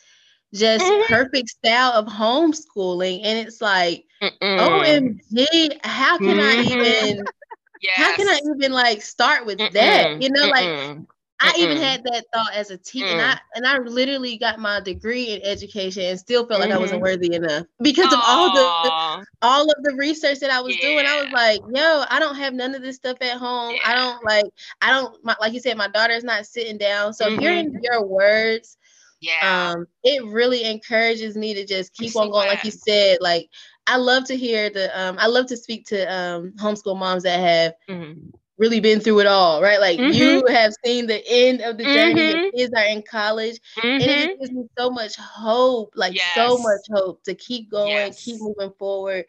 just 0.54 0.98
Mhm. 0.98 1.00
perfect 1.00 1.48
style 1.48 1.92
of 1.92 2.06
homeschooling 2.06 3.20
and 3.24 3.38
it's 3.46 3.60
like 3.60 4.04
Mm-mm. 4.22 4.40
omg 4.58 5.78
how 5.84 6.18
can 6.18 6.38
i 6.40 6.56
Mhm. 6.60 7.28
Even 7.82 7.92
how 7.94 8.12
can 8.14 8.28
I 8.28 8.40
even 8.56 8.72
like 8.72 9.02
start 9.02 9.46
with 9.46 9.60
that? 9.72 10.08
Mm-mm. 10.12 10.18
You 10.18 10.30
know, 10.30 10.46
like 10.48 10.72
Mm-mm. 10.78 11.06
I 11.40 11.54
even 11.58 11.78
had 11.78 12.02
that 12.04 12.24
thought 12.32 12.54
as 12.54 12.70
a 12.70 12.78
teen, 12.78 13.06
and 13.08 13.20
Mm. 13.20 13.20
I 13.20 13.38
and 13.54 13.66
I 13.66 13.78
literally 13.78 14.38
got 14.38 14.58
my 14.60 14.80
degree 14.80 15.28
in 15.30 15.42
education 15.42 16.02
and 16.04 16.18
still 16.18 16.46
felt 16.46 16.60
like 16.60 16.70
I 16.72 16.78
wasn't 16.78 17.00
Mhm. 17.00 17.02
worthy 17.02 17.34
enough 17.34 17.66
because 17.82 18.12
of 18.12 18.20
all 18.22 18.50
the 18.50 18.92
all 19.42 19.62
of 19.64 19.76
the 19.82 19.94
research 19.98 20.40
that 20.40 20.50
I 20.50 20.60
was 20.60 20.76
doing. 20.78 21.06
I 21.06 21.16
was 21.16 21.28
like, 21.32 21.60
yo, 21.74 22.04
I 22.10 22.18
don't 22.20 22.36
have 22.36 22.54
none 22.54 22.74
of 22.74 22.82
this 22.82 22.96
stuff 22.96 23.18
at 23.22 23.38
home. 23.38 23.78
I 23.84 23.94
don't 23.94 24.24
like 24.24 24.46
I 24.80 24.90
don't 24.90 25.22
my, 25.24 25.36
like 25.40 25.52
you 25.52 25.60
said, 25.60 25.76
my 25.76 25.88
daughter's 25.88 26.24
not 26.24 26.46
sitting 26.46 26.78
down. 26.78 27.14
So 27.14 27.30
Mhm. 27.30 27.38
hearing 27.38 27.78
your 27.82 28.06
words, 28.06 28.76
Yeah. 29.20 29.32
um, 29.42 29.86
it 30.04 30.24
really 30.26 30.64
encourages 30.64 31.36
me 31.36 31.54
to 31.54 31.66
just 31.66 31.94
keep 31.94 32.16
on 32.16 32.30
going. 32.30 32.46
Like 32.48 32.64
you 32.64 32.70
said, 32.70 33.18
like 33.20 33.48
I 33.90 33.96
love 33.96 34.24
to 34.26 34.36
hear 34.36 34.70
the 34.70 34.88
um 35.00 35.16
I 35.18 35.26
love 35.26 35.46
to 35.48 35.56
speak 35.56 35.86
to 35.88 36.04
um 36.12 36.52
homeschool 36.58 36.98
moms 36.98 37.24
that 37.24 37.40
have 37.40 37.74
Mhm. 37.88 38.32
really 38.58 38.80
been 38.80 39.00
through 39.00 39.20
it 39.20 39.26
all, 39.26 39.62
right? 39.62 39.80
Like 39.80 40.02
Mhm. 40.02 40.12
you 40.12 40.44
have 40.48 40.72
seen 40.84 41.06
the 41.06 41.22
end 41.28 41.62
of 41.62 41.78
the 41.78 41.86
journey. 41.86 42.26
Your 42.28 42.38
Mhm. 42.38 42.50
kids 42.54 42.72
are 42.76 42.84
in 42.86 43.02
college, 43.02 43.58
and 43.98 44.10
it 44.20 44.30
Mhm. 44.30 44.38
gives 44.38 44.52
me 44.52 44.64
so 44.78 44.90
much 44.90 45.16
hope, 45.16 45.92
like 45.96 46.18
so 46.18 46.58
much 46.58 46.80
hope 46.92 47.22
to 47.24 47.34
keep 47.34 47.70
going, 47.70 48.14
keep 48.14 48.38
moving 48.40 48.72
forward, 48.78 49.24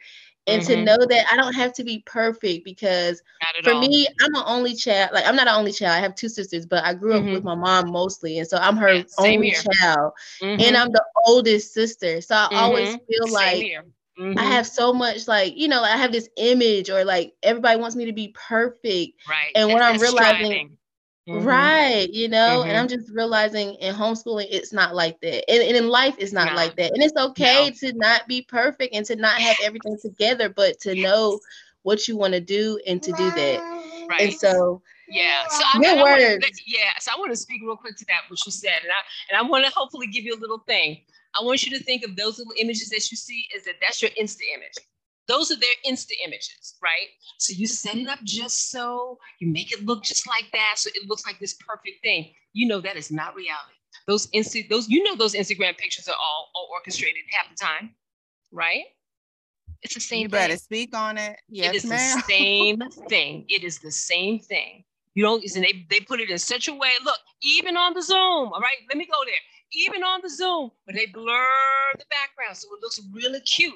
and 0.47 0.62
to 0.63 0.76
Mhm. 0.76 0.78
know 0.78 0.97
that 1.10 1.26
I 1.32 1.38
don't 1.38 1.54
have 1.56 1.74
to 1.74 1.84
be 1.84 2.04
perfect 2.06 2.65
because 2.65 3.21
for 3.63 3.74
all. 3.74 3.76
me, 3.76 4.08
I'm 4.21 4.36
an 4.36 4.43
only 4.47 4.76
child. 4.76 5.12
Like 5.13 5.26
I'm 5.28 5.36
not 5.36 5.47
an 5.47 5.56
only 5.56 5.71
child. 5.71 5.95
I 5.97 6.00
have 6.02 6.15
two 6.15 6.30
sisters, 6.30 6.65
but 6.65 6.84
I 6.84 6.93
grew 6.93 7.15
up 7.15 7.30
with 7.32 7.43
Mhm. 7.43 7.43
my 7.43 7.56
mom 7.56 7.91
mostly, 7.91 8.39
and 8.39 8.47
so 8.47 8.58
I'm 8.58 8.78
her 8.78 9.04
Yeah, 9.04 9.04
only 9.17 9.52
here. 9.52 9.63
child, 9.80 10.13
and 10.58 10.76
I'm 10.78 10.91
the 10.91 11.04
oldest 11.28 11.74
sister. 11.74 12.21
So 12.21 12.36
I 12.36 12.50
always 12.56 12.97
feel 13.08 13.30
Same 13.30 13.32
like 13.32 13.67
here. 13.67 13.86
I 14.21 14.23
Mhm. 14.23 14.38
have 14.38 14.67
so 14.67 14.93
much 14.93 15.27
like 15.27 15.57
you 15.57 15.67
know 15.67 15.81
I 15.84 15.97
have 15.97 16.12
this 16.12 16.29
image 16.38 16.89
or 16.89 17.03
like 17.03 17.34
everybody 17.43 17.79
wants 17.79 17.95
me 17.95 18.05
to 18.05 18.13
be 18.13 18.29
perfect 18.29 19.13
right. 19.27 19.51
and 19.55 19.71
what 19.71 19.81
I'm 19.81 19.99
realizing-. 19.99 20.77
Mhm. 21.29 21.45
right 21.45 22.07
you 22.12 22.27
know 22.27 22.63
and 22.63 22.71
Mhm. 22.71 22.79
I'm 22.79 22.88
just 22.88 23.12
realizing 23.13 23.75
in 23.75 23.93
homeschooling 23.95 24.47
it's 24.49 24.73
not 24.73 24.95
like 24.95 25.21
that 25.21 25.49
and, 25.49 25.62
and 25.62 25.77
in 25.77 25.88
life 25.88 26.15
it's 26.17 26.34
not 26.34 26.47
Nah. 26.47 26.55
like 26.55 26.75
that 26.77 26.91
and 26.93 27.03
it's 27.03 27.15
okay 27.15 27.69
to 27.79 27.93
not 27.93 28.27
be 28.27 28.41
perfect 28.41 28.95
and 28.95 29.05
to 29.05 29.15
not 29.15 29.39
have 29.39 29.55
everything 29.63 29.97
together 30.01 30.49
but 30.49 30.79
to 30.81 30.95
know 30.95 31.39
what 31.84 32.07
you 32.07 32.17
want 32.17 32.34
to 32.34 32.39
do 32.41 32.79
and 32.88 33.01
to 33.03 33.12
do 33.12 33.29
that 33.31 33.60
Right. 34.10 34.21
and 34.21 34.34
so 34.34 34.81
Yeah. 35.07 35.45
So 35.49 35.62
I, 35.63 35.71
and 35.75 35.86
I 35.86 35.93
wanna- 36.01 36.21
words. 36.23 36.62
yeah. 36.65 36.93
So 36.99 37.12
I 37.15 37.19
want 37.19 37.31
to 37.31 37.38
speak 37.38 37.62
real 37.62 37.75
quick 37.77 37.97
to 37.97 38.05
that 38.05 38.21
what 38.29 38.39
you 38.45 38.51
said, 38.51 38.79
and 38.81 38.91
I 38.91 39.01
and 39.29 39.38
I 39.38 39.41
want 39.49 39.65
to 39.65 39.71
hopefully 39.71 40.07
give 40.07 40.23
you 40.23 40.34
a 40.36 40.39
little 40.39 40.60
thing. 40.60 41.01
I 41.36 41.44
want 41.44 41.65
you 41.65 41.78
to 41.78 41.84
think 41.84 42.04
of 42.04 42.15
those 42.15 42.38
little 42.38 42.54
images 42.60 42.89
that 42.89 43.10
you 43.12 43.17
see 43.17 43.48
is 43.56 43.63
that 43.65 43.76
that's 43.82 44.02
your 44.02 44.12
Insta 44.12 44.41
image. 44.56 44.74
Those 45.28 45.52
are 45.52 45.56
their 45.60 45.76
Insta 45.88 46.12
images, 46.26 46.76
right? 46.84 47.08
So 47.38 47.54
you 47.56 47.67
set 47.67 47.96
it 47.96 48.08
up 48.08 48.20
just 48.24 48.70
so 48.72 49.17
you 49.39 49.52
make 49.52 49.72
it 49.72 49.86
look 49.86 50.04
just 50.04 50.28
like 50.28 50.46
that, 50.52 50.74
so 50.76 50.89
it 50.94 51.08
looks 51.08 51.26
like 51.26 51.39
this 51.39 51.56
perfect 51.65 52.04
thing. 52.04 52.34
You 52.54 52.67
know 52.67 52.82
that 52.82 52.98
is 52.98 53.12
not 53.12 53.36
reality. 53.36 53.76
Those 54.08 54.28
Insta, 54.32 54.67
those 54.70 54.89
you 54.89 55.04
know 55.04 55.15
those 55.15 55.34
Instagram 55.34 55.78
pictures 55.78 56.08
are 56.08 56.15
all, 56.15 56.50
all 56.56 56.67
orchestrated 56.74 57.24
half 57.32 57.50
the 57.50 57.56
time, 57.56 57.96
right? 58.52 58.84
It's 59.84 59.94
the 59.94 60.00
same 60.00 60.17
thing. 60.17 60.22
You 60.24 60.30
better 60.30 60.54
thing. 60.54 60.60
speak 60.60 60.96
on 60.96 61.17
it. 61.17 61.38
Yes, 61.50 61.70
it 61.70 61.76
is 61.78 61.86
ma'am. 61.86 62.17
the 62.17 62.24
same 62.34 62.80
thing. 63.10 63.46
It 63.48 63.63
is 63.63 63.80
the 63.80 63.91
same 63.91 64.39
thing. 64.39 64.84
You 65.13 65.24
don't, 65.24 65.44
and 65.56 65.63
they, 65.63 65.86
they 65.89 66.00
put 66.00 66.21
it 66.21 66.29
in 66.29 66.38
such 66.40 66.67
a 66.67 66.73
way. 66.73 66.92
Look, 67.04 67.17
even 67.42 67.75
on 67.75 67.94
the 67.94 68.02
Zoom, 68.02 68.17
all 68.17 68.62
right, 68.62 68.77
let 68.88 68.98
me 68.98 69.06
go 69.06 69.17
there. 69.25 69.34
Even 69.74 70.04
on 70.04 70.19
the 70.22 70.30
Zoom, 70.30 70.72
but 70.86 70.96
they 70.96 71.06
blur 71.06 71.46
the 71.98 72.06
background 72.10 72.58
so 72.58 72.67
it 72.76 72.82
looks 72.82 73.00
really 73.13 73.40
cute. 73.42 73.74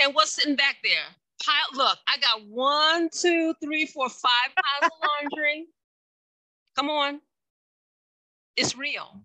And 0.00 0.14
what's 0.14 0.32
sitting 0.32 0.56
back 0.56 0.76
there? 0.84 1.02
Pile, 1.44 1.54
look, 1.76 1.98
I 2.06 2.18
got 2.18 2.46
one, 2.46 3.08
two, 3.10 3.54
three, 3.62 3.86
four, 3.86 4.08
five 4.08 4.30
piles 4.54 4.90
of 4.92 4.98
laundry. 5.22 5.66
Come 6.76 6.90
on. 6.90 7.20
It's 8.56 8.76
real. 8.76 9.20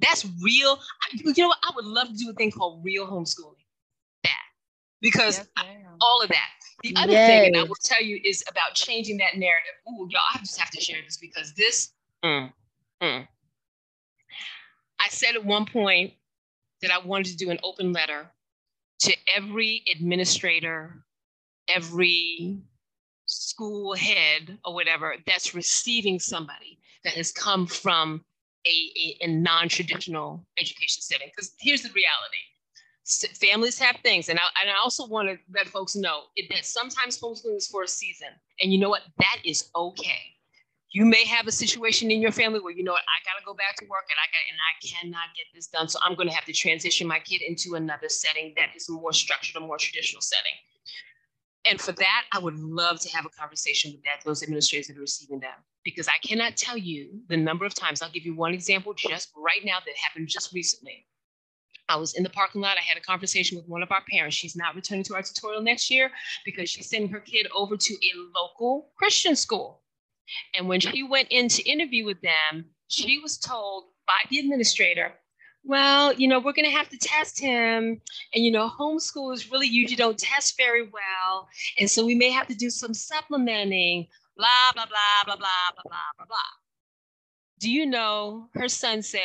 That's 0.00 0.26
real. 0.42 0.80
I- 1.02 1.10
You 1.12 1.34
know 1.38 1.48
what? 1.48 1.58
I 1.62 1.72
would 1.74 1.84
love 1.84 2.08
to 2.08 2.14
do 2.14 2.30
a 2.30 2.32
thing 2.34 2.50
called 2.50 2.84
real 2.84 3.06
homeschooling. 3.06 3.64
That. 4.24 4.42
Because 5.00 5.38
Yes, 5.38 5.48
ma'am. 5.56 5.96
all 6.00 6.22
of 6.22 6.28
that. 6.30 6.50
The 6.82 6.94
other 6.98 7.14
thing, 7.14 7.46
and 7.46 7.56
I 7.56 7.62
will 7.62 7.76
tell 7.76 8.02
you, 8.02 8.20
is 8.24 8.44
about 8.48 8.74
changing 8.74 9.16
that 9.18 9.36
narrative. 9.36 9.72
Ooh, 9.88 10.06
y'all, 10.10 10.20
I 10.34 10.38
just 10.38 10.58
have 10.58 10.70
to 10.70 10.80
share 10.80 11.00
this 11.02 11.16
because 11.16 11.54
this, 11.54 11.92
mm, 12.24 12.52
mm. 13.02 13.28
I 15.04 15.08
said 15.08 15.34
at 15.34 15.44
one 15.44 15.66
point 15.66 16.14
that 16.82 16.90
I 16.90 17.04
wanted 17.04 17.26
to 17.26 17.36
do 17.36 17.50
an 17.50 17.58
open 17.62 17.92
letter 17.92 18.30
to 19.00 19.16
every 19.36 19.84
administrator 19.92 21.04
every 21.68 22.58
school 23.26 23.94
head 23.94 24.58
or 24.64 24.74
whatever 24.74 25.16
that's 25.26 25.54
receiving 25.54 26.18
somebody 26.18 26.78
that 27.04 27.14
has 27.14 27.32
come 27.32 27.66
from 27.66 28.24
a, 28.66 28.70
a, 28.70 29.24
a 29.24 29.26
non-traditional 29.28 30.44
education 30.58 31.02
setting. 31.02 31.28
Because 31.28 31.52
here's 31.60 31.82
the 31.82 31.90
reality. 31.90 33.34
Families 33.34 33.78
have 33.78 33.96
things, 34.02 34.30
and 34.30 34.38
I, 34.38 34.42
and 34.62 34.70
I 34.70 34.74
also 34.82 35.06
want 35.06 35.28
to 35.28 35.36
let 35.54 35.68
folks 35.68 35.94
know 35.94 36.22
that 36.50 36.64
sometimes 36.64 37.20
homeschooling 37.20 37.56
is 37.56 37.66
for 37.66 37.82
a 37.82 37.88
season, 37.88 38.28
and 38.62 38.72
you 38.72 38.78
know 38.78 38.88
what? 38.88 39.02
That 39.18 39.38
is 39.44 39.68
okay 39.76 40.33
you 40.94 41.04
may 41.04 41.24
have 41.26 41.48
a 41.48 41.52
situation 41.52 42.12
in 42.12 42.22
your 42.22 42.30
family 42.30 42.60
where 42.60 42.72
you 42.72 42.84
know 42.84 42.92
what 42.92 43.02
I 43.02 43.18
got 43.26 43.36
to 43.36 43.44
go 43.44 43.52
back 43.52 43.74
to 43.78 43.84
work 43.86 44.04
and 44.08 44.16
I 44.16 44.30
got 44.30 44.44
and 44.48 44.60
I 44.62 44.72
cannot 44.86 45.34
get 45.36 45.46
this 45.52 45.66
done, 45.66 45.88
so 45.88 45.98
I'm 46.04 46.14
to 46.16 46.32
have 46.32 46.44
to 46.44 46.52
transition 46.52 47.08
my 47.08 47.18
kid 47.18 47.42
into 47.42 47.74
another 47.74 48.08
setting 48.08 48.54
that 48.56 48.68
is 48.76 48.88
more 48.88 49.12
structured, 49.12 49.60
a 49.60 49.66
more 49.66 49.76
traditional 49.76 50.22
setting. 50.22 50.52
And 51.68 51.80
for 51.80 51.90
that, 51.92 52.24
I 52.32 52.38
would 52.38 52.56
love 52.56 53.00
to 53.00 53.08
have 53.10 53.26
a 53.26 53.28
conversation 53.30 53.90
with 53.90 54.04
that 54.04 54.24
those 54.24 54.44
administrators 54.44 54.86
that 54.86 54.96
are 54.96 55.00
receiving 55.00 55.40
them 55.40 55.56
because 55.82 56.06
I 56.06 56.18
cannot 56.24 56.56
tell 56.56 56.78
you 56.78 57.10
the 57.28 57.36
number 57.36 57.64
of 57.64 57.74
times. 57.74 58.00
I'll 58.00 58.10
give 58.10 58.24
you 58.24 58.36
one 58.36 58.54
example 58.54 58.94
just 58.94 59.32
right 59.36 59.64
now 59.64 59.78
that 59.84 59.96
happened 59.96 60.28
just 60.28 60.54
recently. 60.54 61.08
I 61.88 61.96
was 61.96 62.14
in 62.14 62.22
the 62.22 62.30
parking 62.30 62.60
lot. 62.60 62.78
I 62.78 62.82
had 62.82 62.96
a 62.96 63.04
conversation 63.04 63.58
with 63.58 63.66
one 63.66 63.82
of 63.82 63.90
our 63.90 64.02
parents. 64.08 64.36
She's 64.36 64.54
not 64.54 64.76
returning 64.76 65.04
to 65.04 65.16
our 65.16 65.22
tutorial 65.22 65.60
next 65.60 65.90
year 65.90 66.12
because 66.44 66.70
she's 66.70 66.88
sending 66.88 67.10
her 67.10 67.20
kid 67.20 67.48
over 67.52 67.76
to 67.76 67.94
a 67.94 68.40
local 68.40 68.92
Christian 68.96 69.34
school. 69.34 69.80
And 70.54 70.68
when 70.68 70.80
she 70.80 71.02
went 71.02 71.28
in 71.30 71.48
to 71.48 71.68
interview 71.68 72.04
with 72.04 72.20
them, 72.20 72.66
she 72.88 73.18
was 73.18 73.38
told 73.38 73.84
by 74.06 74.14
the 74.30 74.38
administrator, 74.38 75.12
well, 75.64 76.12
you 76.12 76.28
know, 76.28 76.38
we're 76.38 76.52
going 76.52 76.66
to 76.66 76.76
have 76.76 76.88
to 76.90 76.98
test 76.98 77.40
him. 77.40 78.00
And, 78.34 78.44
you 78.44 78.50
know, 78.50 78.68
homeschoolers 78.68 79.50
really 79.50 79.66
usually 79.66 79.96
don't 79.96 80.18
test 80.18 80.56
very 80.58 80.82
well. 80.82 81.48
And 81.78 81.90
so 81.90 82.04
we 82.04 82.14
may 82.14 82.30
have 82.30 82.46
to 82.48 82.54
do 82.54 82.68
some 82.68 82.92
supplementing, 82.92 84.06
blah, 84.36 84.48
blah, 84.74 84.86
blah, 84.86 85.24
blah, 85.24 85.36
blah, 85.36 85.46
blah, 85.74 85.82
blah, 86.18 86.26
blah. 86.26 86.36
Do 87.60 87.70
you 87.70 87.86
know 87.86 88.48
her 88.54 88.68
son 88.68 89.02
said 89.02 89.20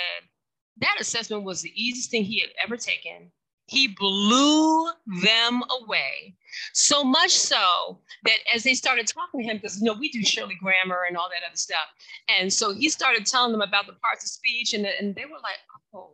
that 0.78 0.95
assessment 1.00 1.43
was 1.43 1.62
the 1.62 1.74
easiest 1.76 2.10
thing 2.10 2.24
he 2.24 2.39
had 2.39 2.52
ever 2.64 2.78
taken 2.78 3.32
he 3.70 3.88
blew 3.88 4.89
them 5.22 5.62
away. 5.82 6.36
So 6.74 7.04
much 7.04 7.32
so 7.32 8.00
that 8.24 8.38
as 8.54 8.64
they 8.64 8.74
started 8.74 9.08
talking 9.08 9.41
to 9.41 9.45
him, 9.45 9.58
because 9.58 9.80
you 9.80 9.86
know 9.86 9.93
we 9.93 10.10
do 10.10 10.22
Shurley 10.22 10.58
grammar 10.58 11.04
and 11.08 11.18
all 11.18 11.30
that 11.30 11.47
other 11.47 11.56
stuff, 11.56 11.88
and 12.28 12.52
so 12.52 12.74
he 12.74 12.89
started 12.89 13.26
telling 13.26 13.52
them 13.52 13.62
about 13.62 13.88
the 13.88 13.93
parts 13.93 14.24
of 14.24 14.30
speech, 14.30 14.74
and, 14.74 14.86
and 14.86 15.16
they 15.16 15.26
were 15.26 15.39
like, 15.43 15.60
"Oh, 15.93 16.12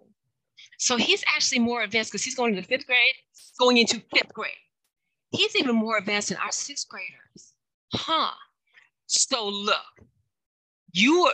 so 0.78 0.98
he's 0.98 1.24
actually 1.36 1.60
more 1.60 1.82
advanced 1.84 2.12
because 2.12 2.24
he's 2.24 2.36
going 2.36 2.56
into 2.56 2.68
fifth 2.68 2.88
grade, 2.88 3.16
going 3.60 3.78
into 3.78 4.02
fifth 4.14 4.34
grade. 4.34 4.52
He's 5.32 5.56
even 5.56 5.76
more 5.76 5.98
advanced 5.98 6.30
than 6.30 6.38
our 6.38 6.52
sixth 6.52 6.88
graders, 6.88 7.54
huh?" 7.94 8.32
So 9.08 9.48
look, 9.48 10.08
you, 10.92 11.32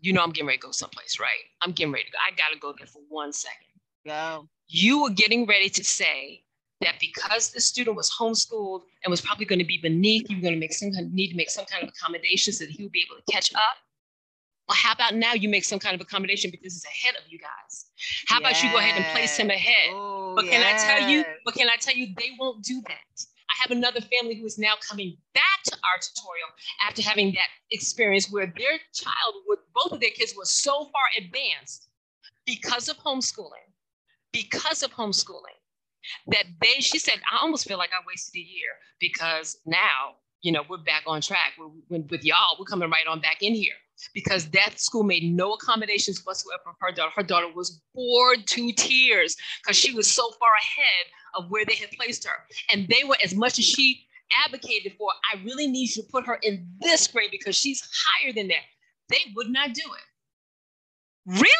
you 0.00 0.12
know, 0.12 0.22
I'm 0.22 0.30
getting 0.30 0.46
ready 0.48 0.58
to 0.58 0.66
go 0.66 0.72
someplace, 0.72 1.18
right? 1.18 1.44
I'm 1.62 1.72
getting 1.72 1.92
ready 1.92 2.04
to 2.04 2.10
go. 2.12 2.18
I 2.26 2.34
gotta 2.36 2.58
go 2.58 2.74
there 2.76 2.86
for 2.86 3.00
one 3.08 3.32
second. 3.32 3.68
Go 4.04 4.48
you 4.72 5.02
were 5.02 5.10
getting 5.10 5.46
ready 5.46 5.68
to 5.68 5.84
say 5.84 6.42
that 6.82 6.96
because 7.00 7.50
the 7.50 7.60
student 7.60 7.96
was 7.96 8.10
homeschooled 8.10 8.82
and 9.04 9.10
was 9.10 9.20
probably 9.20 9.44
going 9.44 9.58
to 9.58 9.64
be 9.64 9.78
beneath, 9.78 10.28
you 10.28 10.36
were 10.36 10.42
going 10.42 10.54
to 10.54 10.60
make 10.60 10.72
some 10.72 10.90
need 11.12 11.28
to 11.28 11.36
make 11.36 11.50
some 11.50 11.64
kind 11.66 11.82
of 11.82 11.88
accommodation 11.88 12.52
so 12.52 12.64
that 12.64 12.70
he 12.70 12.82
would 12.82 12.92
be 12.92 13.04
able 13.08 13.20
to 13.20 13.32
catch 13.32 13.54
up. 13.54 13.76
Well, 14.68 14.76
how 14.76 14.92
about 14.92 15.14
now 15.14 15.34
you 15.34 15.48
make 15.48 15.64
some 15.64 15.78
kind 15.78 15.94
of 15.94 16.00
accommodation 16.00 16.50
because 16.50 16.74
he's 16.74 16.84
ahead 16.84 17.14
of 17.16 17.30
you 17.30 17.38
guys? 17.38 17.86
How 18.28 18.38
yes. 18.40 18.50
about 18.50 18.62
you 18.62 18.70
go 18.70 18.78
ahead 18.78 18.96
and 18.96 19.04
place 19.06 19.36
him 19.36 19.50
ahead? 19.50 19.92
Ooh, 19.92 20.34
but 20.36 20.44
can 20.44 20.60
yes. 20.60 20.82
I 20.82 20.98
tell 20.98 21.08
you? 21.08 21.24
But 21.44 21.54
can 21.54 21.68
I 21.68 21.76
tell 21.76 21.94
you 21.94 22.14
they 22.16 22.30
won't 22.38 22.62
do 22.62 22.80
that? 22.86 23.24
I 23.50 23.54
have 23.60 23.70
another 23.70 24.00
family 24.00 24.36
who 24.36 24.46
is 24.46 24.58
now 24.58 24.74
coming 24.88 25.16
back 25.34 25.62
to 25.64 25.74
our 25.74 26.00
tutorial 26.00 26.48
after 26.86 27.02
having 27.02 27.32
that 27.32 27.48
experience 27.70 28.30
where 28.30 28.46
their 28.46 28.78
child, 28.94 29.34
with 29.46 29.58
both 29.74 29.92
of 29.92 30.00
their 30.00 30.10
kids, 30.10 30.34
was 30.36 30.50
so 30.50 30.84
far 30.84 31.02
advanced 31.18 31.88
because 32.46 32.88
of 32.88 32.96
homeschooling 32.98 33.72
because 34.32 34.82
of 34.82 34.90
homeschooling 34.92 35.58
that 36.28 36.44
they 36.60 36.80
she 36.80 36.98
said 36.98 37.20
i 37.30 37.42
almost 37.42 37.66
feel 37.66 37.78
like 37.78 37.90
i 37.90 38.02
wasted 38.06 38.36
a 38.36 38.44
year 38.44 38.70
because 39.00 39.58
now 39.66 40.16
you 40.42 40.50
know 40.52 40.62
we're 40.68 40.76
back 40.78 41.04
on 41.06 41.20
track. 41.20 41.52
We're, 41.58 42.00
with 42.10 42.24
y'all 42.24 42.56
we're 42.58 42.66
coming 42.66 42.90
right 42.90 43.06
on 43.08 43.20
back 43.20 43.42
in 43.42 43.54
here. 43.54 43.74
Because 44.14 44.46
that 44.50 44.80
school 44.80 45.04
made 45.04 45.22
no 45.22 45.52
accommodations 45.52 46.22
whatsoever. 46.24 46.62
For 46.64 46.88
her 46.88 46.92
daughter 46.92 47.12
her 47.14 47.22
daughter 47.22 47.46
was 47.54 47.80
bored 47.94 48.46
to 48.48 48.72
tears 48.72 49.36
because 49.62 49.76
she 49.76 49.94
was 49.94 50.10
so 50.10 50.30
far 50.32 50.50
ahead 50.60 51.06
of 51.36 51.50
where 51.50 51.64
they 51.64 51.76
had 51.76 51.90
placed 51.92 52.26
her. 52.26 52.34
And 52.72 52.88
they 52.88 53.04
were 53.04 53.16
as 53.24 53.34
much 53.34 53.58
as 53.58 53.64
she 53.64 54.06
advocated 54.46 54.94
for 54.96 55.10
i 55.30 55.36
really 55.44 55.66
need 55.66 55.94
you 55.94 56.02
to 56.02 56.08
put 56.10 56.24
her 56.24 56.38
in 56.42 56.66
this 56.80 57.06
grade 57.06 57.30
because 57.30 57.54
she's 57.54 57.86
higher 57.92 58.32
than 58.32 58.48
that 58.48 58.64
they 59.10 59.18
would 59.36 59.50
not 59.50 59.74
do 59.74 59.82
it. 59.82 61.38
Really? 61.38 61.50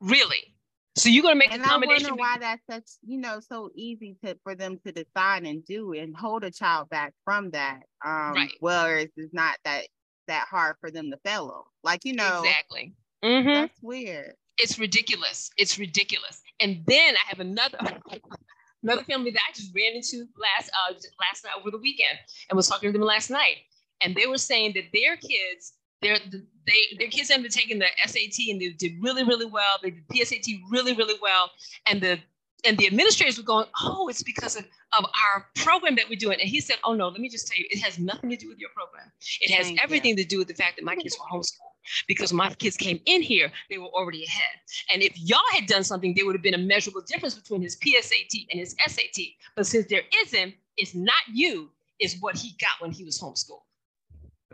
Really 0.00 0.53
so 0.96 1.08
you're 1.08 1.22
gonna 1.22 1.34
make 1.34 1.52
and 1.52 1.62
a 1.62 1.64
combination. 1.64 2.06
I 2.06 2.10
wonder 2.10 2.20
why 2.20 2.36
that's 2.38 2.62
such, 2.70 2.96
you 3.04 3.18
know, 3.18 3.40
so 3.40 3.70
easy 3.74 4.16
to 4.24 4.36
for 4.44 4.54
them 4.54 4.78
to 4.86 4.92
decide 4.92 5.44
and 5.44 5.64
do 5.64 5.92
and 5.92 6.16
hold 6.16 6.44
a 6.44 6.50
child 6.50 6.88
back 6.88 7.14
from 7.24 7.50
that. 7.50 7.80
Um, 8.04 8.34
right. 8.34 8.50
whereas 8.60 9.08
it's 9.16 9.34
not 9.34 9.56
that 9.64 9.86
that 10.28 10.46
hard 10.48 10.76
for 10.80 10.90
them 10.90 11.10
to 11.10 11.18
follow. 11.24 11.66
Like, 11.82 12.04
you 12.04 12.14
know, 12.14 12.42
exactly. 12.44 12.94
Mm-hmm. 13.24 13.48
That's 13.48 13.82
weird. 13.82 14.34
It's 14.58 14.78
ridiculous. 14.78 15.50
It's 15.56 15.78
ridiculous. 15.78 16.40
And 16.60 16.82
then 16.86 17.14
I 17.16 17.28
have 17.28 17.40
another 17.40 17.78
another 18.82 19.02
family 19.02 19.32
that 19.32 19.42
I 19.48 19.52
just 19.52 19.74
ran 19.74 19.94
into 19.94 20.26
last 20.38 20.70
uh 20.88 20.94
last 21.20 21.44
night 21.44 21.54
over 21.58 21.70
the 21.70 21.78
weekend 21.78 22.18
and 22.48 22.56
was 22.56 22.68
talking 22.68 22.92
to 22.92 22.98
them 22.98 23.06
last 23.06 23.30
night. 23.30 23.56
And 24.00 24.14
they 24.14 24.26
were 24.26 24.38
saying 24.38 24.72
that 24.74 24.84
their 24.92 25.16
kids 25.16 25.73
their 26.04 26.18
they 26.66 26.96
their 26.98 27.08
kids 27.08 27.30
ended 27.30 27.50
up 27.50 27.54
taking 27.54 27.78
the 27.78 27.86
SAT 28.06 28.50
and 28.50 28.60
they 28.60 28.70
did 28.70 28.92
really 29.00 29.24
really 29.24 29.46
well. 29.46 29.78
They 29.82 29.90
did 29.90 30.08
PSAT 30.08 30.60
really 30.70 30.94
really 30.94 31.18
well, 31.20 31.50
and 31.86 32.00
the 32.00 32.18
and 32.66 32.78
the 32.78 32.86
administrators 32.86 33.36
were 33.36 33.44
going, 33.44 33.66
oh, 33.82 34.08
it's 34.08 34.22
because 34.22 34.56
of, 34.56 34.64
of 34.98 35.04
our 35.04 35.46
program 35.54 35.96
that 35.96 36.08
we're 36.08 36.18
doing. 36.18 36.40
And 36.40 36.48
he 36.48 36.60
said, 36.60 36.76
oh 36.84 36.94
no, 36.94 37.08
let 37.08 37.20
me 37.20 37.28
just 37.28 37.46
tell 37.46 37.58
you, 37.58 37.66
it 37.70 37.82
has 37.82 37.98
nothing 37.98 38.30
to 38.30 38.36
do 38.36 38.48
with 38.48 38.58
your 38.58 38.70
program. 38.74 39.10
It 39.40 39.52
has 39.52 39.66
Thank 39.66 39.84
everything 39.84 40.16
you. 40.16 40.22
to 40.22 40.24
do 40.24 40.38
with 40.38 40.48
the 40.48 40.54
fact 40.54 40.76
that 40.76 40.84
my 40.84 40.96
kids 40.96 41.16
were 41.18 41.26
homeschooled. 41.26 41.72
Because 42.08 42.32
my 42.32 42.48
kids 42.48 42.78
came 42.78 42.98
in 43.04 43.20
here, 43.20 43.52
they 43.68 43.76
were 43.76 43.88
already 43.88 44.24
ahead. 44.24 44.58
And 44.92 45.02
if 45.02 45.12
y'all 45.20 45.40
had 45.52 45.66
done 45.66 45.84
something, 45.84 46.14
there 46.14 46.24
would 46.24 46.34
have 46.34 46.42
been 46.42 46.54
a 46.54 46.58
measurable 46.58 47.02
difference 47.02 47.34
between 47.34 47.60
his 47.60 47.76
PSAT 47.76 48.46
and 48.50 48.58
his 48.58 48.74
SAT. 48.86 49.22
But 49.54 49.66
since 49.66 49.86
there 49.88 50.02
isn't, 50.24 50.54
it's 50.78 50.94
not 50.94 51.14
you, 51.30 51.70
it's 51.98 52.16
what 52.20 52.36
he 52.36 52.56
got 52.58 52.80
when 52.80 52.90
he 52.90 53.04
was 53.04 53.20
homeschooled. 53.20 53.60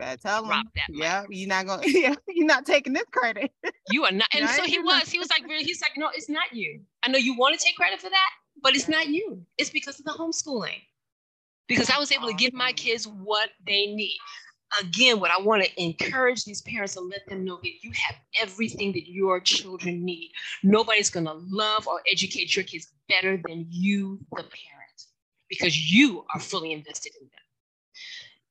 Better 0.01 0.17
tell 0.17 0.45
him. 0.45 0.63
Yeah, 0.89 1.25
you're 1.29 1.47
not 1.47 1.67
gonna. 1.67 1.83
Yeah, 1.85 2.15
you're 2.27 2.47
not 2.47 2.65
taking 2.65 2.93
this 2.93 3.05
credit. 3.11 3.51
you 3.91 4.03
are 4.03 4.11
not. 4.11 4.27
And 4.35 4.49
so 4.49 4.63
he 4.63 4.79
was. 4.79 5.07
He 5.09 5.19
was 5.19 5.29
like, 5.29 5.47
he's 5.59 5.79
like, 5.79 5.91
no, 5.95 6.09
it's 6.15 6.27
not 6.27 6.51
you. 6.53 6.81
I 7.03 7.09
know 7.09 7.19
you 7.19 7.37
want 7.37 7.57
to 7.57 7.63
take 7.63 7.75
credit 7.75 8.01
for 8.01 8.09
that, 8.09 8.29
but 8.63 8.75
it's 8.75 8.87
not 8.87 9.09
you. 9.09 9.45
It's 9.59 9.69
because 9.69 9.99
of 9.99 10.05
the 10.05 10.11
homeschooling. 10.11 10.81
Because 11.67 11.91
I 11.91 11.99
was 11.99 12.11
able 12.11 12.27
to 12.27 12.33
give 12.33 12.51
my 12.51 12.71
oh. 12.71 12.75
kids 12.75 13.07
what 13.07 13.49
they 13.67 13.93
need. 13.93 14.17
Again, 14.81 15.19
what 15.19 15.29
I 15.29 15.39
want 15.39 15.63
to 15.63 15.81
encourage 15.81 16.45
these 16.45 16.63
parents 16.63 16.97
and 16.97 17.07
let 17.07 17.27
them 17.27 17.45
know 17.45 17.59
that 17.61 17.83
you 17.83 17.91
have 17.93 18.15
everything 18.41 18.93
that 18.93 19.07
your 19.07 19.39
children 19.39 20.03
need. 20.03 20.31
Nobody's 20.63 21.11
going 21.11 21.27
to 21.27 21.39
love 21.49 21.87
or 21.87 22.01
educate 22.11 22.55
your 22.55 22.65
kids 22.65 22.87
better 23.07 23.39
than 23.47 23.67
you, 23.69 24.17
the 24.31 24.37
parent, 24.37 25.05
because 25.47 25.91
you 25.93 26.25
are 26.33 26.39
fully 26.39 26.71
invested 26.71 27.13
in 27.21 27.27
them. 27.27 27.41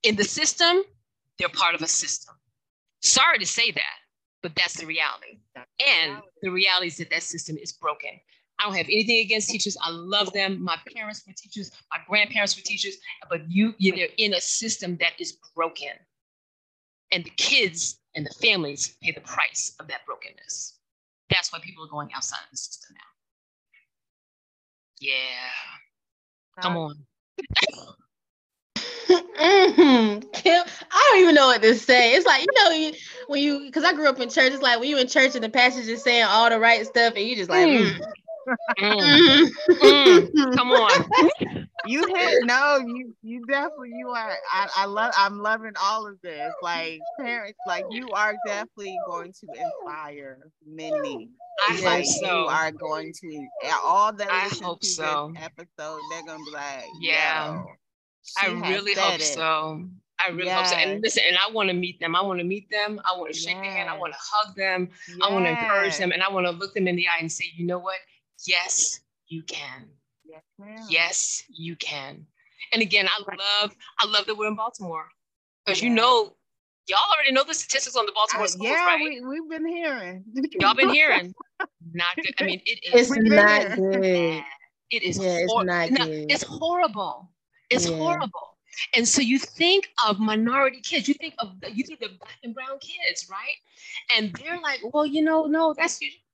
In 0.05 0.17
the 0.17 0.25
system, 0.25 0.85
they're 1.41 1.49
part 1.49 1.75
of 1.75 1.83
a 1.83 1.89
system. 1.89 2.35
Sorry 3.03 3.39
to 3.39 3.47
say 3.47 3.73
that, 3.73 3.97
but 4.43 4.55
that's 4.55 4.79
the 4.79 4.87
reality. 4.87 5.41
And 5.57 6.19
the 6.43 6.51
reality 6.51 6.89
is 6.89 6.99
that 6.99 7.11
that 7.11 7.23
system 7.23 7.57
is 7.57 7.73
broken. 7.73 8.11
I 8.59 8.65
don't 8.65 8.75
have 8.75 8.87
anything 8.87 9.21
against 9.21 9.49
teachers. 9.49 9.77
I 9.83 9.91
love 9.91 10.33
them. 10.35 10.63
My 10.63 10.77
parents 10.95 11.25
were 11.27 11.33
teachers. 11.33 11.71
My 11.91 11.99
grandparents 12.07 12.57
were 12.57 12.63
teachers. 12.63 12.99
But 13.31 13.51
you, 13.51 13.75
they're 13.81 14.09
in 14.19 14.35
a 14.35 14.41
system 14.41 14.99
that 15.01 15.13
is 15.19 15.39
broken, 15.57 15.93
and 17.11 17.25
the 17.25 17.31
kids 17.31 17.99
and 18.15 18.27
the 18.27 18.35
families 18.43 18.97
pay 19.03 19.13
the 19.13 19.23
price 19.23 19.75
of 19.81 19.89
that 19.89 20.05
brokenness. 20.05 20.79
That's 21.31 21.51
why 21.53 21.61
people 21.61 21.85
are 21.85 21.89
going 21.89 22.11
outside 22.15 22.41
of 22.45 22.51
the 22.51 22.59
system 22.59 22.95
now. 22.95 23.01
Yeah, 25.01 26.63
come 26.63 26.77
uh, 26.77 26.81
on. 26.81 26.95
Mm-hmm. 29.41 30.19
Kym, 30.33 30.83
I 30.91 31.11
don't 31.11 31.23
even 31.23 31.35
know 31.35 31.47
what 31.47 31.63
to 31.63 31.75
say. 31.75 32.15
It's 32.15 32.27
like 32.27 32.43
you 32.43 32.53
know 32.55 32.99
when 33.29 33.43
you 33.43 33.61
because 33.67 33.85
I 33.85 33.93
grew 33.93 34.09
up 34.09 34.21
in 34.21 34.29
church. 34.29 34.53
It's 34.53 34.63
like 34.63 34.79
when 34.79 34.89
you 34.89 34.99
in 34.99 35.09
church 35.09 35.35
and 35.35 35.45
the 35.45 35.49
pastor 35.49 35.83
just 35.83 36.05
saying 36.05 36.25
all 36.29 36.51
the 36.51 36.59
right 36.59 36.85
stuff, 36.87 37.15
and 37.17 37.25
you 37.25 37.37
just 37.37 37.51
like, 37.51 37.67
mm. 37.67 38.01
Mm. 38.79 39.49
Mm. 39.71 40.57
come 40.57 40.71
on. 40.73 41.69
You 41.87 42.07
hit 42.15 42.45
no, 42.45 42.79
you 42.85 43.15
you 43.23 43.45
definitely 43.47 43.93
you 43.97 44.09
are. 44.11 44.37
I, 44.53 44.69
I 44.77 44.85
love. 44.87 45.13
I'm 45.17 45.41
loving 45.41 45.73
all 45.81 46.07
of 46.07 46.21
this. 46.23 46.53
Like 46.63 47.01
parents, 47.19 47.59
like 47.67 47.85
you 47.91 48.09
are 48.11 48.35
definitely 48.47 48.99
going 49.07 49.33
to 49.33 49.47
inspire 49.49 50.39
many. 50.67 51.31
I 51.69 51.81
like, 51.81 52.05
hope 52.05 52.05
so. 52.07 52.41
You 52.41 52.47
are 52.47 52.73
going 52.73 53.13
to 53.21 53.49
all 53.83 54.13
that. 54.13 54.29
I 54.31 54.49
hope 54.63 54.85
so. 54.85 55.33
Episode, 55.37 56.01
they're 56.11 56.27
gonna 56.27 56.45
be 56.45 56.51
like, 56.53 56.85
yeah. 57.01 57.63
I 58.43 58.49
really 58.49 58.95
hope 58.95 59.15
it. 59.15 59.23
so. 59.23 59.85
I 60.19 60.31
really 60.31 60.47
yes. 60.47 60.71
hope 60.71 60.79
so. 60.79 60.87
And 60.87 61.03
listen, 61.03 61.23
and 61.27 61.37
I 61.37 61.51
want 61.51 61.69
to 61.69 61.75
meet 61.75 61.99
them. 62.01 62.15
I 62.15 62.23
want 62.23 62.41
to 62.41 62.45
meet 62.45 62.69
them. 62.71 63.01
I 63.11 63.19
want 63.19 63.33
to 63.33 63.39
shake 63.39 63.55
yes. 63.55 63.63
their 63.63 63.73
hand. 63.73 63.89
I 63.89 63.97
want 63.97 64.13
to 64.13 64.19
hug 64.21 64.55
them. 64.55 64.91
Yes. 65.09 65.19
I 65.23 65.33
want 65.33 65.47
to 65.47 65.51
encourage 65.51 65.97
them. 65.97 66.13
And 66.13 66.23
I 66.23 66.31
want 66.31 66.47
to 66.47 66.53
look 66.53 66.75
them 66.75 66.87
in 66.87 66.97
the 66.97 67.09
eye 67.09 67.21
and 67.21 67.33
say, 67.33 67.47
you 67.57 67.67
know 67.67 67.79
what? 67.79 67.97
Yes, 68.47 69.01
you 69.29 69.43
can. 69.45 69.89
Yes, 70.25 70.43
ma'am. 70.59 70.87
yes, 70.89 71.43
you 71.49 71.77
can. 71.77 72.27
And 72.73 72.83
again, 72.83 73.09
I 73.09 73.21
love, 73.21 73.75
I 73.99 74.07
love 74.07 74.27
that 74.27 74.37
we're 74.37 74.47
in 74.49 74.57
Baltimore. 74.57 75.07
Because 75.65 75.83
you 75.83 75.91
know, 75.91 76.37
y'all 76.89 76.99
already 77.15 77.33
know 77.33 77.45
the 77.45 77.55
statistics 77.55 77.97
on 77.97 78.07
the 78.07 78.13
Baltimore 78.13 78.45
uh, 78.45 78.49
schools, 78.49 78.69
yeah, 78.71 78.87
right? 78.87 79.03
We, 79.03 79.21
we've 79.21 79.51
been 79.51 79.67
hearing. 79.67 80.25
y'all 80.61 80.75
been 80.75 80.91
hearing. 80.91 81.35
Not 81.93 82.17
good. 82.17 82.35
I 82.39 82.45
mean, 82.45 82.61
it 82.65 82.95
is. 82.95 83.11
It's 83.11 83.21
not 83.21 83.77
good. 83.77 84.45
It 84.91 85.03
is. 85.03 85.19
Yeah, 85.19 85.45
hor- 85.47 85.63
it's 85.63 85.67
not 85.67 85.89
good. 85.91 86.27
It's 86.31 86.43
horrible. 86.43 87.31
It's 87.71 87.89
yeah. 87.89 87.97
horrible. 87.97 88.59
And 88.95 89.07
so 89.07 89.21
you 89.21 89.39
think 89.39 89.89
of 90.07 90.19
minority 90.19 90.81
kids, 90.81 91.09
you 91.09 91.15
think 91.15 91.35
of 91.39 91.53
you 91.73 91.85
think 91.85 92.03
of 92.03 92.19
black 92.19 92.39
and 92.43 92.55
brown 92.55 92.79
kids, 92.81 93.29
right? 93.31 94.17
And 94.17 94.33
they're 94.35 94.61
like, 94.61 94.81
well, 94.93 95.07
you 95.07 95.23
know, 95.23 95.47
no, 95.47 95.75
that's 95.77 96.01
usually 96.01 96.25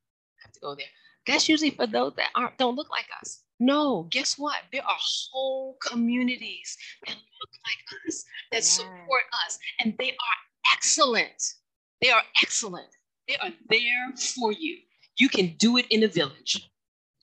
have 0.42 0.52
to 0.52 0.60
go 0.60 0.74
there. 0.74 0.86
That's 1.26 1.48
usually 1.48 1.70
for 1.70 1.86
those 1.86 2.14
that 2.16 2.28
aren't 2.34 2.56
don't 2.58 2.76
look 2.76 2.90
like 2.90 3.06
us. 3.20 3.42
No, 3.58 4.06
guess 4.10 4.38
what? 4.38 4.58
There 4.72 4.82
are 4.82 4.98
whole 5.32 5.76
communities 5.80 6.76
that 7.06 7.14
look 7.14 7.50
like 7.64 8.06
us, 8.06 8.24
that 8.52 8.64
support 8.64 9.22
us, 9.46 9.58
and 9.80 9.94
they 9.98 10.10
are 10.10 10.74
excellent. 10.74 11.54
They 12.02 12.10
are 12.10 12.22
excellent. 12.42 12.88
They 13.26 13.36
are 13.36 13.50
there 13.70 14.12
for 14.16 14.52
you. 14.52 14.78
You 15.18 15.28
can 15.28 15.56
do 15.58 15.78
it 15.78 15.86
in 15.90 16.04
a 16.04 16.08
village. 16.08 16.70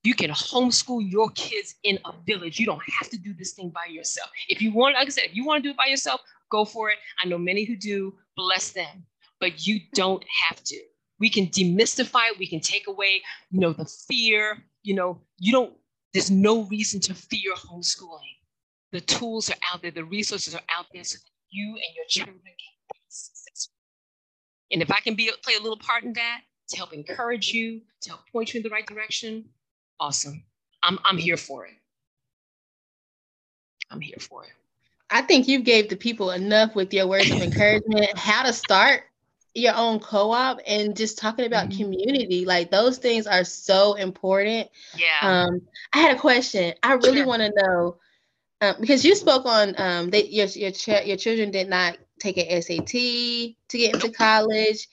You 0.04 0.14
can 0.14 0.32
homeschool 0.32 1.10
your 1.10 1.30
kids 1.32 1.76
in 1.84 1.98
a 2.04 2.12
village. 2.26 2.60
You 2.60 2.66
don't 2.66 2.82
have 3.00 3.10
to 3.10 3.18
do 3.18 3.34
this 3.34 3.54
thing 3.54 3.70
by 3.70 3.86
yourself. 3.90 4.30
If 4.50 4.62
you 4.62 4.74
want, 4.74 4.96
like 4.96 5.08
I 5.08 5.10
said, 5.10 5.26
if 5.26 5.36
you 5.36 5.46
want 5.46 5.64
to 5.64 5.70
do 5.70 5.72
it 5.72 5.78
by 5.78 5.86
yourself, 5.86 6.22
go 6.52 6.66
for 6.66 6.90
it. 6.90 6.98
I 7.24 7.28
know 7.28 7.38
many 7.38 7.64
who 7.64 7.78
do, 7.78 8.14
bless 8.36 8.72
them, 8.72 9.06
but 9.40 9.66
you 9.66 9.80
don't 9.94 10.24
have 10.48 10.62
to. 10.66 10.78
We 11.20 11.30
can 11.30 11.48
demystify, 11.48 12.32
it, 12.32 12.40
we 12.40 12.48
can 12.48 12.60
take 12.60 12.88
away, 12.88 13.22
you 13.50 13.62
know, 13.62 13.72
the 13.72 13.86
fear, 13.86 14.58
you 14.84 14.94
know, 14.94 15.22
you 15.40 15.54
don't, 15.54 15.74
there's 16.14 16.30
no 16.30 16.64
reason 16.64 17.00
to 17.02 17.14
fear 17.14 17.54
homeschooling. 17.56 18.38
The 18.92 19.02
tools 19.02 19.50
are 19.50 19.56
out 19.74 19.82
there, 19.82 19.92
the 19.92 20.04
resources 20.04 20.54
are 20.54 20.62
out 20.78 20.88
there 20.94 21.04
so 21.06 21.16
that 21.16 21.30
you 21.50 21.70
and 21.70 21.96
your 21.96 22.06
children 22.10 22.36
can 22.44 22.54
be 22.54 23.00
successful. 23.08 23.74
And 24.72 24.82
if 24.82 24.92
I 24.92 25.00
can 25.00 25.16
be 25.16 25.32
play 25.44 25.54
a 25.56 25.62
little 25.62 25.78
part 25.78 26.04
in 26.04 26.14
that 26.14 26.42
to 26.70 26.78
help 26.78 26.92
encourage 26.92 27.54
you, 27.54 27.82
to 28.02 28.10
help 28.10 28.22
point 28.32 28.54
you 28.54 28.60
in 28.60 28.64
the 28.64 28.70
right 28.70 28.86
direction, 28.86 29.46
awesome. 30.04 30.44
I'm 30.84 31.00
I'm 31.06 31.18
here 31.18 31.38
for 31.38 31.66
it. 31.66 31.74
I'm 33.90 34.02
here 34.02 34.18
for 34.20 34.44
it. 34.44 34.52
I 35.10 35.22
think 35.22 35.48
you 35.48 35.62
gave 35.62 35.90
the 35.90 35.96
people 35.96 36.32
enough 36.32 36.76
with 36.76 36.94
your 36.94 37.08
words 37.08 37.32
of 37.32 37.42
encouragement, 37.42 38.18
how 38.18 38.44
to 38.44 38.52
start 38.52 39.04
your 39.54 39.76
own 39.76 40.00
co-op 40.00 40.60
and 40.66 40.98
just 40.98 41.20
talking 41.20 41.46
about 41.46 41.70
mm-hmm. 41.70 41.84
community. 41.84 42.44
Like 42.44 42.70
those 42.70 42.98
things 42.98 43.28
are 43.28 43.46
so 43.46 43.94
important. 43.94 44.68
Yeah. 44.98 45.20
Um, 45.22 45.62
I 45.94 46.00
had 46.00 46.18
a 46.18 46.20
question. 46.20 46.74
I 46.84 46.94
really 46.96 47.18
sure. 47.18 47.28
want 47.28 47.44
to 47.44 47.54
know 47.56 47.98
um, 48.60 48.76
because 48.82 49.06
you 49.06 49.16
spoke 49.16 49.46
on 49.46 49.76
um, 49.78 50.10
that 50.10 50.34
your 50.34 50.48
your 50.48 50.72
ch- 50.72 51.06
your 51.06 51.18
children 51.18 51.52
did 51.52 51.70
not 51.70 51.98
take 52.20 52.38
an 52.38 52.62
SAT 52.62 52.88
to 52.88 53.78
get 53.78 53.94
into 53.94 54.12
college 54.12 54.90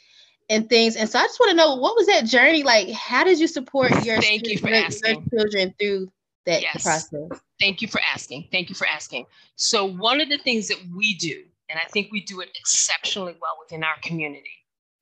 and 0.50 0.68
things. 0.68 0.96
And 0.96 1.08
so 1.08 1.18
I 1.18 1.22
just 1.22 1.38
want 1.40 1.50
to 1.50 1.56
know 1.56 1.76
what 1.76 1.96
was 1.96 2.06
that 2.08 2.26
journey 2.26 2.62
like? 2.64 2.90
How 2.90 3.24
did 3.24 3.38
you 3.38 3.46
support 3.46 4.04
your, 4.04 4.20
Thank 4.20 4.48
you 4.48 4.58
for 4.58 4.68
asking. 4.68 5.22
your 5.30 5.44
children 5.44 5.74
through 5.80 6.12
that 6.44 6.60
yes. 6.60 6.82
process? 6.82 7.40
Thank 7.60 7.80
you 7.80 7.88
for 7.88 8.00
asking. 8.12 8.48
Thank 8.50 8.68
you 8.68 8.74
for 8.74 8.86
asking. 8.86 9.26
So 9.54 9.84
one 9.84 10.20
of 10.20 10.28
the 10.28 10.38
things 10.38 10.66
that 10.68 10.78
we 10.94 11.14
do, 11.14 11.44
and 11.70 11.78
I 11.82 11.88
think 11.88 12.10
we 12.10 12.22
do 12.24 12.40
it 12.40 12.50
exceptionally 12.58 13.36
well 13.40 13.56
within 13.60 13.84
our 13.84 13.94
community, 14.02 14.50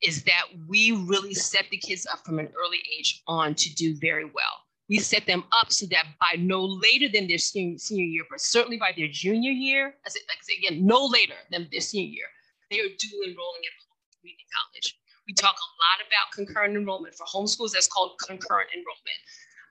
is 0.03 0.23
that 0.23 0.43
we 0.67 0.91
really 0.91 1.33
set 1.33 1.65
the 1.71 1.77
kids 1.77 2.05
up 2.05 2.23
from 2.23 2.39
an 2.39 2.49
early 2.57 2.77
age 2.97 3.23
on 3.27 3.55
to 3.55 3.73
do 3.73 3.97
very 3.99 4.25
well. 4.25 4.63
We 4.87 4.99
set 4.99 5.25
them 5.25 5.43
up 5.51 5.71
so 5.71 5.87
that 5.87 6.05
by 6.19 6.37
no 6.37 6.63
later 6.63 7.09
than 7.11 7.27
their 7.27 7.37
senior, 7.37 7.79
senior 7.79 8.05
year, 8.05 8.23
but 8.29 8.39
certainly 8.39 8.77
by 8.77 8.93
their 8.95 9.07
junior 9.07 9.51
year, 9.51 9.95
as 10.05 10.15
it, 10.15 10.23
like 10.27 10.37
I 10.37 10.43
say 10.43 10.53
again, 10.67 10.85
no 10.85 11.05
later 11.05 11.35
than 11.51 11.67
their 11.71 11.81
senior 11.81 12.09
year, 12.09 12.25
they 12.69 12.79
are 12.79 12.87
dual 12.87 13.23
enrolling 13.23 13.61
at 13.65 14.19
community 14.19 14.45
college. 14.53 14.99
We 15.29 15.33
talk 15.35 15.55
a 15.55 15.69
lot 15.77 16.07
about 16.07 16.33
concurrent 16.33 16.75
enrollment. 16.75 17.13
For 17.13 17.23
homeschools, 17.27 17.73
that's 17.73 17.87
called 17.87 18.13
concurrent 18.25 18.71
enrollment. 18.73 19.21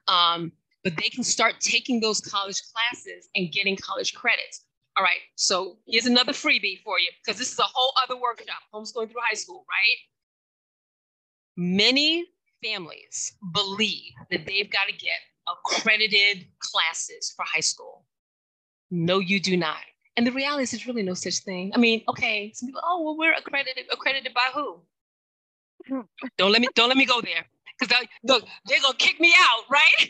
Um, 0.07 0.53
but 0.85 0.95
they 0.95 1.09
can 1.09 1.21
start 1.21 1.59
taking 1.59 1.99
those 1.99 2.21
college 2.21 2.61
classes 2.71 3.27
and 3.35 3.51
getting 3.51 3.75
college 3.75 4.13
credits. 4.13 4.63
All 4.97 5.03
right, 5.03 5.19
so 5.35 5.75
here's 5.85 6.05
another 6.05 6.31
freebie 6.31 6.79
for 6.81 6.97
you 6.97 7.09
because 7.21 7.37
this 7.37 7.51
is 7.51 7.59
a 7.59 7.63
whole 7.63 7.91
other 8.01 8.15
workshop, 8.17 8.61
homeschooling 8.73 9.11
through 9.11 9.21
high 9.29 9.35
school, 9.35 9.65
right? 9.69 9.97
Many 11.57 12.25
families 12.63 13.33
believe 13.51 14.13
that 14.31 14.45
they've 14.45 14.71
got 14.71 14.87
to 14.87 14.93
get 14.93 15.19
accredited 15.49 16.47
classes 16.59 17.33
for 17.35 17.43
high 17.45 17.59
school. 17.59 18.05
No, 18.91 19.19
you 19.19 19.41
do 19.41 19.57
not. 19.57 19.83
And 20.15 20.25
the 20.25 20.31
reality 20.31 20.63
is, 20.63 20.71
there's 20.71 20.87
really 20.87 21.03
no 21.03 21.15
such 21.15 21.39
thing. 21.39 21.73
I 21.75 21.79
mean, 21.79 22.01
okay, 22.07 22.53
some 22.53 22.67
people, 22.67 22.81
oh, 22.85 23.03
well, 23.03 23.17
we're 23.17 23.33
accredited. 23.33 23.85
Accredited 23.91 24.33
by 24.33 24.49
who? 24.53 24.81
Don't 26.37 26.51
let 26.51 26.61
me 26.61 26.67
don't 26.75 26.89
let 26.89 26.97
me 26.97 27.05
go 27.05 27.21
there 27.21 27.45
because 27.79 27.95
look 28.23 28.45
they're 28.67 28.81
gonna 28.81 28.97
kick 28.97 29.19
me 29.19 29.33
out, 29.37 29.63
right? 29.69 30.09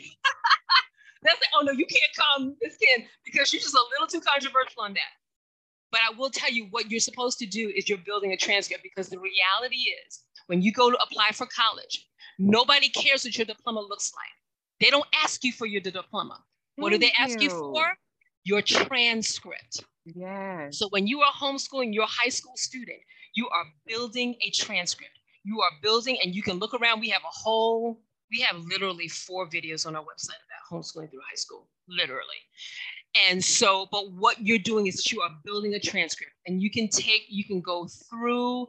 That's 1.22 1.38
like, 1.40 1.50
oh 1.54 1.62
no, 1.62 1.72
you 1.72 1.86
can't 1.86 2.12
come, 2.16 2.56
this 2.62 2.76
kid, 2.78 3.04
because 3.24 3.48
she's 3.48 3.62
just 3.62 3.74
a 3.74 3.82
little 3.90 4.06
too 4.06 4.20
controversial 4.26 4.82
on 4.82 4.94
that. 4.94 5.12
But 5.92 6.00
I 6.08 6.16
will 6.16 6.30
tell 6.30 6.50
you 6.50 6.66
what 6.70 6.90
you're 6.90 7.00
supposed 7.00 7.38
to 7.40 7.46
do 7.46 7.70
is 7.76 7.88
you're 7.88 7.98
building 7.98 8.32
a 8.32 8.36
transcript 8.36 8.82
because 8.82 9.08
the 9.08 9.18
reality 9.18 9.76
is 10.06 10.22
when 10.46 10.62
you 10.62 10.72
go 10.72 10.90
to 10.90 10.96
apply 11.02 11.30
for 11.32 11.46
college, 11.46 12.08
nobody 12.38 12.88
cares 12.88 13.24
what 13.24 13.36
your 13.36 13.44
diploma 13.44 13.80
looks 13.80 14.12
like. 14.16 14.30
They 14.80 14.90
don't 14.90 15.06
ask 15.22 15.44
you 15.44 15.52
for 15.52 15.66
your 15.66 15.80
diploma. 15.80 16.42
What 16.76 16.90
Thank 16.90 17.02
do 17.02 17.06
they 17.06 17.12
ask 17.18 17.40
you. 17.40 17.50
you 17.50 17.50
for? 17.50 17.86
Your 18.44 18.62
transcript. 18.62 19.84
Yes. 20.06 20.78
So 20.78 20.88
when 20.88 21.06
you 21.06 21.20
are 21.20 21.32
homeschooling 21.32 21.92
your 21.92 22.06
high 22.08 22.30
school 22.30 22.56
student, 22.56 22.98
you 23.34 23.48
are 23.50 23.64
building 23.86 24.36
a 24.40 24.50
transcript 24.50 25.19
you 25.44 25.60
are 25.60 25.70
building 25.82 26.18
and 26.22 26.34
you 26.34 26.42
can 26.42 26.58
look 26.58 26.74
around. 26.74 27.00
We 27.00 27.08
have 27.08 27.22
a 27.22 27.32
whole, 27.32 28.00
we 28.30 28.40
have 28.40 28.56
literally 28.64 29.08
four 29.08 29.46
videos 29.46 29.86
on 29.86 29.96
our 29.96 30.02
website 30.02 30.40
about 30.46 30.70
homeschooling 30.70 31.10
through 31.10 31.20
high 31.28 31.36
school, 31.36 31.68
literally. 31.88 32.40
And 33.28 33.42
so, 33.42 33.88
but 33.90 34.12
what 34.12 34.40
you're 34.40 34.58
doing 34.58 34.86
is 34.86 34.96
that 34.96 35.10
you 35.10 35.20
are 35.20 35.30
building 35.44 35.74
a 35.74 35.80
transcript 35.80 36.32
and 36.46 36.62
you 36.62 36.70
can 36.70 36.88
take, 36.88 37.24
you 37.28 37.44
can 37.44 37.60
go 37.60 37.88
through 38.08 38.68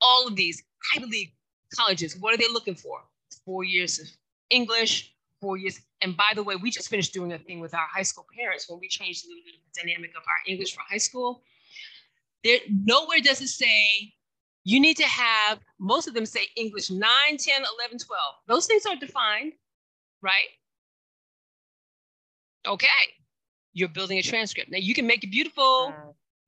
all 0.00 0.26
of 0.26 0.36
these 0.36 0.62
Ivy 0.96 1.06
League 1.06 1.32
colleges. 1.76 2.16
What 2.18 2.34
are 2.34 2.36
they 2.36 2.48
looking 2.52 2.74
for? 2.74 3.00
Four 3.44 3.64
years 3.64 3.98
of 3.98 4.06
English, 4.50 5.14
four 5.40 5.56
years. 5.56 5.80
And 6.00 6.16
by 6.16 6.32
the 6.34 6.42
way, 6.42 6.56
we 6.56 6.70
just 6.70 6.88
finished 6.88 7.12
doing 7.12 7.32
a 7.32 7.38
thing 7.38 7.60
with 7.60 7.74
our 7.74 7.86
high 7.92 8.02
school 8.02 8.26
parents 8.36 8.68
when 8.68 8.80
we 8.80 8.88
changed 8.88 9.26
the 9.26 9.80
dynamic 9.80 10.10
of 10.10 10.22
our 10.22 10.50
English 10.52 10.74
for 10.74 10.82
high 10.88 10.98
school. 10.98 11.42
There, 12.44 12.58
nowhere 12.68 13.20
does 13.20 13.40
it 13.40 13.48
say 13.48 14.14
you 14.68 14.80
need 14.80 14.98
to 14.98 15.06
have, 15.06 15.60
most 15.78 16.08
of 16.08 16.14
them 16.14 16.26
say 16.26 16.42
English 16.54 16.90
9, 16.90 17.00
10, 17.38 17.38
11, 17.80 17.98
12. 17.98 18.20
Those 18.48 18.66
things 18.66 18.84
are 18.84 18.96
defined, 18.96 19.54
right? 20.20 20.50
Okay. 22.66 22.86
You're 23.72 23.88
building 23.88 24.18
a 24.18 24.22
transcript. 24.22 24.70
Now 24.70 24.76
you 24.76 24.92
can 24.92 25.06
make 25.06 25.24
it 25.24 25.30
beautiful, 25.30 25.94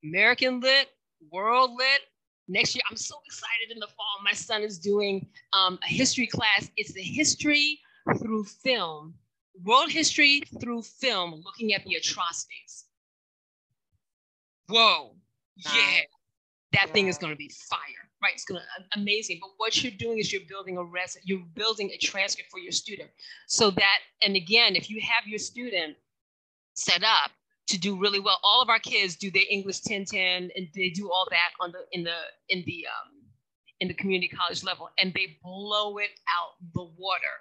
American 0.03 0.59
lit, 0.59 0.89
world 1.31 1.71
lit. 1.75 2.01
Next 2.47 2.75
year, 2.75 2.83
I'm 2.91 2.97
so 2.97 3.15
excited 3.25 3.73
in 3.73 3.79
the 3.79 3.87
fall. 3.87 4.17
My 4.23 4.33
son 4.33 4.61
is 4.61 4.77
doing 4.77 5.25
um, 5.53 5.79
a 5.83 5.87
history 5.87 6.27
class. 6.27 6.69
It's 6.77 6.93
the 6.93 7.01
history 7.01 7.79
through 8.19 8.43
film, 8.43 9.15
world 9.63 9.89
history 9.89 10.43
through 10.59 10.83
film, 10.83 11.41
looking 11.43 11.73
at 11.73 11.83
the 11.85 11.95
atrocities. 11.95 12.85
Whoa, 14.67 15.15
yeah, 15.55 16.01
that 16.73 16.91
thing 16.91 17.07
is 17.07 17.17
going 17.17 17.33
to 17.33 17.37
be 17.37 17.49
fire 17.49 18.10
right? 18.21 18.33
It's 18.33 18.45
gonna 18.45 18.61
amazing. 18.95 19.39
But 19.41 19.51
what 19.57 19.83
you're 19.83 19.91
doing 19.91 20.19
is 20.19 20.31
you're 20.31 20.47
building 20.47 20.77
a 20.77 20.83
res, 20.83 21.17
you're 21.23 21.43
building 21.55 21.89
a 21.91 21.97
transcript 21.97 22.51
for 22.51 22.59
your 22.59 22.71
student, 22.71 23.09
so 23.47 23.71
that 23.71 23.99
and 24.23 24.35
again, 24.35 24.75
if 24.75 24.89
you 24.89 25.01
have 25.01 25.27
your 25.27 25.39
student 25.39 25.97
set 26.73 27.03
up 27.03 27.31
to 27.67 27.79
do 27.79 27.97
really 27.97 28.19
well, 28.19 28.39
all 28.43 28.61
of 28.61 28.69
our 28.69 28.79
kids 28.79 29.15
do 29.15 29.31
their 29.31 29.43
English 29.49 29.79
1010 29.85 30.49
and 30.55 30.67
they 30.75 30.89
do 30.89 31.09
all 31.11 31.27
that 31.29 31.51
on 31.59 31.71
the 31.71 31.79
in 31.91 32.03
the 32.03 32.17
in 32.49 32.63
the 32.65 32.85
um, 32.87 33.21
in 33.79 33.87
the 33.87 33.93
community 33.93 34.27
college 34.27 34.63
level, 34.63 34.89
and 34.99 35.13
they 35.13 35.37
blow 35.43 35.97
it 35.97 36.11
out 36.29 36.51
the 36.73 36.83
water. 36.97 37.35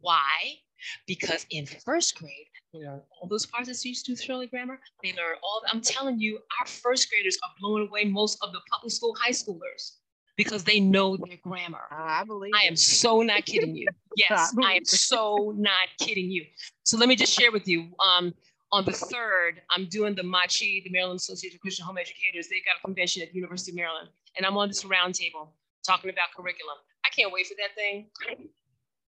Why? 0.00 0.58
Because 1.06 1.46
in 1.50 1.64
first 1.64 2.18
grade, 2.18 2.48
they 2.72 2.80
learn 2.80 3.00
all 3.10 3.28
those 3.28 3.46
parts 3.46 3.68
that 3.68 3.82
used 3.88 4.04
to 4.06 4.12
Shurley 4.12 4.50
Grammar. 4.50 4.78
They 5.02 5.12
learn 5.12 5.36
all. 5.42 5.62
I'm 5.70 5.80
telling 5.80 6.18
you, 6.18 6.38
our 6.60 6.66
first 6.66 7.08
graders 7.08 7.38
are 7.42 7.50
blowing 7.60 7.88
away 7.88 8.04
most 8.04 8.38
of 8.42 8.52
the 8.52 8.60
public 8.70 8.92
school 8.92 9.16
high 9.18 9.30
schoolers 9.30 9.92
because 10.36 10.64
they 10.64 10.80
know 10.80 11.16
their 11.16 11.38
grammar. 11.42 11.80
I 11.90 12.24
believe. 12.24 12.52
I 12.54 12.66
am 12.66 12.76
so 12.76 13.22
not 13.22 13.44
kidding 13.44 13.76
you. 13.76 13.88
Yes, 14.16 14.54
I, 14.58 14.70
I 14.70 14.72
am 14.76 14.84
so 14.86 15.52
not 15.58 15.88
kidding 16.00 16.30
you. 16.30 16.42
So 16.84 16.96
let 16.96 17.06
me 17.06 17.16
just 17.16 17.38
share 17.38 17.52
with 17.52 17.68
you. 17.68 17.90
Um, 18.00 18.32
On 18.72 18.82
the 18.82 18.92
third, 18.92 19.60
I'm 19.70 19.90
doing 19.90 20.14
the 20.14 20.22
MACHE, 20.22 20.84
the 20.84 20.90
Maryland 20.90 21.18
Association 21.18 21.56
of 21.56 21.60
Christian 21.60 21.84
Home 21.84 21.98
Educators. 21.98 22.48
They've 22.48 22.64
got 22.64 22.76
a 22.82 22.86
convention 22.86 23.22
at 23.22 23.28
the 23.28 23.34
University 23.34 23.72
of 23.72 23.76
Maryland, 23.76 24.08
and 24.34 24.46
I'm 24.46 24.56
on 24.56 24.68
this 24.68 24.84
roundtable 24.84 25.48
talking 25.86 26.08
about 26.08 26.28
curriculum. 26.34 26.76
I 27.04 27.10
can't 27.10 27.30
wait 27.30 27.46
for 27.46 27.54
that 27.60 27.74
thing. 27.74 28.08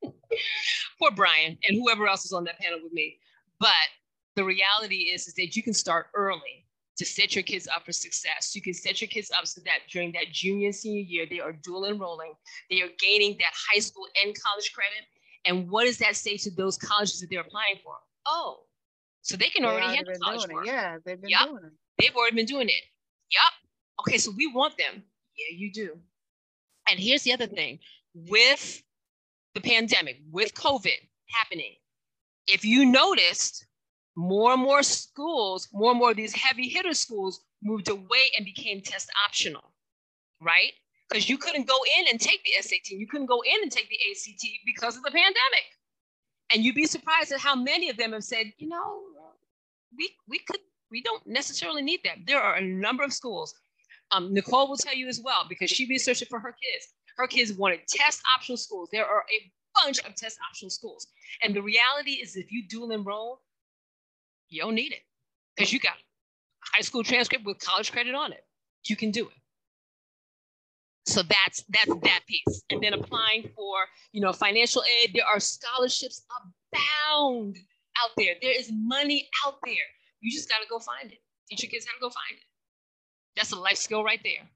Poor 0.99 1.11
Brian 1.11 1.57
and 1.67 1.77
whoever 1.77 2.05
else 2.05 2.25
is 2.25 2.33
on 2.33 2.43
that 2.43 2.59
panel 2.59 2.79
with 2.83 2.91
me. 2.91 3.17
But 3.59 3.69
the 4.35 4.43
reality 4.43 5.09
is, 5.13 5.27
is 5.27 5.33
that 5.35 5.55
you 5.55 5.63
can 5.63 5.73
start 5.73 6.07
early 6.15 6.66
to 6.97 7.05
set 7.05 7.35
your 7.35 7.43
kids 7.43 7.67
up 7.67 7.85
for 7.85 7.91
success. 7.91 8.55
You 8.55 8.61
can 8.61 8.73
set 8.73 9.01
your 9.01 9.07
kids 9.07 9.31
up 9.37 9.45
so 9.47 9.61
that 9.65 9.79
during 9.91 10.11
that 10.13 10.31
junior 10.31 10.67
and 10.67 10.75
senior 10.75 11.01
year, 11.01 11.25
they 11.29 11.39
are 11.39 11.53
dual 11.53 11.85
enrolling, 11.85 12.33
they 12.69 12.81
are 12.81 12.89
gaining 12.99 13.37
that 13.39 13.53
high 13.71 13.79
school 13.79 14.07
and 14.23 14.35
college 14.41 14.71
credit. 14.73 15.05
And 15.45 15.69
what 15.69 15.85
does 15.85 15.97
that 15.99 16.15
say 16.15 16.37
to 16.37 16.51
those 16.51 16.77
colleges 16.77 17.19
that 17.21 17.27
they're 17.29 17.41
applying 17.41 17.77
for? 17.83 17.93
Oh, 18.25 18.63
so 19.21 19.37
they 19.37 19.49
can 19.49 19.63
They 19.63 19.69
already 19.69 19.95
handle 19.95 20.13
college 20.21 20.43
doing 20.43 20.55
work. 20.55 20.65
it. 20.65 20.69
Yeah, 20.69 20.97
they've 21.05 21.21
been 21.21 21.29
Yep. 21.29 21.47
doing 21.47 21.63
it. 21.65 21.73
They've 21.99 22.15
already 22.15 22.35
been 22.35 22.45
doing 22.45 22.69
it. 22.69 22.83
Yep. 23.31 23.53
Okay, 24.01 24.17
so 24.17 24.31
we 24.31 24.47
want 24.47 24.77
them. 24.77 25.03
Yeah, 25.37 25.55
you 25.55 25.71
do. 25.71 26.01
And 26.89 26.99
here's 26.99 27.23
the 27.23 27.33
other 27.33 27.47
thing 27.47 27.79
with 28.13 28.83
the 29.53 29.61
pandemic, 29.61 30.21
with 30.31 30.53
COVID 30.53 30.97
happening, 31.29 31.75
if 32.47 32.63
you 32.65 32.85
noticed, 32.85 33.66
more 34.17 34.53
and 34.53 34.61
more 34.63 34.81
schools, 34.81 35.69
more 35.71 35.91
and 35.91 35.99
more 35.99 36.09
of 36.09 36.17
these 36.17 36.33
heavy 36.33 36.67
hitter 36.67 36.95
schools 36.95 37.41
moved 37.61 37.87
away 37.87 38.31
and 38.35 38.45
became 38.45 38.81
test 38.81 39.11
optional, 39.27 39.71
right? 40.41 40.73
Because 41.07 41.29
you 41.29 41.37
couldn't 41.37 41.67
go 41.67 41.77
in 41.99 42.07
and 42.09 42.19
take 42.19 42.43
the 42.43 42.51
SAT, 42.59 42.89
you 42.89 43.07
couldn't 43.07 43.27
go 43.27 43.41
in 43.41 43.61
and 43.61 43.71
take 43.71 43.87
the 43.89 43.99
ACT 44.11 44.43
because 44.65 44.97
of 44.97 45.03
the 45.03 45.11
pandemic. 45.11 45.67
And 46.51 46.65
you'd 46.65 46.73
be 46.73 46.87
surprised 46.87 47.31
at 47.31 47.39
how 47.39 47.55
many 47.55 47.89
of 47.89 47.97
them 47.97 48.13
have 48.13 48.23
said, 48.23 48.47
you 48.57 48.67
know, 48.67 49.01
we 49.95 50.09
we 50.27 50.39
could 50.39 50.61
we 50.89 51.03
don't 51.03 51.25
necessarily 51.27 51.83
need 51.83 51.99
that. 52.03 52.17
There 52.25 52.41
are 52.41 52.55
a 52.55 52.61
number 52.61 53.03
of 53.03 53.13
schools. 53.13 53.53
Um, 54.11 54.33
Nicole 54.33 54.67
will 54.67 54.77
tell 54.77 54.95
you 54.95 55.07
as 55.07 55.21
well 55.23 55.45
because 55.47 55.69
she 55.69 55.85
researched 55.87 56.23
it 56.23 56.29
for 56.29 56.39
her 56.39 56.53
kids. 56.53 56.87
Her 57.17 57.27
kids 57.27 57.53
wanted 57.53 57.81
test 57.87 58.21
optional 58.35 58.57
schools. 58.57 58.89
There 58.91 59.05
are 59.05 59.21
a 59.29 59.51
bunch 59.83 59.99
of 59.99 60.15
test 60.15 60.39
optional 60.49 60.71
schools. 60.71 61.07
And 61.43 61.53
the 61.55 61.61
reality 61.61 62.13
is 62.13 62.35
if 62.35 62.51
you 62.51 62.67
dual 62.67 62.91
enroll, 62.91 63.41
you 64.49 64.61
don't 64.61 64.75
need 64.75 64.91
it 64.93 65.01
because 65.55 65.71
you 65.73 65.79
got 65.79 65.93
a 65.95 66.67
high 66.75 66.81
school 66.81 67.03
transcript 67.03 67.45
with 67.45 67.59
college 67.59 67.91
credit 67.91 68.15
on 68.15 68.31
it. 68.33 68.45
You 68.87 68.95
can 68.95 69.11
do 69.11 69.27
it. 69.27 69.33
So 71.05 71.21
that's 71.23 71.63
that's 71.69 71.93
that 72.03 72.21
piece. 72.27 72.63
And 72.69 72.81
then 72.83 72.93
applying 72.93 73.49
for, 73.55 73.75
you 74.11 74.21
know, 74.21 74.33
financial 74.33 74.83
aid, 75.03 75.11
there 75.13 75.25
are 75.25 75.39
scholarships 75.39 76.25
abound 76.37 77.57
out 78.03 78.11
there. 78.17 78.35
There 78.41 78.57
is 78.57 78.71
money 78.73 79.29
out 79.45 79.55
there. 79.63 79.87
You 80.21 80.31
just 80.31 80.49
got 80.49 80.59
to 80.59 80.67
go 80.69 80.79
find 80.79 81.11
it. 81.11 81.19
Teach 81.49 81.63
your 81.63 81.69
kids 81.69 81.85
how 81.85 81.93
to 81.93 81.99
go 82.01 82.09
find 82.09 82.37
it. 82.37 82.43
That's 83.35 83.51
a 83.51 83.55
life 83.55 83.77
skill 83.77 84.03
right 84.03 84.19
there. 84.23 84.49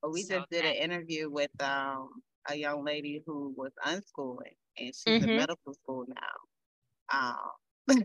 But 0.00 0.12
we 0.12 0.22
So 0.22 0.38
just 0.38 0.50
did 0.50 0.64
that- 0.64 0.76
an 0.76 0.90
interview 0.90 1.30
with 1.30 1.50
um 1.62 2.22
a 2.48 2.54
young 2.56 2.84
lady 2.84 3.22
who 3.26 3.54
was 3.56 3.72
unschooling 3.84 4.56
and 4.78 4.94
she's 4.94 5.22
Mhm. 5.22 5.28
in 5.28 5.36
medical 5.36 5.74
school 5.74 6.04
now. 6.08 6.36
Um 7.12 7.36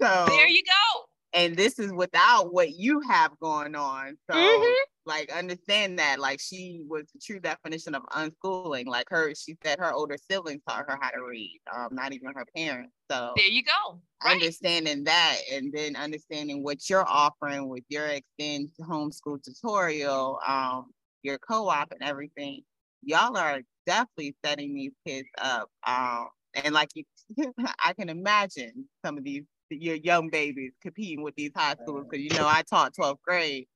so 0.00 0.26
There 0.28 0.48
you 0.48 0.62
go. 0.62 1.04
and 1.32 1.56
this 1.56 1.78
is 1.78 1.92
without 1.92 2.52
what 2.52 2.70
you 2.72 3.00
have 3.00 3.38
going 3.40 3.74
on. 3.74 4.16
So 4.30 4.36
Mhm. 4.36 4.74
like 5.04 5.30
understand 5.30 5.98
that 5.98 6.18
like 6.18 6.40
she 6.40 6.82
was 6.88 7.04
the 7.12 7.20
true 7.20 7.40
definition 7.40 7.94
of 7.94 8.02
unschooling. 8.06 8.86
Like 8.86 9.08
her, 9.10 9.34
she 9.34 9.56
said 9.62 9.78
her 9.78 9.92
older 9.92 10.16
siblings 10.18 10.62
taught 10.68 10.86
her 10.90 10.98
how 11.00 11.10
to 11.10 11.22
read, 11.22 11.60
um, 11.72 11.90
not 11.94 12.12
even 12.12 12.32
her 12.34 12.44
parents. 12.56 12.92
So 13.10 13.34
There 13.36 13.46
you 13.46 13.62
go. 13.62 14.00
Right. 14.24 14.32
understanding 14.32 15.04
that 15.04 15.36
and 15.52 15.72
then 15.72 15.94
understanding 15.96 16.62
what 16.64 16.88
you're 16.88 17.06
offering 17.06 17.68
with 17.68 17.84
your 17.88 18.06
extended 18.06 18.72
homeschool 18.80 19.42
tutorial, 19.42 20.40
um, 20.46 20.92
your 21.22 21.38
co-op 21.38 21.92
and 21.92 22.02
everything, 22.02 22.64
y'all 23.02 23.36
are 23.36 23.60
definitely 23.84 24.34
setting 24.44 24.74
these 24.74 24.92
kids 25.06 25.28
up. 25.38 25.70
Um, 25.86 26.28
and 26.54 26.72
like 26.74 26.88
you, 26.94 27.04
I 27.84 27.92
can 27.94 28.08
imagine 28.08 28.88
some 29.04 29.18
of 29.18 29.24
these 29.24 29.44
your 29.68 29.96
young 29.96 30.30
babies 30.30 30.72
competing 30.80 31.22
with 31.22 31.34
these 31.34 31.50
high 31.56 31.74
schools 31.82 32.06
because 32.08 32.22
you 32.22 32.30
know 32.38 32.46
I 32.46 32.62
taught 32.62 32.94
12th 32.94 33.20
grade 33.22 33.66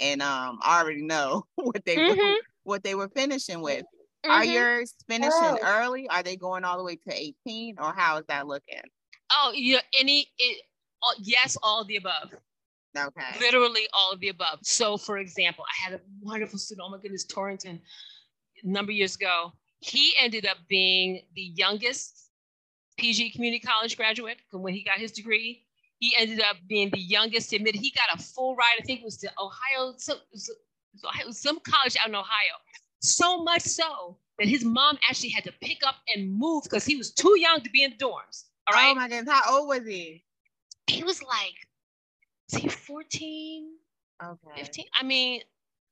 and 0.00 0.20
um 0.20 0.58
I 0.62 0.80
already 0.82 1.02
know 1.02 1.44
what 1.54 1.84
they 1.84 1.98
were 1.98 2.04
Mhm. 2.14 2.34
what 2.64 2.82
they 2.82 2.94
were 2.96 3.08
finishing 3.08 3.60
with. 3.60 3.84
Are 4.24 4.42
Mhm. 4.42 4.52
yours 4.52 4.94
finishing 5.08 5.32
Oh. 5.40 5.58
early? 5.62 6.08
Are 6.08 6.22
they 6.24 6.36
going 6.36 6.64
all 6.64 6.78
the 6.78 6.84
way 6.84 6.96
to 6.96 7.14
18 7.14 7.76
or 7.78 7.92
how 7.94 8.16
is 8.18 8.24
that 8.26 8.48
looking? 8.48 8.82
Oh, 9.30 9.52
yeah. 9.54 9.80
Any, 9.98 10.26
it, 10.38 10.62
oh, 11.02 11.14
yes, 11.20 11.56
all 11.62 11.82
of 11.82 11.86
the 11.88 11.96
above. 11.96 12.34
Okay. 12.96 13.38
Literally 13.38 13.86
all 13.92 14.12
of 14.12 14.20
the 14.20 14.28
above. 14.28 14.60
So, 14.62 14.96
for 14.96 15.18
example, 15.18 15.64
I 15.64 15.84
had 15.90 15.94
a 15.94 16.00
wonderful 16.20 16.58
student. 16.58 16.86
Oh 16.86 16.90
my 16.90 16.98
goodness, 16.98 17.24
Torrington, 17.24 17.80
a 18.64 18.66
number 18.68 18.90
of 18.90 18.96
years 18.96 19.14
ago. 19.14 19.52
He 19.80 20.14
ended 20.18 20.46
up 20.46 20.56
being 20.68 21.22
the 21.34 21.52
youngest 21.54 22.25
PG 22.98 23.30
Community 23.30 23.60
College 23.60 23.96
graduate. 23.96 24.38
When 24.52 24.74
he 24.74 24.82
got 24.82 24.98
his 24.98 25.12
degree, 25.12 25.64
he 25.98 26.14
ended 26.18 26.40
up 26.40 26.56
being 26.68 26.90
the 26.90 26.98
youngest 27.00 27.52
admitted. 27.52 27.80
He 27.80 27.92
got 27.92 28.18
a 28.18 28.22
full 28.22 28.56
ride. 28.56 28.76
I 28.78 28.84
think 28.84 29.00
it 29.00 29.04
was 29.04 29.16
to 29.18 29.30
Ohio, 29.38 29.94
some, 29.96 30.18
some 31.30 31.60
college 31.60 31.96
out 32.00 32.08
in 32.08 32.14
Ohio. 32.14 32.56
So 33.00 33.42
much 33.42 33.62
so 33.62 34.18
that 34.38 34.48
his 34.48 34.64
mom 34.64 34.98
actually 35.08 35.30
had 35.30 35.44
to 35.44 35.52
pick 35.62 35.78
up 35.86 35.96
and 36.14 36.30
move 36.30 36.64
because 36.64 36.84
he 36.84 36.96
was 36.96 37.12
too 37.12 37.34
young 37.38 37.60
to 37.62 37.70
be 37.70 37.84
in 37.84 37.90
the 37.90 37.96
dorms. 37.96 38.44
All 38.66 38.74
right. 38.74 38.90
Oh 38.90 38.94
my 38.94 39.08
goodness, 39.08 39.32
how 39.32 39.58
old 39.58 39.68
was 39.68 39.86
he? 39.86 40.24
he 40.86 41.02
was 41.04 41.22
like, 41.22 41.54
was 42.52 42.62
he 42.62 42.68
14? 42.68 43.76
Okay. 44.24 44.56
15 44.56 44.84
i 44.94 45.02
mean 45.02 45.42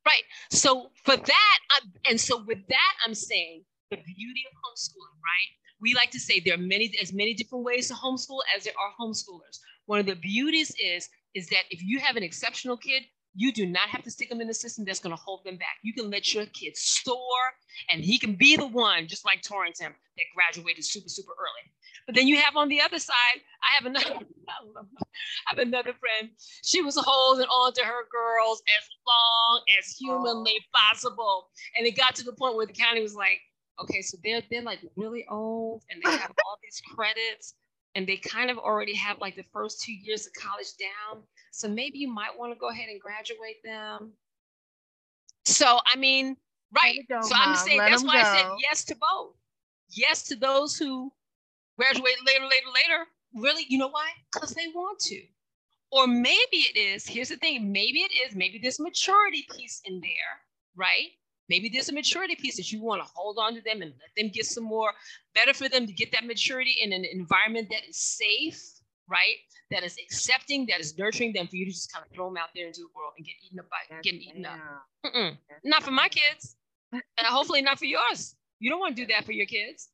right 0.07 0.23
so 0.51 0.91
for 1.05 1.15
that 1.15 1.59
I, 1.71 1.81
and 2.09 2.19
so 2.19 2.43
with 2.43 2.67
that 2.69 2.93
i'm 3.05 3.15
saying 3.15 3.65
the 3.91 3.97
beauty 3.97 4.45
of 4.49 4.57
homeschooling 4.65 5.21
right 5.21 5.53
we 5.85 5.93
like 5.95 6.11
to 6.11 6.19
say 6.19 6.41
there 6.41 6.55
are 6.55 6.69
many 6.75 6.91
as 7.03 7.13
many 7.13 7.35
different 7.35 7.63
ways 7.63 7.89
to 7.89 7.95
homeschool 7.95 8.41
as 8.57 8.65
there 8.65 8.73
are 8.81 8.93
homeschoolers. 8.99 9.61
One 9.85 10.01
of 10.01 10.07
the 10.07 10.17
beauties 10.17 10.75
is 10.83 11.09
is 11.35 11.47
that 11.49 11.65
if 11.71 11.83
you 11.83 12.01
have 12.01 12.17
an 12.17 12.23
exceptional 12.23 12.79
kid 12.79 13.03
you 13.37 13.53
do 13.53 13.67
not 13.67 13.89
have 13.89 14.03
to 14.05 14.11
stick 14.11 14.29
them 14.31 14.41
in 14.41 14.49
a 14.49 14.55
system 14.55 14.85
that's 14.85 15.01
going 15.01 15.15
to 15.15 15.21
hold 15.21 15.45
them 15.45 15.57
back. 15.57 15.79
You 15.83 15.93
can 15.93 16.09
let 16.09 16.33
your 16.33 16.47
kid 16.47 16.77
soar 16.77 17.17
and 17.91 18.01
he 18.01 18.17
can 18.17 18.37
be 18.37 18.57
the 18.57 18.67
one 18.67 19.09
just 19.09 19.25
like 19.25 19.43
torrington 19.43 19.93
that 19.93 20.25
graduated 20.35 20.85
super 20.85 21.09
super 21.09 21.33
early. 21.33 21.65
But 22.07 22.15
then 22.15 22.29
you 22.29 22.37
have 22.39 22.57
on 22.57 22.69
the 22.69 22.81
other 22.81 22.99
side 22.99 23.39
i 23.63 23.75
have 23.77 23.87
another 23.87 24.25
I 24.49 25.57
have 25.57 25.59
another 25.59 25.93
friend. 25.93 26.31
She 26.65 26.81
was 26.83 26.97
holding 26.97 27.47
on 27.47 27.73
to 27.75 27.83
her 27.83 28.05
girls 28.11 28.63
as 28.79 28.89
long 29.07 29.63
as 29.79 29.97
humanly 29.97 30.57
possible. 30.75 31.49
And 31.77 31.87
it 31.87 31.97
got 31.97 32.15
to 32.17 32.25
the 32.25 32.33
point 32.33 32.57
where 32.57 32.67
the 32.67 32.73
county 32.73 33.03
was 33.03 33.15
like, 33.15 33.41
okay, 33.81 34.03
so 34.03 34.17
they're 34.23 34.43
they're 34.51 34.63
like 34.63 34.81
really 34.97 35.25
old 35.31 35.83
and 35.91 36.01
they 36.05 36.11
have 36.17 36.33
all 36.47 36.59
these 36.63 36.81
credits 36.95 37.55
and 37.95 38.07
they 38.07 38.17
kind 38.17 38.51
of 38.51 38.59
already 38.59 38.95
have 38.95 39.19
like 39.21 39.37
the 39.37 39.45
first 39.53 39.83
two 39.83 39.93
years 39.93 40.27
of 40.27 40.33
college 40.35 40.77
down. 40.79 41.23
So 41.53 41.69
maybe 41.69 41.99
you 41.99 42.09
might 42.13 42.37
want 42.37 42.53
to 42.53 42.59
go 42.59 42.71
ahead 42.71 42.89
and 42.89 43.01
graduate 43.01 43.63
them. 43.65 44.13
So 45.45 45.79
I 45.87 45.97
mean, 45.97 46.37
right. 46.75 47.01
go, 47.09 47.21
So 47.23 47.35
I'm 47.37 47.57
saying 47.57 47.79
Let 47.79 47.91
that's 47.91 48.05
why 48.05 48.21
I 48.21 48.37
said 48.37 48.51
yes 48.69 48.85
to 48.87 48.97
both. 48.97 49.35
Yes 49.91 50.25
to 50.25 50.37
those 50.37 50.77
who 50.77 51.13
graduate 51.79 52.17
later, 52.27 52.45
later, 52.45 52.67
later. 52.67 53.07
Really, 53.37 53.67
you 53.69 53.79
know 53.79 53.89
why? 53.89 54.11
Because 54.33 54.51
they 54.51 54.69
want 54.75 54.99
to. 55.01 55.21
Or 55.91 56.07
maybe 56.09 56.57
it 56.57 56.77
is, 56.77 57.07
here's 57.07 57.29
the 57.29 57.37
thing, 57.37 57.71
maybe 57.71 58.01
it 58.01 58.11
is, 58.27 58.35
maybe 58.35 58.59
there's 58.59 58.81
maturity 58.81 59.47
piece 59.57 59.81
in 59.85 60.01
there, 60.01 60.41
right? 60.75 61.11
Maybe 61.49 61.69
there's 61.69 61.89
a 61.89 61.93
maturity 61.93 62.37
piece 62.37 62.57
that 62.57 62.73
you 62.73 62.83
want 62.83 63.03
to 63.03 63.09
hold 63.15 63.39
on 63.39 63.55
to 63.55 63.61
them 63.61 63.83
and 63.83 63.93
let 63.93 64.11
them 64.17 64.31
get 64.33 64.47
some 64.47 64.65
more, 64.65 64.93
better 65.35 65.53
for 65.53 65.69
them 65.69 65.87
to 65.87 65.93
get 65.93 66.11
that 66.13 66.25
maturity 66.25 66.77
in 66.83 66.93
an 66.93 67.05
environment 67.05 67.69
that 67.71 67.87
is 67.89 67.99
safe, 67.99 68.63
right? 69.09 69.37
That 69.71 69.83
is 69.85 69.97
accepting, 70.03 70.67
that 70.67 70.81
is 70.81 70.97
nurturing 70.97 71.33
them 71.33 71.47
for 71.47 71.57
you 71.57 71.67
to 71.67 71.71
just 71.71 71.93
kind 71.93 72.05
of 72.05 72.13
throw 72.15 72.29
them 72.29 72.37
out 72.37 72.49
there 72.55 72.67
into 72.67 72.81
the 72.81 72.89
world 72.95 73.13
and 73.17 73.27
get 73.27 73.35
eaten 73.45 73.59
up 73.61 73.67
by, 73.69 74.01
getting 74.03 74.21
eaten 74.23 74.47
up. 74.47 74.59
Mm-mm. 75.05 75.37
Not 75.65 75.83
for 75.83 75.91
my 75.91 76.09
kids. 76.09 76.57
and 76.93 77.03
hopefully 77.27 77.61
not 77.63 77.79
for 77.79 77.87
yours. 77.87 78.37
You 78.61 78.71
don't 78.71 78.81
want 78.81 78.97
to 78.97 79.03
do 79.05 79.13
that 79.13 79.25
for 79.25 79.33
your 79.33 79.47
kids. 79.47 79.89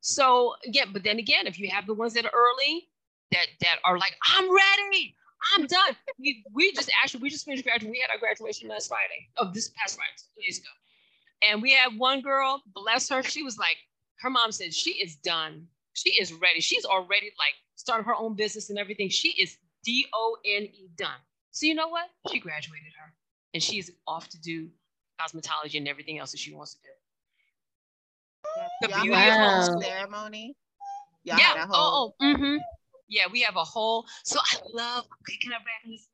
So 0.00 0.54
again, 0.66 0.88
but 0.92 1.02
then 1.02 1.18
again, 1.18 1.46
if 1.46 1.58
you 1.58 1.68
have 1.70 1.86
the 1.86 1.94
ones 1.94 2.14
that 2.14 2.24
are 2.24 2.32
early, 2.34 2.88
that 3.32 3.46
that 3.60 3.76
are 3.84 3.98
like, 3.98 4.14
I'm 4.26 4.44
ready, 4.54 5.14
I'm 5.54 5.66
done. 5.66 5.96
We 6.18 6.44
we 6.54 6.72
just 6.72 6.90
actually 7.02 7.22
we 7.22 7.30
just 7.30 7.44
finished 7.44 7.64
graduation. 7.64 7.90
We 7.90 8.00
had 8.00 8.10
our 8.12 8.18
graduation 8.18 8.68
last 8.68 8.88
Friday. 8.88 9.28
Oh, 9.38 9.50
this 9.52 9.70
past 9.70 9.96
Friday, 9.96 10.12
two 10.16 10.42
days 10.42 10.58
ago. 10.58 10.68
And 11.50 11.62
we 11.62 11.72
had 11.72 11.98
one 11.98 12.20
girl, 12.20 12.62
bless 12.74 13.08
her, 13.08 13.22
she 13.22 13.42
was 13.42 13.58
like, 13.58 13.76
her 14.20 14.30
mom 14.30 14.52
said 14.52 14.72
she 14.72 14.92
is 14.92 15.16
done. 15.16 15.66
She 15.92 16.10
is 16.20 16.32
ready. 16.32 16.60
She's 16.60 16.84
already 16.84 17.32
like 17.38 17.54
started 17.76 18.04
her 18.04 18.14
own 18.14 18.34
business 18.34 18.70
and 18.70 18.78
everything. 18.78 19.08
She 19.08 19.28
is 19.30 19.56
D-O-N-E 19.84 20.88
done. 20.96 21.20
So 21.50 21.66
you 21.66 21.74
know 21.74 21.88
what? 21.88 22.08
She 22.30 22.40
graduated 22.40 22.92
her. 22.98 23.12
And 23.52 23.62
she's 23.62 23.90
off 24.06 24.28
to 24.30 24.40
do 24.40 24.68
cosmetology 25.20 25.76
and 25.76 25.86
everything 25.86 26.18
else 26.18 26.32
that 26.32 26.38
she 26.38 26.52
wants 26.52 26.74
to 26.74 26.80
do. 26.82 26.88
The 28.82 28.88
beauty 29.02 29.14
had 29.14 29.68
of 29.68 29.82
ceremony. 29.82 30.56
Y'all 31.24 31.38
yeah. 31.38 31.66
whole. 31.66 31.70
Oh, 31.72 32.14
oh 32.20 32.24
mm-hmm. 32.24 32.56
Yeah, 33.08 33.24
we 33.30 33.42
have 33.42 33.56
a 33.56 33.64
whole. 33.64 34.06
So 34.24 34.38
I 34.40 34.56
love. 34.72 35.04
Okay, 35.22 35.38
can 35.40 35.52
I 35.52 35.56
wrap 35.56 35.82
this 35.86 36.06
a 36.06 36.10
little 36.10 36.13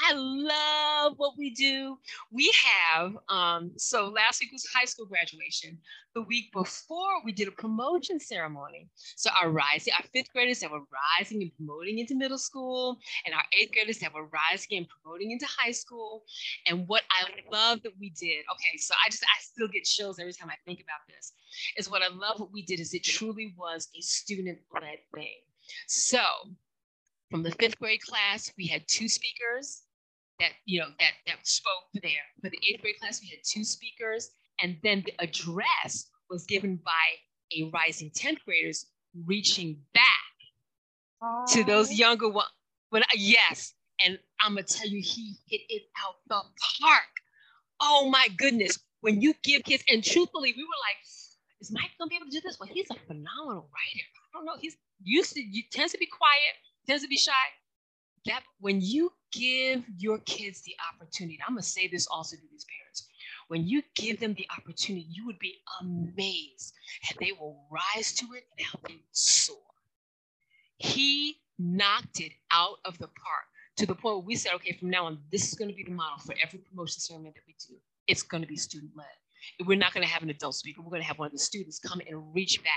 I 0.00 0.12
love 0.14 1.14
what 1.16 1.34
we 1.38 1.50
do. 1.50 1.98
We 2.30 2.52
have. 2.64 3.16
Um. 3.28 3.72
So 3.76 4.08
last 4.08 4.40
week 4.40 4.50
was 4.52 4.66
high 4.74 4.84
school 4.84 5.06
graduation. 5.06 5.78
The 6.14 6.22
week 6.22 6.52
before, 6.52 7.24
we 7.24 7.32
did 7.32 7.48
a 7.48 7.52
promotion 7.52 8.20
ceremony. 8.20 8.88
So 9.16 9.30
our 9.40 9.50
rising, 9.50 9.94
our 9.98 10.04
fifth 10.12 10.32
graders 10.32 10.60
that 10.60 10.70
were 10.70 10.84
rising 11.18 11.42
and 11.42 11.50
promoting 11.56 11.98
into 11.98 12.14
middle 12.14 12.38
school, 12.38 12.98
and 13.26 13.34
our 13.34 13.42
eighth 13.58 13.72
graders 13.72 13.98
that 13.98 14.14
were 14.14 14.26
rising 14.26 14.78
and 14.78 14.86
promoting 14.88 15.32
into 15.32 15.46
high 15.46 15.72
school. 15.72 16.24
And 16.68 16.86
what 16.86 17.02
I 17.10 17.28
love 17.50 17.82
that 17.82 17.92
we 17.98 18.10
did. 18.10 18.44
Okay, 18.52 18.78
so 18.78 18.94
I 19.04 19.10
just 19.10 19.24
I 19.24 19.40
still 19.40 19.68
get 19.68 19.84
chills 19.84 20.18
every 20.18 20.32
time 20.32 20.50
I 20.50 20.56
think 20.66 20.80
about 20.80 21.00
this. 21.08 21.32
Is 21.76 21.90
what 21.90 22.02
I 22.02 22.08
love 22.08 22.40
what 22.40 22.52
we 22.52 22.62
did 22.62 22.80
is 22.80 22.94
it 22.94 23.04
truly 23.04 23.54
was 23.56 23.88
a 23.96 24.00
student-led 24.02 24.98
thing. 25.14 25.40
So 25.86 26.20
from 27.30 27.42
the 27.42 27.50
fifth 27.52 27.78
grade 27.78 28.00
class, 28.02 28.52
we 28.56 28.66
had 28.66 28.86
two 28.86 29.08
speakers 29.08 29.82
that 30.40 30.50
you 30.64 30.80
know 30.80 30.88
that 30.98 31.12
that 31.26 31.46
spoke 31.46 31.84
there. 32.02 32.24
For 32.42 32.50
the 32.50 32.58
eighth 32.68 32.82
grade 32.82 32.98
class, 33.00 33.20
we 33.20 33.28
had 33.28 33.40
two 33.44 33.64
speakers, 33.64 34.30
and 34.60 34.76
then 34.82 35.02
the 35.04 35.14
address 35.20 36.10
was 36.30 36.44
given 36.44 36.76
by 36.84 36.90
a 37.56 37.70
rising 37.72 38.10
10th 38.10 38.42
graders 38.44 38.86
reaching 39.26 39.78
back 39.92 41.46
to 41.48 41.64
those 41.64 41.92
younger 41.92 42.28
ones. 42.28 42.48
When 42.90 43.02
yes, 43.14 43.74
and 44.04 44.18
I'm 44.40 44.52
gonna 44.54 44.64
tell 44.64 44.88
you, 44.88 45.02
he 45.02 45.36
hit 45.48 45.62
it 45.68 45.82
out 46.04 46.16
the 46.28 46.42
park. 46.80 47.10
Oh 47.80 48.08
my 48.10 48.28
goodness! 48.36 48.78
When 49.00 49.20
you 49.20 49.34
give 49.42 49.64
kids, 49.64 49.84
and 49.90 50.02
truthfully, 50.02 50.52
we 50.56 50.62
were 50.62 50.80
like, 50.82 50.96
"Is 51.60 51.72
Mike 51.72 51.90
gonna 51.98 52.08
be 52.08 52.16
able 52.16 52.26
to 52.26 52.32
do 52.32 52.40
this?" 52.40 52.58
Well, 52.60 52.68
he's 52.72 52.90
a 52.90 52.94
phenomenal 53.06 53.68
writer. 53.72 54.06
I 54.32 54.38
don't 54.38 54.44
know. 54.44 54.56
He's 54.60 54.76
used 55.02 55.32
to. 55.34 55.40
You 55.42 55.62
tends 55.70 55.92
to 55.92 55.98
be 55.98 56.06
quiet, 56.06 56.54
tends 56.86 57.02
to 57.02 57.08
be 57.08 57.16
shy. 57.16 57.32
That 58.26 58.42
when 58.60 58.80
you 58.80 59.12
give 59.32 59.84
your 59.98 60.18
kids 60.20 60.62
the 60.62 60.74
opportunity, 60.92 61.38
I'm 61.46 61.54
gonna 61.54 61.62
say 61.62 61.88
this 61.88 62.06
also 62.06 62.36
to 62.36 62.42
these 62.50 62.64
parents. 62.64 63.08
When 63.48 63.66
you 63.66 63.82
give 63.94 64.20
them 64.20 64.34
the 64.34 64.46
opportunity, 64.56 65.06
you 65.10 65.26
would 65.26 65.38
be 65.38 65.60
amazed, 65.80 66.74
and 67.08 67.18
they 67.20 67.32
will 67.32 67.66
rise 67.70 68.14
to 68.14 68.26
it 68.34 68.44
and 68.56 68.66
help 68.66 68.88
they 68.88 69.00
soar. 69.12 69.58
He 70.78 71.36
knocked 71.58 72.20
it 72.20 72.32
out 72.50 72.78
of 72.84 72.98
the 72.98 73.06
park 73.06 73.44
to 73.76 73.86
the 73.86 73.94
point 73.94 74.16
where 74.16 74.24
we 74.24 74.36
said, 74.36 74.52
okay, 74.54 74.72
from 74.72 74.90
now 74.90 75.06
on, 75.06 75.18
this 75.30 75.48
is 75.48 75.54
going 75.54 75.70
to 75.70 75.76
be 75.76 75.84
the 75.84 75.90
model 75.90 76.18
for 76.18 76.34
every 76.42 76.60
promotion 76.60 77.00
ceremony 77.00 77.32
that 77.34 77.42
we 77.46 77.54
do. 77.68 77.74
It's 78.06 78.22
going 78.22 78.42
to 78.42 78.48
be 78.48 78.56
student 78.56 78.92
led. 78.96 79.06
We're 79.66 79.78
not 79.78 79.92
going 79.92 80.06
to 80.06 80.12
have 80.12 80.22
an 80.22 80.30
adult 80.30 80.54
speaker. 80.54 80.80
We're 80.80 80.90
going 80.90 81.02
to 81.02 81.08
have 81.08 81.18
one 81.18 81.26
of 81.26 81.32
the 81.32 81.38
students 81.38 81.78
come 81.78 82.00
and 82.08 82.34
reach 82.34 82.62
back 82.62 82.72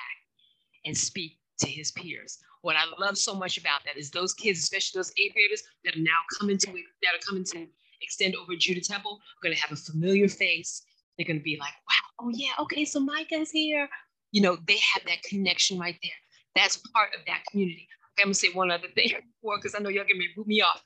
and 0.85 0.97
speak 0.97 1.37
to 1.59 1.67
his 1.67 1.91
peers. 1.91 2.39
What 2.61 2.75
I 2.75 2.83
love 2.99 3.17
so 3.17 3.33
much 3.33 3.57
about 3.57 3.83
that 3.85 3.97
is 3.97 4.11
those 4.11 4.33
kids, 4.33 4.59
especially 4.59 4.99
those 4.99 5.13
eighth 5.17 5.33
graders 5.33 5.63
that 5.85 5.95
are 5.95 6.01
now 6.01 6.19
coming 6.39 6.57
to 6.57 6.67
that 6.67 7.15
are 7.15 7.25
coming 7.25 7.43
to 7.45 7.67
extend 8.01 8.35
over 8.35 8.55
Judah 8.57 8.81
Temple, 8.81 9.13
are 9.13 9.43
going 9.43 9.55
to 9.55 9.61
have 9.61 9.71
a 9.71 9.75
familiar 9.75 10.27
face. 10.27 10.83
They're 11.17 11.25
going 11.25 11.39
to 11.39 11.43
be 11.43 11.57
like, 11.59 11.73
wow, 11.89 12.25
oh 12.25 12.31
yeah, 12.33 12.51
okay, 12.59 12.85
so 12.85 12.99
Micah's 12.99 13.51
here. 13.51 13.87
You 14.31 14.41
know, 14.41 14.57
they 14.67 14.77
have 14.93 15.03
that 15.07 15.23
connection 15.23 15.79
right 15.79 15.97
there. 16.03 16.11
That's 16.55 16.77
part 16.93 17.09
of 17.17 17.21
that 17.27 17.43
community. 17.49 17.87
Okay, 18.17 18.23
I'm 18.23 18.27
gonna 18.27 18.33
say 18.33 18.49
one 18.49 18.71
other 18.71 18.87
thing 18.93 19.09
before, 19.41 19.57
because 19.57 19.75
I 19.75 19.79
know 19.79 19.89
y'all 19.89 20.03
gonna 20.03 20.25
boot 20.35 20.47
me 20.47 20.61
off. 20.61 20.81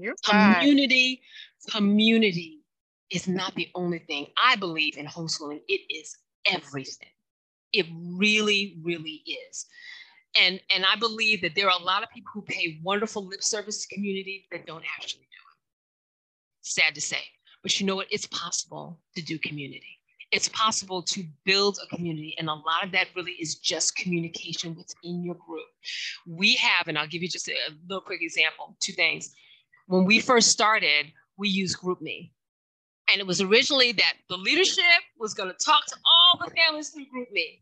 You're 0.00 0.14
fine. 0.24 0.60
Community, 0.60 1.20
community 1.70 2.60
is 3.10 3.28
not 3.28 3.54
the 3.54 3.68
only 3.74 3.98
thing. 3.98 4.28
I 4.42 4.56
believe 4.56 4.96
in 4.96 5.06
homeschooling. 5.06 5.60
It 5.68 5.80
is 5.90 6.16
everything. 6.46 7.08
It 7.72 7.86
really, 7.92 8.78
really 8.82 9.22
is. 9.26 9.66
And 10.40 10.60
and 10.74 10.84
I 10.84 10.96
believe 10.96 11.40
that 11.42 11.54
there 11.54 11.68
are 11.70 11.80
a 11.80 11.82
lot 11.82 12.02
of 12.02 12.10
people 12.10 12.30
who 12.34 12.42
pay 12.42 12.80
wonderful 12.82 13.26
lip 13.26 13.42
service 13.42 13.86
to 13.86 13.94
community 13.94 14.46
that 14.52 14.66
don't 14.66 14.84
actually 14.96 15.22
do 15.22 15.24
it. 15.24 15.56
Sad 16.62 16.94
to 16.94 17.00
say. 17.00 17.22
But 17.62 17.80
you 17.80 17.86
know 17.86 17.96
what? 17.96 18.06
It's 18.10 18.26
possible 18.26 19.00
to 19.16 19.22
do 19.22 19.38
community. 19.38 19.98
It's 20.30 20.48
possible 20.50 21.02
to 21.02 21.24
build 21.44 21.78
a 21.82 21.96
community. 21.96 22.34
And 22.38 22.48
a 22.48 22.54
lot 22.54 22.84
of 22.84 22.92
that 22.92 23.08
really 23.16 23.32
is 23.32 23.56
just 23.56 23.96
communication 23.96 24.76
within 24.76 25.24
your 25.24 25.36
group. 25.36 25.66
We 26.26 26.54
have, 26.56 26.86
and 26.86 26.98
I'll 26.98 27.06
give 27.06 27.22
you 27.22 27.28
just 27.28 27.48
a 27.48 27.54
little 27.88 28.02
quick 28.02 28.20
example, 28.22 28.76
two 28.80 28.92
things. 28.92 29.34
When 29.86 30.04
we 30.04 30.20
first 30.20 30.50
started, 30.50 31.06
we 31.38 31.48
used 31.48 31.78
GroupMe. 31.78 32.30
And 33.10 33.20
it 33.20 33.26
was 33.26 33.40
originally 33.40 33.92
that 33.92 34.14
the 34.28 34.36
leadership 34.36 35.02
was 35.18 35.34
going 35.34 35.48
to 35.48 35.64
talk 35.64 35.86
to 35.86 35.96
all 36.04 36.46
the 36.46 36.54
families 36.54 36.90
through 36.90 37.06
GroupMe. 37.06 37.60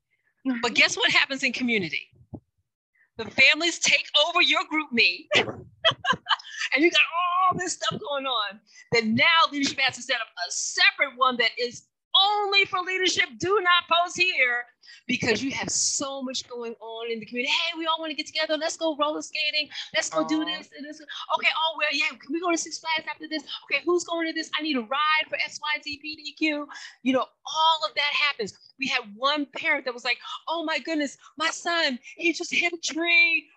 But 0.62 0.74
guess 0.74 0.96
what 0.96 1.10
happens 1.10 1.42
in 1.42 1.52
community? 1.52 2.08
The 3.16 3.24
families 3.24 3.78
take 3.78 4.06
over 4.28 4.42
your 4.42 4.62
GroupMe. 4.62 5.26
and 6.74 6.84
you 6.84 6.90
got 6.90 7.00
all 7.50 7.58
this 7.58 7.74
stuff 7.74 8.00
going 8.00 8.26
on 8.26 8.60
that 8.92 9.06
now 9.06 9.24
leadership 9.50 9.78
has 9.80 9.96
to 9.96 10.02
set 10.02 10.16
up 10.16 10.26
a 10.48 10.50
separate 10.50 11.16
one 11.16 11.36
that 11.38 11.50
is 11.58 11.86
only 12.20 12.64
for 12.64 12.80
leadership. 12.80 13.26
Do 13.38 13.60
not 13.62 13.84
post 13.90 14.16
here 14.16 14.64
because 15.06 15.42
you 15.44 15.50
have 15.52 15.70
so 15.70 16.22
much 16.22 16.48
going 16.48 16.74
on 16.80 17.10
in 17.10 17.20
the 17.20 17.26
community. 17.26 17.52
Hey, 17.52 17.78
we 17.78 17.86
all 17.86 17.98
want 17.98 18.10
to 18.10 18.16
get 18.16 18.26
together. 18.26 18.56
Let's 18.56 18.76
go 18.76 18.96
roller 18.96 19.22
skating. 19.22 19.68
Let's 19.94 20.10
go 20.10 20.26
do 20.26 20.44
this 20.44 20.68
and 20.76 20.86
this. 20.86 21.00
Okay, 21.00 21.48
oh 21.56 21.76
well, 21.78 21.88
yeah. 21.92 22.08
Can 22.08 22.32
we 22.32 22.40
go 22.40 22.50
to 22.50 22.58
Six 22.58 22.78
Flags 22.78 23.08
after 23.10 23.28
this? 23.28 23.42
Okay, 23.64 23.82
who's 23.84 24.04
going 24.04 24.26
to 24.26 24.32
this? 24.32 24.50
I 24.58 24.62
need 24.62 24.76
a 24.76 24.80
ride 24.80 25.26
for 25.28 25.36
X, 25.36 25.58
Y, 25.60 25.82
Z, 25.82 25.98
P, 26.02 26.16
D, 26.16 26.32
Q. 26.32 26.66
You 27.02 27.12
know, 27.12 27.20
all 27.20 27.78
of 27.88 27.94
that 27.94 28.12
happens. 28.12 28.56
We 28.78 28.88
had 28.88 29.02
one 29.16 29.46
parent 29.56 29.84
that 29.84 29.94
was 29.94 30.04
like, 30.04 30.18
"Oh 30.48 30.64
my 30.64 30.78
goodness, 30.78 31.16
my 31.36 31.50
son, 31.50 31.98
he 32.16 32.32
just 32.32 32.54
hit 32.54 32.72
a 32.72 32.78
tree." 32.78 33.48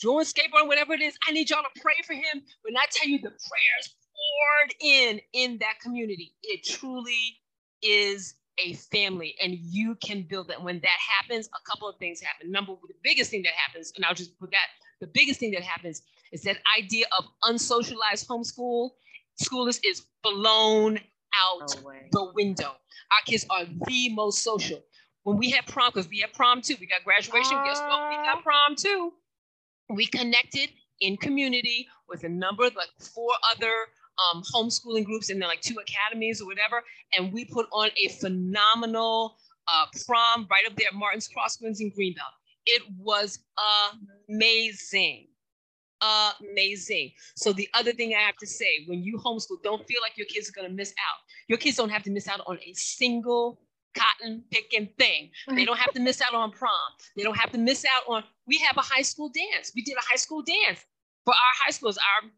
Doing 0.00 0.24
skateboard, 0.24 0.66
whatever 0.66 0.94
it 0.94 1.02
is, 1.02 1.14
I 1.28 1.32
need 1.32 1.50
y'all 1.50 1.62
to 1.62 1.80
pray 1.82 1.96
for 2.06 2.14
him. 2.14 2.42
When 2.62 2.74
I 2.74 2.86
tell 2.90 3.06
you 3.06 3.18
the 3.18 3.28
prayers 3.28 3.94
poured 4.16 4.74
in 4.80 5.20
in 5.34 5.58
that 5.58 5.78
community, 5.82 6.34
it 6.42 6.64
truly 6.64 7.38
is 7.82 8.34
a 8.64 8.74
family 8.74 9.34
and 9.42 9.54
you 9.54 9.94
can 9.96 10.22
build 10.22 10.48
that. 10.48 10.62
When 10.62 10.80
that 10.80 10.98
happens, 11.18 11.48
a 11.48 11.70
couple 11.70 11.88
of 11.88 11.96
things 11.96 12.20
happen. 12.20 12.50
Number 12.50 12.74
the 12.86 12.94
biggest 13.02 13.30
thing 13.30 13.42
that 13.42 13.52
happens, 13.52 13.92
and 13.96 14.04
I'll 14.04 14.14
just 14.14 14.38
put 14.38 14.50
that, 14.50 14.68
the 15.00 15.06
biggest 15.06 15.40
thing 15.40 15.52
that 15.52 15.62
happens 15.62 16.02
is 16.32 16.42
that 16.42 16.58
idea 16.78 17.06
of 17.18 17.24
unsocialized 17.44 18.26
homeschool 18.26 18.90
schoolers 19.42 19.80
is 19.84 20.02
blown 20.22 20.98
out 21.34 21.74
No 21.82 21.92
the 22.12 22.32
window. 22.34 22.70
Our 23.12 23.22
kids 23.26 23.46
are 23.50 23.64
the 23.86 24.08
most 24.10 24.42
social. 24.42 24.82
When 25.24 25.36
we 25.36 25.50
had 25.50 25.66
prom, 25.66 25.90
because 25.92 26.08
we 26.08 26.20
had 26.20 26.32
prom 26.32 26.62
too, 26.62 26.76
we 26.80 26.86
got 26.86 27.04
graduation. 27.04 27.56
Guess 27.64 27.80
what? 27.80 28.08
We 28.10 28.16
got 28.16 28.42
prom 28.42 28.74
too. 28.76 29.12
We 29.88 30.06
connected 30.06 30.70
in 31.00 31.16
community 31.16 31.88
with 32.08 32.24
a 32.24 32.28
number 32.28 32.66
of 32.66 32.76
like 32.76 32.90
four 32.98 33.30
other 33.54 33.72
um, 34.18 34.42
homeschooling 34.54 35.04
groups 35.04 35.30
and 35.30 35.40
then 35.40 35.48
like 35.48 35.60
two 35.60 35.76
academies 35.80 36.40
or 36.40 36.46
whatever. 36.46 36.82
And 37.16 37.32
we 37.32 37.44
put 37.44 37.66
on 37.72 37.90
a 37.96 38.08
phenomenal 38.08 39.36
uh, 39.68 39.86
prom 40.06 40.46
right 40.50 40.66
up 40.66 40.76
there 40.76 40.88
at 40.88 40.94
Martin's 40.94 41.28
Crosswinds 41.28 41.80
in 41.80 41.90
Greenbelt. 41.92 42.34
It 42.66 42.82
was 42.98 43.38
amazing. 44.28 45.28
Amazing. 46.40 47.12
So 47.36 47.52
the 47.52 47.68
other 47.74 47.92
thing 47.92 48.14
I 48.14 48.20
have 48.20 48.36
to 48.38 48.46
say, 48.46 48.84
when 48.86 49.02
you 49.02 49.18
homeschool, 49.18 49.62
don't 49.62 49.86
feel 49.86 50.00
like 50.02 50.16
your 50.16 50.26
kids 50.26 50.50
are 50.56 50.62
to 50.62 50.68
miss 50.68 50.90
out. 50.90 51.20
Your 51.48 51.58
kids 51.58 51.76
don't 51.76 51.90
have 51.90 52.02
to 52.04 52.10
miss 52.10 52.28
out 52.28 52.40
on 52.46 52.58
a 52.58 52.72
single 52.74 53.60
cotton 53.96 54.44
picking 54.50 54.88
thing. 54.98 55.30
They 55.48 55.64
don't 55.64 55.78
have 55.78 55.92
to 55.94 56.00
miss 56.00 56.20
out 56.20 56.34
on 56.34 56.52
prom. 56.52 56.70
They 57.16 57.22
don't 57.22 57.36
have 57.36 57.50
to 57.52 57.58
miss 57.58 57.84
out 57.84 58.12
on. 58.12 58.24
We 58.46 58.58
have 58.58 58.76
a 58.76 58.82
high 58.82 59.02
school 59.02 59.30
dance. 59.30 59.72
We 59.74 59.82
did 59.82 59.96
a 59.96 60.02
high 60.08 60.16
school 60.16 60.42
dance 60.42 60.84
for 61.24 61.34
our 61.34 61.54
high 61.64 61.70
schools. 61.70 61.98
Our 61.98 62.30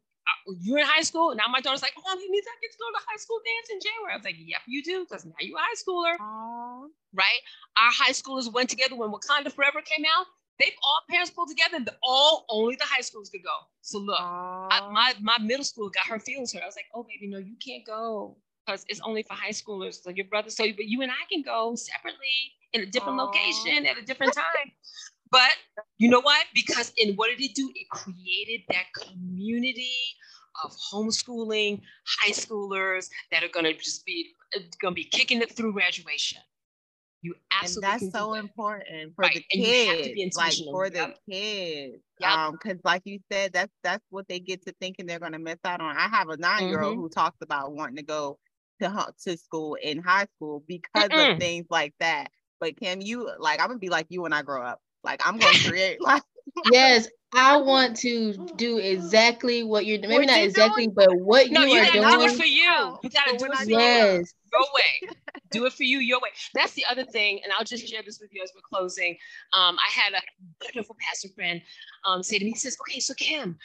you're 0.61 0.79
in 0.79 0.87
high 0.87 1.03
school. 1.03 1.35
Now 1.35 1.45
my 1.51 1.61
daughter's 1.61 1.83
like, 1.83 1.95
oh, 1.97 2.15
you 2.19 2.31
need 2.31 2.43
to 2.43 2.51
get 2.61 2.73
to 2.73 2.79
go 2.79 2.87
to 2.99 3.05
high 3.09 3.17
school 3.17 3.39
dance 3.45 3.69
in 3.71 3.79
January. 3.81 4.13
I 4.13 4.17
was 4.17 4.25
like, 4.25 4.37
yep, 4.39 4.61
you 4.67 4.83
do, 4.83 5.05
because 5.09 5.25
now 5.25 5.33
you're 5.41 5.59
a 5.59 5.61
high 5.61 5.75
schooler, 5.79 6.15
Aw. 6.21 6.87
right? 7.15 7.41
Our 7.77 7.93
high 7.93 8.13
schoolers 8.13 8.53
went 8.53 8.71
together 8.71 8.97
when 8.97 9.11
Wakanda 9.11 9.53
Forever 9.53 9.81
came 9.83 10.05
out. 10.17 10.27
They've 10.59 10.77
all 10.83 11.01
parents 11.11 11.31
pulled 11.31 11.49
together, 11.49 11.77
and 11.77 11.87
the- 11.87 11.97
all 12.03 12.45
only 12.51 12.77
the 12.77 12.85
high 12.85 13.01
schools 13.01 13.31
could 13.31 13.43
go. 13.43 13.57
So 13.81 13.99
look, 13.99 14.21
I, 14.21 14.89
my 14.93 15.15
my 15.21 15.39
middle 15.39 15.65
school 15.65 15.89
got 15.91 16.07
her 16.07 16.21
feelings 16.21 16.53
hurt. 16.53 16.63
I 16.63 16.67
was 16.67 16.77
like, 16.77 16.87
oh 16.95 17.03
baby, 17.05 17.27
no, 17.31 17.39
you 17.39 17.57
can't 17.65 17.85
go 17.85 18.37
because 18.65 18.85
it's 18.89 19.01
only 19.01 19.23
for 19.23 19.35
high 19.35 19.51
schoolers. 19.51 20.03
So 20.03 20.11
your 20.11 20.27
brother, 20.27 20.51
so 20.51 20.65
but 20.77 20.85
you 20.85 21.03
and 21.03 21.11
I 21.11 21.25
can 21.33 21.43
go 21.43 21.75
separately 21.75 22.53
in 22.75 22.83
a 22.83 22.87
different 22.87 23.19
Aw. 23.19 23.25
location 23.25 23.87
at 23.87 23.99
a 23.99 24.03
different 24.03 24.35
time. 24.35 24.71
But 25.33 25.51
you 25.99 26.11
know 26.11 26.21
what? 26.23 26.47
Because 26.55 26.93
in 26.99 27.17
what 27.17 27.31
did 27.31 27.41
it 27.45 27.57
do? 27.57 27.73
It 27.77 27.89
created 27.91 28.63
that 28.71 28.87
community 28.95 29.97
of 30.65 30.73
homeschooling 30.93 31.83
high 32.21 32.33
schoolers 32.33 33.11
that 33.33 33.45
are 33.45 33.49
going 33.49 33.67
to 33.67 33.75
just 33.75 34.07
be 34.07 34.35
going 34.81 34.95
to 34.95 34.97
be 34.97 35.05
kicking 35.05 35.43
it 35.43 35.53
through 35.57 35.75
graduation. 35.75 36.43
You 37.23 37.37
and 37.63 37.81
absolutely 37.81 38.09
that's 38.11 38.11
so 38.11 38.35
that. 38.35 38.35
important 38.35 39.15
for 39.17 39.29
Right, 39.29 39.31
the 39.31 39.45
and 39.53 39.65
you 39.65 39.75
have 39.87 40.01
to 40.03 40.11
kids, 40.11 40.15
be 40.15 40.31
like 40.35 40.59
for 40.71 40.91
the 40.91 41.09
Yep. 41.09 41.19
kids. 41.31 42.03
Yep. 42.21 42.41
Um, 42.41 42.53
because 42.53 42.79
like 42.85 43.03
you 43.05 43.21
said, 43.31 43.53
that's 43.53 43.73
that's 43.83 44.05
what 44.11 44.29
they 44.29 44.41
get 44.41 44.65
to 44.67 44.75
thinking 44.81 45.07
they're 45.07 45.21
gonna 45.21 45.39
miss 45.39 45.59
out 45.65 45.81
on. 45.81 45.97
I 45.97 46.09
have 46.09 46.29
a 46.29 46.37
nine-year-old 46.37 46.97
Mhm. 46.97 46.97
who 46.97 47.09
talks 47.09 47.39
about 47.43 47.73
wanting 47.73 47.97
to 47.97 48.03
go 48.03 48.39
to 48.81 49.15
to 49.25 49.37
school 49.39 49.77
in 49.77 50.03
high 50.03 50.27
school 50.37 50.65
because 50.69 51.13
Mm-mm. 51.13 51.17
of 51.17 51.33
things 51.39 51.67
like 51.71 51.95
that. 52.01 52.31
But 52.61 52.77
Kym, 52.77 53.05
you 53.05 53.31
like 53.39 53.61
I'm 53.61 53.69
gonna 53.69 53.79
be 53.79 53.91
like 53.91 54.07
you 54.11 54.23
when 54.23 54.33
I 54.33 54.43
grow 54.43 54.63
up. 54.65 54.81
Like 55.05 55.21
I'm 55.27 55.39
gonna 55.39 55.59
create 55.59 56.01
like 56.03 56.23
yes, 56.71 57.09
I 57.35 57.57
want 57.57 57.97
to 57.99 58.35
do 58.57 58.79
exactly 58.79 59.63
what 59.63 59.87
you're 59.87 59.99
doing. 59.99 60.11
maybe 60.11 60.27
What 60.27 60.33
not 60.33 60.39
you 60.41 60.45
exactly, 60.45 60.87
doing? 60.87 60.95
but 60.95 61.09
what 61.21 61.51
No, 61.51 61.63
you 61.65 61.75
you 61.75 61.81
are 61.81 61.85
gotta 61.87 62.01
do 62.01 62.21
it 62.23 62.27
doing. 62.27 62.39
for 62.39 62.45
you. 62.45 62.99
You 63.03 63.11
gotta 63.11 63.31
But 63.33 63.39
do 63.39 63.43
when 63.45 63.53
it 63.53 63.59
for 63.59 63.65
do 63.65 63.71
you. 63.73 63.79
Yes. 63.79 64.35
your 64.53 64.63
way. 64.75 65.11
Do 65.51 65.65
it 65.67 65.73
for 65.73 65.83
you 65.83 65.99
your 65.99 66.21
way. 66.21 66.29
That's 66.55 66.73
the 66.75 66.85
other 66.91 67.05
thing, 67.05 67.41
and 67.43 67.53
I'll 67.53 67.65
just 67.65 67.89
share 67.89 68.03
this 68.03 68.21
with 68.21 68.31
you 68.33 68.43
as 68.43 68.53
we're 68.55 68.61
closing. 68.63 69.17
Um, 69.53 69.77
I 69.79 69.91
had 69.91 70.13
a 70.13 70.21
wonderful 70.65 70.97
pastor 71.01 71.29
friend 71.35 71.63
um, 72.05 72.23
say 72.23 72.39
to 72.39 72.45
me, 72.45 72.51
he 72.53 72.57
says, 72.57 72.77
"Okay, 72.83 73.01
so 73.01 73.15
Kym, 73.15 73.57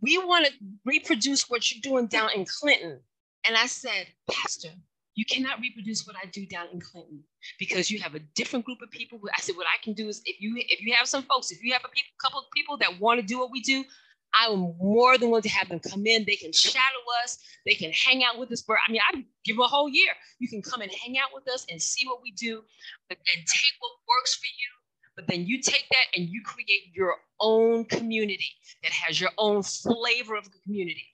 we 0.00 0.18
want 0.18 0.46
to 0.46 0.52
reproduce 0.84 1.48
what 1.50 1.70
you're 1.70 1.80
doing 1.82 2.06
down 2.06 2.30
in 2.34 2.44
Clinton." 2.46 3.00
And 3.46 3.56
I 3.56 3.66
said, 3.66 4.06
Pastor, 4.30 4.68
you 5.14 5.24
cannot 5.24 5.60
reproduce 5.60 6.06
what 6.06 6.16
I 6.16 6.26
do 6.26 6.46
down 6.46 6.68
in 6.72 6.80
Clinton 6.80 7.22
because 7.58 7.90
you 7.90 8.00
have 8.00 8.14
a 8.14 8.20
different 8.34 8.64
group 8.64 8.80
of 8.82 8.90
people. 8.90 9.20
I 9.36 9.40
said, 9.40 9.56
what 9.56 9.66
I 9.66 9.82
can 9.82 9.92
do 9.92 10.08
is 10.08 10.22
if 10.24 10.40
you 10.40 10.54
if 10.56 10.80
you 10.80 10.94
have 10.94 11.06
some 11.06 11.22
folks, 11.24 11.50
if 11.50 11.62
you 11.62 11.72
have 11.72 11.82
a 11.84 11.88
people, 11.88 12.10
couple 12.22 12.40
of 12.40 12.46
people 12.54 12.78
that 12.78 13.00
want 13.00 13.20
to 13.20 13.26
do 13.26 13.38
what 13.38 13.50
we 13.50 13.60
do, 13.60 13.84
I'm 14.34 14.74
more 14.78 15.18
than 15.18 15.28
willing 15.28 15.42
to 15.42 15.48
have 15.50 15.68
them 15.68 15.80
come 15.80 16.06
in. 16.06 16.24
They 16.24 16.36
can 16.36 16.52
shadow 16.52 17.02
us. 17.22 17.38
They 17.66 17.74
can 17.74 17.92
hang 17.92 18.24
out 18.24 18.38
with 18.38 18.50
us 18.52 18.62
for, 18.62 18.76
I 18.76 18.90
mean, 18.90 19.00
I 19.12 19.24
give 19.44 19.56
them 19.56 19.64
a 19.64 19.68
whole 19.68 19.88
year. 19.88 20.12
You 20.38 20.48
can 20.48 20.62
come 20.62 20.80
and 20.80 20.90
hang 20.90 21.18
out 21.18 21.30
with 21.34 21.48
us 21.52 21.66
and 21.70 21.80
see 21.80 22.06
what 22.06 22.22
we 22.22 22.32
do 22.32 22.62
but, 23.08 23.18
and 23.18 23.46
take 23.46 23.74
what 23.80 23.92
works 24.08 24.34
for 24.34 24.46
you. 24.46 24.68
But 25.16 25.26
then 25.28 25.46
you 25.46 25.60
take 25.60 25.84
that 25.90 26.06
and 26.16 26.28
you 26.28 26.42
create 26.44 26.94
your 26.94 27.16
own 27.40 27.84
community 27.84 28.50
that 28.82 28.92
has 28.92 29.20
your 29.20 29.30
own 29.36 29.62
flavor 29.62 30.36
of 30.36 30.44
the 30.44 30.58
community. 30.64 31.06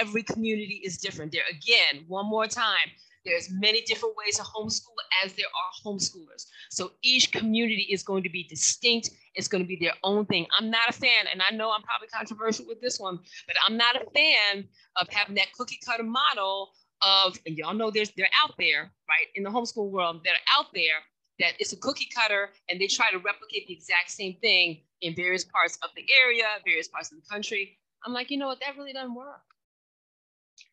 Every 0.00 0.22
community 0.22 0.80
is 0.82 0.96
different. 0.96 1.32
There, 1.32 1.42
again, 1.50 2.04
one 2.08 2.24
more 2.26 2.46
time, 2.46 2.88
there's 3.24 3.50
many 3.50 3.82
different 3.82 4.16
ways 4.16 4.36
to 4.36 4.42
homeschool 4.42 4.96
as 5.24 5.32
there 5.34 5.46
are 5.46 5.70
homeschoolers. 5.84 6.46
So 6.70 6.92
each 7.02 7.32
community 7.32 7.88
is 7.90 8.02
going 8.02 8.22
to 8.24 8.30
be 8.30 8.44
distinct. 8.44 9.10
It's 9.34 9.48
going 9.48 9.62
to 9.62 9.68
be 9.68 9.78
their 9.80 9.94
own 10.02 10.26
thing. 10.26 10.46
I'm 10.58 10.70
not 10.70 10.88
a 10.88 10.92
fan, 10.92 11.26
and 11.30 11.42
I 11.42 11.54
know 11.54 11.70
I'm 11.70 11.82
probably 11.82 12.08
controversial 12.08 12.66
with 12.66 12.80
this 12.80 12.98
one, 12.98 13.18
but 13.46 13.56
I'm 13.66 13.76
not 13.76 13.96
a 13.96 14.10
fan 14.10 14.64
of 15.00 15.08
having 15.10 15.34
that 15.36 15.52
cookie 15.52 15.78
cutter 15.84 16.02
model 16.02 16.70
of, 17.02 17.38
and 17.46 17.56
y'all 17.56 17.74
know 17.74 17.90
there's 17.90 18.10
they're 18.16 18.28
out 18.44 18.54
there, 18.58 18.92
right, 19.08 19.28
in 19.34 19.42
the 19.42 19.50
homeschool 19.50 19.90
world 19.90 20.22
that 20.24 20.32
are 20.32 20.60
out 20.60 20.66
there 20.74 21.02
that 21.38 21.54
it's 21.58 21.72
a 21.72 21.76
cookie 21.76 22.08
cutter 22.14 22.50
and 22.68 22.80
they 22.80 22.86
try 22.86 23.10
to 23.10 23.18
replicate 23.18 23.66
the 23.66 23.74
exact 23.74 24.10
same 24.10 24.36
thing 24.40 24.82
in 25.00 25.14
various 25.14 25.44
parts 25.44 25.78
of 25.82 25.90
the 25.96 26.04
area, 26.24 26.44
various 26.64 26.88
parts 26.88 27.10
of 27.10 27.18
the 27.18 27.28
country. 27.28 27.78
I'm 28.04 28.12
like, 28.12 28.30
you 28.30 28.38
know 28.38 28.46
what, 28.46 28.60
that 28.60 28.76
really 28.76 28.92
doesn't 28.92 29.14
work. 29.14 29.42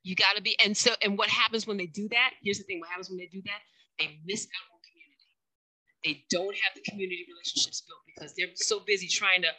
You 0.09 0.15
got 0.15 0.35
to 0.37 0.41
be, 0.41 0.57
and 0.65 0.75
so, 0.75 0.89
and 1.03 1.19
what 1.19 1.29
happens 1.29 1.67
when 1.67 1.77
they 1.77 1.85
do 1.85 2.09
that? 2.09 2.31
Here's 2.41 2.57
the 2.57 2.63
thing: 2.63 2.79
what 2.79 2.89
happens 2.89 3.11
when 3.11 3.19
they 3.19 3.27
do 3.27 3.43
that? 3.45 3.59
They 3.99 4.17
miss 4.25 4.47
out 4.47 4.73
on 4.73 4.79
community. 4.81 5.29
They 6.03 6.25
don't 6.31 6.55
have 6.55 6.73
the 6.73 6.81
community 6.89 7.27
relationships 7.29 7.83
built 7.85 7.99
because 8.07 8.33
they're 8.35 8.47
so 8.55 8.79
busy 8.87 9.07
trying 9.07 9.43
to 9.43 9.49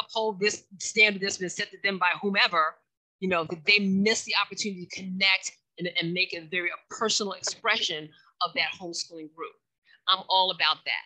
uphold 0.00 0.40
this 0.40 0.64
standard 0.80 1.20
that's 1.20 1.36
been 1.36 1.50
set 1.50 1.70
to 1.72 1.76
them 1.84 1.98
by 1.98 2.12
whomever. 2.22 2.76
You 3.20 3.28
know, 3.28 3.44
that 3.44 3.66
they 3.66 3.80
miss 3.80 4.22
the 4.22 4.32
opportunity 4.40 4.86
to 4.86 4.96
connect 4.96 5.52
and, 5.78 5.90
and 6.00 6.14
make 6.14 6.32
a 6.32 6.40
very 6.50 6.70
a 6.70 6.94
personal 6.94 7.34
expression 7.34 8.08
of 8.40 8.54
that 8.54 8.72
homeschooling 8.80 9.28
group. 9.36 9.52
I'm 10.08 10.24
all 10.30 10.52
about 10.52 10.78
that. 10.86 11.04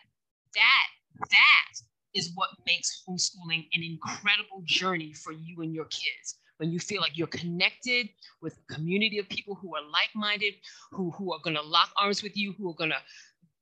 That 0.55 1.27
that 1.29 1.73
is 2.15 2.31
what 2.35 2.51
makes 2.65 3.03
homeschooling 3.05 3.67
an 3.73 3.83
incredible 3.83 4.63
journey 4.63 5.11
for 5.11 5.33
you 5.33 5.61
and 5.61 5.73
your 5.73 5.85
kids 5.85 6.39
when 6.57 6.71
you 6.71 6.79
feel 6.79 7.01
like 7.01 7.17
you're 7.17 7.27
connected 7.27 8.09
with 8.41 8.57
a 8.57 8.73
community 8.73 9.19
of 9.19 9.29
people 9.29 9.55
who 9.55 9.75
are 9.75 9.81
like-minded, 9.81 10.53
who, 10.91 11.11
who 11.11 11.33
are 11.33 11.39
gonna 11.43 11.61
lock 11.61 11.89
arms 11.97 12.23
with 12.23 12.35
you, 12.35 12.53
who 12.57 12.69
are 12.69 12.75
gonna 12.75 12.99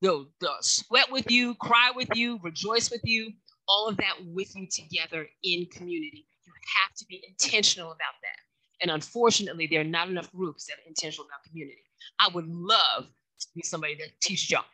know, 0.02 0.28
sweat 0.62 1.12
with 1.12 1.30
you, 1.30 1.56
cry 1.56 1.92
with 1.96 2.10
you, 2.16 2.40
rejoice 2.44 2.90
with 2.92 3.02
you, 3.04 3.32
all 3.68 3.88
of 3.88 3.98
that 3.98 4.14
with 4.26 4.56
you 4.56 4.68
together 4.68 5.28
in 5.44 5.66
community. 5.68 6.28
You 6.46 6.54
have 6.84 6.96
to 6.98 7.06
be 7.08 7.24
intentional 7.28 7.88
about 7.88 8.16
that. 8.22 8.40
And 8.82 8.92
unfortunately, 8.92 9.68
there 9.68 9.82
are 9.82 9.86
not 9.86 10.10
enough 10.10 10.32
groups 10.32 10.66
that 10.66 10.74
are 10.74 10.88
intentional 10.88 11.26
about 11.26 11.44
community. 11.50 11.82
I 12.20 12.30
would 12.34 12.48
love 12.48 13.06
to 13.40 13.48
be 13.56 13.62
somebody 13.64 13.96
that 13.96 14.10
teaches 14.22 14.52
y'all, 14.52 14.66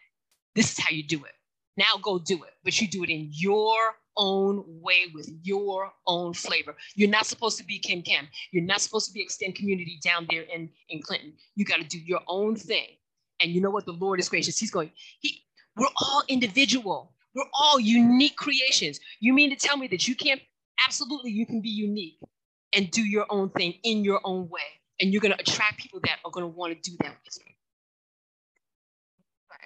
this 0.56 0.74
is 0.78 0.84
how 0.84 0.92
you 0.92 1.04
do 1.04 1.24
it. 1.24 1.32
Now 1.78 2.00
go 2.02 2.20
do 2.20 2.44
it, 2.44 2.52
but 2.64 2.80
you 2.82 2.88
do 2.88 3.04
it 3.04 3.10
in 3.10 3.30
your 3.32 3.78
own 4.18 4.64
way 4.68 5.06
with 5.14 5.30
your 5.44 5.92
own 6.08 6.34
flavor. 6.34 6.76
You're 6.96 7.10
not 7.10 7.26
supposed 7.26 7.58
to 7.58 7.64
be 7.64 7.80
Kym 7.80 8.04
Kym. 8.04 8.28
You're 8.52 8.64
not 8.64 8.82
supposed 8.82 9.08
to 9.08 9.14
be 9.14 9.22
extend 9.22 9.56
community 9.56 10.00
down 10.04 10.28
there 10.30 10.44
in, 10.44 10.70
in 10.90 11.02
Clinton. 11.02 11.34
You 11.56 11.66
got 11.66 11.78
to 11.78 11.84
do 11.84 12.00
your 12.00 12.22
own 12.28 12.56
thing. 12.56 12.88
And 13.42 13.52
you 13.52 13.62
know 13.62 13.72
what? 13.72 13.86
The 13.86 13.94
Lord 13.94 14.20
is 14.20 14.30
gracious. 14.30 14.60
He's 14.60 14.72
going, 14.72 14.92
he, 15.20 15.42
we're 15.76 15.88
all 15.98 16.24
individual. 16.28 17.14
We're 17.34 17.50
all 17.54 17.80
unique 17.80 18.36
creations. 18.36 19.00
You 19.20 19.34
mean 19.34 19.50
to 19.50 19.56
tell 19.56 19.78
me 19.78 19.88
that 19.88 20.08
you 20.08 20.16
can't, 20.16 20.42
absolutely, 20.86 21.32
you 21.32 21.46
can 21.46 21.62
be 21.62 21.70
unique 21.70 22.20
and 22.74 22.92
do 22.92 23.02
your 23.02 23.26
own 23.30 23.50
thing 23.50 23.76
in 23.84 24.04
your 24.04 24.20
own 24.24 24.50
way. 24.50 24.62
And 25.00 25.12
you're 25.12 25.22
going 25.22 25.34
to 25.34 25.40
attract 25.40 25.80
people 25.80 26.00
that 26.04 26.20
are 26.24 26.32
going 26.32 26.44
to 26.44 26.48
want 26.48 26.74
to 26.74 26.90
do 26.90 26.96
that 27.02 27.16
with 27.26 27.38
you. 27.38 27.54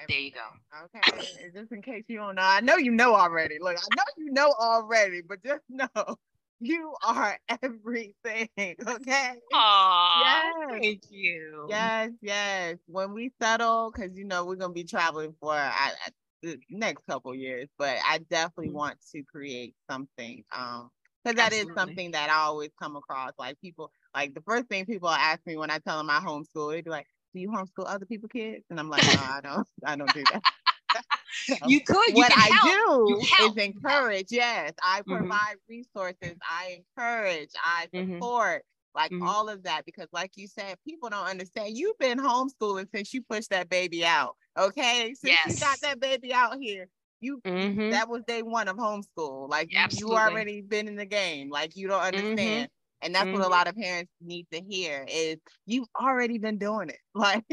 There 0.07 0.19
you 0.19 0.31
go. 0.31 0.45
Okay, 0.85 1.51
just 1.53 1.71
in 1.71 1.81
case 1.81 2.03
you 2.07 2.17
don't 2.17 2.35
know, 2.35 2.41
I 2.43 2.61
know 2.61 2.77
you 2.77 2.91
know 2.91 3.15
already. 3.15 3.57
Look, 3.59 3.77
I 3.77 3.89
know 3.91 4.03
you 4.17 4.31
know 4.31 4.53
already, 4.59 5.21
but 5.21 5.43
just 5.43 5.63
know 5.69 6.17
you 6.59 6.95
are 7.05 7.39
everything. 7.61 8.49
Okay. 8.87 9.35
Aw, 9.53 10.13
Yes. 10.13 10.53
thank 10.69 11.03
you. 11.09 11.67
Yes, 11.67 12.11
yes. 12.21 12.77
When 12.87 13.13
we 13.13 13.31
settle, 13.41 13.91
because 13.91 14.17
you 14.17 14.25
know 14.25 14.45
we're 14.45 14.55
gonna 14.55 14.73
be 14.73 14.83
traveling 14.83 15.35
for 15.39 15.53
I, 15.53 15.91
I, 16.05 16.09
the 16.41 16.59
next 16.69 17.05
couple 17.07 17.33
years, 17.35 17.69
but 17.77 17.97
I 18.05 18.19
definitely 18.29 18.69
Mhm. 18.69 18.71
want 18.71 18.97
to 19.11 19.23
create 19.23 19.75
something. 19.89 20.43
Um, 20.55 20.89
because 21.23 21.37
that 21.37 21.53
is 21.53 21.67
Absolutely. 21.67 21.75
something 21.77 22.11
that 22.11 22.29
I 22.29 22.35
always 22.43 22.69
come 22.81 22.95
across. 22.95 23.31
Like 23.39 23.59
people, 23.61 23.91
like 24.15 24.33
the 24.33 24.41
first 24.41 24.67
thing 24.67 24.85
people 24.85 25.09
ask 25.09 25.41
me 25.45 25.57
when 25.57 25.71
I 25.71 25.79
tell 25.79 25.97
them 25.97 26.09
I 26.09 26.19
homeschool, 26.19 26.71
they'd 26.71 26.83
be 26.85 26.91
like, 26.91 27.07
"Do 27.35 27.41
you 27.41 27.49
homeschool 27.49 27.85
other 27.87 28.07
people 28.07 28.29
kids?" 28.29 28.65
And 28.71 28.79
I'm 28.79 28.89
like, 28.89 29.05
"No, 29.05 29.21
I 29.21 29.41
don't. 29.43 29.67
I 29.85 29.95
don't 29.97 30.13
do 30.13 30.25
that." 30.31 30.43
You 31.67 31.81
could. 31.81 32.09
You 32.09 32.15
what 32.15 32.31
I 32.33 32.49
help. 32.49 32.81
Do 33.07 33.21
is 33.39 33.57
encourage. 33.57 34.31
Yes, 34.31 34.73
I 34.81 35.01
Mhm. 35.01 35.17
provide 35.17 35.57
resources. 35.69 36.37
I 36.49 36.83
encourage. 36.97 37.51
I 37.63 37.87
Mhm. 37.93 38.19
support. 38.19 38.65
Like 38.95 39.11
Mhm. 39.11 39.27
all 39.27 39.49
of 39.49 39.63
that, 39.63 39.85
because 39.85 40.07
like 40.13 40.31
you 40.37 40.47
said, 40.47 40.77
people 40.87 41.09
don't 41.09 41.27
understand. 41.27 41.77
You've 41.77 41.97
been 41.99 42.17
homeschooling 42.17 42.87
since 42.95 43.13
you 43.13 43.21
pushed 43.23 43.49
that 43.49 43.69
baby 43.69 44.05
out. 44.05 44.37
Okay, 44.57 45.13
since 45.15 45.45
you 45.45 45.57
got 45.57 45.81
that 45.81 45.99
baby 45.99 46.33
out 46.33 46.57
here, 46.59 46.87
you 47.19 47.41
Mhm. 47.45 47.91
that 47.91 48.09
was 48.09 48.23
day 48.23 48.41
one 48.41 48.69
of 48.69 48.77
homeschool. 48.77 49.49
Like 49.49 49.69
you, 49.71 49.87
you 49.91 50.13
already 50.15 50.61
been 50.61 50.87
in 50.87 50.95
the 50.95 51.05
game. 51.05 51.49
Like 51.49 51.75
you 51.75 51.87
don't 51.89 52.01
understand. 52.01 52.69
And 53.01 53.13
that's 53.13 53.31
what 53.31 53.41
a 53.41 53.47
Mhm. 53.47 53.49
lot 53.49 53.67
of 53.67 53.75
parents 53.75 54.11
need 54.21 54.47
to 54.51 54.61
hear 54.61 55.05
is 55.07 55.37
you've 55.65 55.87
already 55.99 56.37
been 56.37 56.57
doing 56.57 56.89
it. 56.89 56.99
Like 57.15 57.45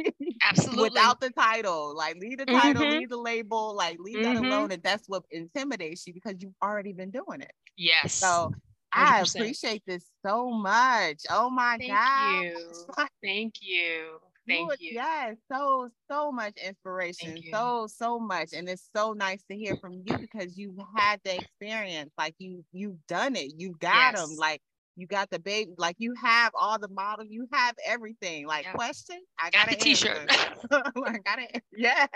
Absolutely. 0.42 0.78
without 0.78 1.20
the 1.20 1.30
title. 1.30 1.96
Like 1.96 2.16
leave 2.16 2.38
the 2.38 2.46
title, 2.46 2.86
Mhm. 2.86 2.88
leave 2.88 3.10
the 3.10 3.16
label, 3.16 3.74
like 3.76 3.98
leave 3.98 4.22
that 4.22 4.36
Mhm. 4.36 4.38
alone. 4.38 4.72
And 4.72 4.82
that's 4.82 5.08
what 5.08 5.24
intimidates 5.30 6.06
you 6.06 6.14
because 6.14 6.36
you've 6.40 6.54
already 6.62 6.92
been 6.92 7.10
doing 7.10 7.40
it. 7.42 7.52
yes. 7.76 8.14
So 8.22 8.52
I 8.92 9.20
100%. 9.20 9.22
appreciate 9.22 9.82
this 9.86 10.10
so 10.24 10.50
much. 10.50 11.22
Oh 11.30 11.50
my 11.50 11.78
Thank 11.78 11.86
God. 11.86 12.44
you. 12.54 12.86
Thank 13.22 13.62
you. 13.62 14.20
Thank 14.48 14.80
you. 14.80 14.98
Yes, 14.98 15.36
so 15.50 15.88
so 16.10 16.30
much 16.32 16.56
inspiration. 16.58 17.44
So 17.52 17.86
so 17.86 18.18
much, 18.18 18.52
and 18.52 18.68
it's 18.68 18.88
so 18.94 19.12
nice 19.12 19.42
to 19.44 19.56
hear 19.56 19.76
from 19.76 20.02
you 20.04 20.18
because 20.18 20.58
you've 20.58 20.78
had 20.96 21.20
the 21.24 21.36
experience. 21.36 22.12
Like 22.18 22.34
you 22.38 22.64
you've 22.72 23.04
done 23.06 23.36
it. 23.36 23.52
You 23.56 23.74
got 23.78 24.14
them. 24.14 24.36
Like 24.36 24.60
you 24.96 25.06
got 25.06 25.30
the 25.30 25.38
baby. 25.38 25.72
Like 25.78 25.96
you 25.98 26.14
have 26.14 26.52
all 26.58 26.78
the 26.78 26.88
models. 26.88 27.28
You 27.30 27.46
have 27.52 27.76
everything. 27.86 28.46
Like 28.46 28.64
Yep. 28.64 28.74
question, 28.74 29.20
I 29.38 29.50
Got 29.50 29.66
got 29.66 29.70
the 29.70 29.76
T-shirt. 29.76 30.30
I 30.70 31.18
got 31.24 31.38
it. 31.40 31.62
Yes, 31.76 32.08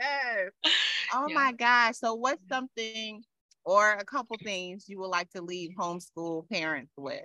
yes. 0.00 0.50
Oh 1.12 1.28
Yeah. 1.28 1.34
my 1.34 1.52
gosh. 1.52 1.96
So 1.96 2.14
what's 2.14 2.42
something 2.48 3.24
or 3.64 3.92
a 3.92 4.04
couple 4.04 4.38
things 4.42 4.88
you 4.88 4.98
would 5.00 5.08
like 5.08 5.30
to 5.30 5.42
leave 5.42 5.72
homeschool 5.78 6.48
parents 6.48 6.92
with? 6.96 7.24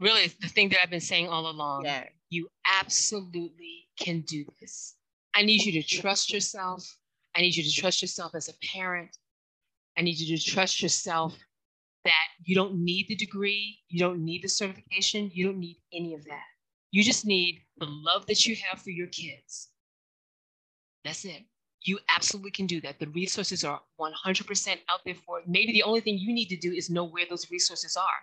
Really, 0.00 0.28
the 0.28 0.48
thing 0.48 0.68
that 0.70 0.80
I've 0.82 0.90
been 0.90 1.00
saying 1.00 1.28
all 1.28 1.48
along. 1.48 1.84
Yeah. 1.84 2.08
You 2.30 2.48
absolutely 2.66 3.88
can 3.98 4.22
do 4.22 4.44
this. 4.60 4.96
I 5.34 5.42
need 5.42 5.64
you 5.64 5.72
to 5.72 5.82
trust 5.86 6.32
yourself. 6.32 6.98
I 7.36 7.40
need 7.40 7.56
you 7.56 7.62
to 7.62 7.72
trust 7.72 8.02
yourself 8.02 8.34
as 8.34 8.48
a 8.48 8.54
parent. 8.74 9.18
I 9.96 10.02
need 10.02 10.18
you 10.18 10.36
to 10.36 10.42
trust 10.42 10.82
yourself 10.82 11.38
that 12.04 12.28
you 12.44 12.54
don't 12.54 12.74
need 12.82 13.06
the 13.08 13.16
degree, 13.16 13.78
you 13.88 13.98
don't 13.98 14.24
need 14.24 14.42
the 14.42 14.48
certification, 14.48 15.30
you 15.32 15.44
don't 15.46 15.58
need 15.58 15.78
any 15.92 16.14
of 16.14 16.24
that. 16.24 16.42
You 16.90 17.04
just 17.04 17.26
need 17.26 17.62
the 17.78 17.86
love 17.86 18.26
that 18.26 18.46
you 18.46 18.56
have 18.68 18.80
for 18.80 18.90
your 18.90 19.06
kids. 19.08 19.68
That's 21.04 21.24
it. 21.24 21.44
You 21.82 21.98
absolutely 22.14 22.50
can 22.50 22.66
do 22.66 22.80
that. 22.82 22.98
The 22.98 23.08
resources 23.08 23.64
are 23.64 23.80
100% 23.98 24.76
out 24.90 25.00
there 25.04 25.14
for 25.14 25.38
it. 25.40 25.48
Maybe 25.48 25.72
the 25.72 25.82
only 25.82 26.00
thing 26.00 26.18
you 26.18 26.32
need 26.34 26.48
to 26.48 26.56
do 26.56 26.72
is 26.72 26.90
know 26.90 27.04
where 27.04 27.24
those 27.28 27.50
resources 27.50 27.96
are. 27.96 28.20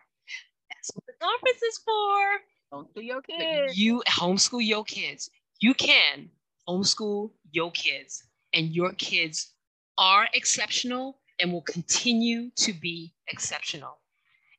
That's 0.70 0.92
what 0.94 1.04
the 1.08 1.14
conference 1.20 1.62
is 1.64 1.78
for 1.80 2.42
Don't 2.72 3.04
your 3.04 3.22
kids. 3.22 3.78
you 3.78 4.04
homeschool 4.08 4.66
your 4.66 4.84
kids. 4.84 5.30
You 5.60 5.74
can 5.74 6.30
homeschool 6.68 7.32
your 7.52 7.72
kids, 7.72 8.24
and 8.54 8.70
your 8.76 8.92
kids 8.94 9.54
are 9.98 10.28
exceptional. 10.34 11.20
And 11.40 11.52
will 11.52 11.62
continue 11.62 12.50
to 12.58 12.74
be 12.74 13.14
exceptional. 13.28 14.00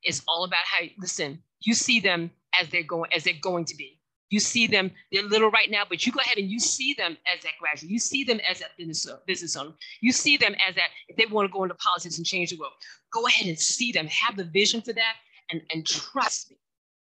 It's 0.03 0.23
all 0.29 0.45
about 0.45 0.65
how, 0.65 0.87
listen, 0.99 1.43
you 1.61 1.75
see 1.75 2.01
them 2.01 2.31
as 2.61 2.69
they're 2.69 2.83
going, 2.83 3.11
as 3.15 3.25
they're 3.25 3.35
going 3.43 3.65
to 3.67 3.77
be. 3.77 3.99
You 4.31 4.41
see 4.41 4.67
them, 4.67 4.91
they're 5.11 5.23
little 5.23 5.51
right 5.51 5.71
now, 5.71 5.85
but 5.89 6.05
you 6.05 6.13
go 6.13 6.21
ahead 6.21 6.37
and 6.37 6.51
you 6.51 6.61
see 6.61 6.93
them 6.95 7.17
as 7.35 7.43
that 7.43 7.53
graduate. 7.59 7.91
You 7.91 7.99
see 7.99 8.25
them 8.25 8.41
as 8.49 8.59
that 8.59 8.77
business, 8.77 9.07
business 9.27 9.57
owner. 9.57 9.73
You 10.03 10.13
see 10.13 10.37
them 10.37 10.55
as 10.69 10.75
that, 10.75 10.89
if 11.09 11.17
they 11.17 11.25
want 11.27 11.49
to 11.49 11.53
go 11.53 11.63
into 11.63 11.75
politics 11.77 12.19
and 12.19 12.27
change 12.27 12.51
the 12.51 12.59
world, 12.59 12.75
go 13.13 13.27
ahead 13.27 13.47
and 13.47 13.59
see 13.59 13.91
them, 13.91 14.07
have 14.09 14.37
the 14.37 14.45
vision 14.45 14.83
for 14.83 14.93
that, 14.93 15.15
and, 15.51 15.63
and 15.73 15.87
trust 15.87 16.51
me, 16.51 16.59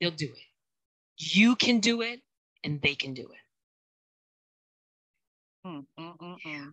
they'll 0.01 0.11
do 0.11 0.25
it. 0.25 0.39
You 1.19 1.55
can 1.55 1.81
do 1.81 2.01
it, 2.01 2.21
and 2.65 2.81
they 2.81 2.95
can 2.95 3.13
do 3.13 3.29
it. 3.29 3.39
Mm, 5.67 5.85
mm, 6.01 6.73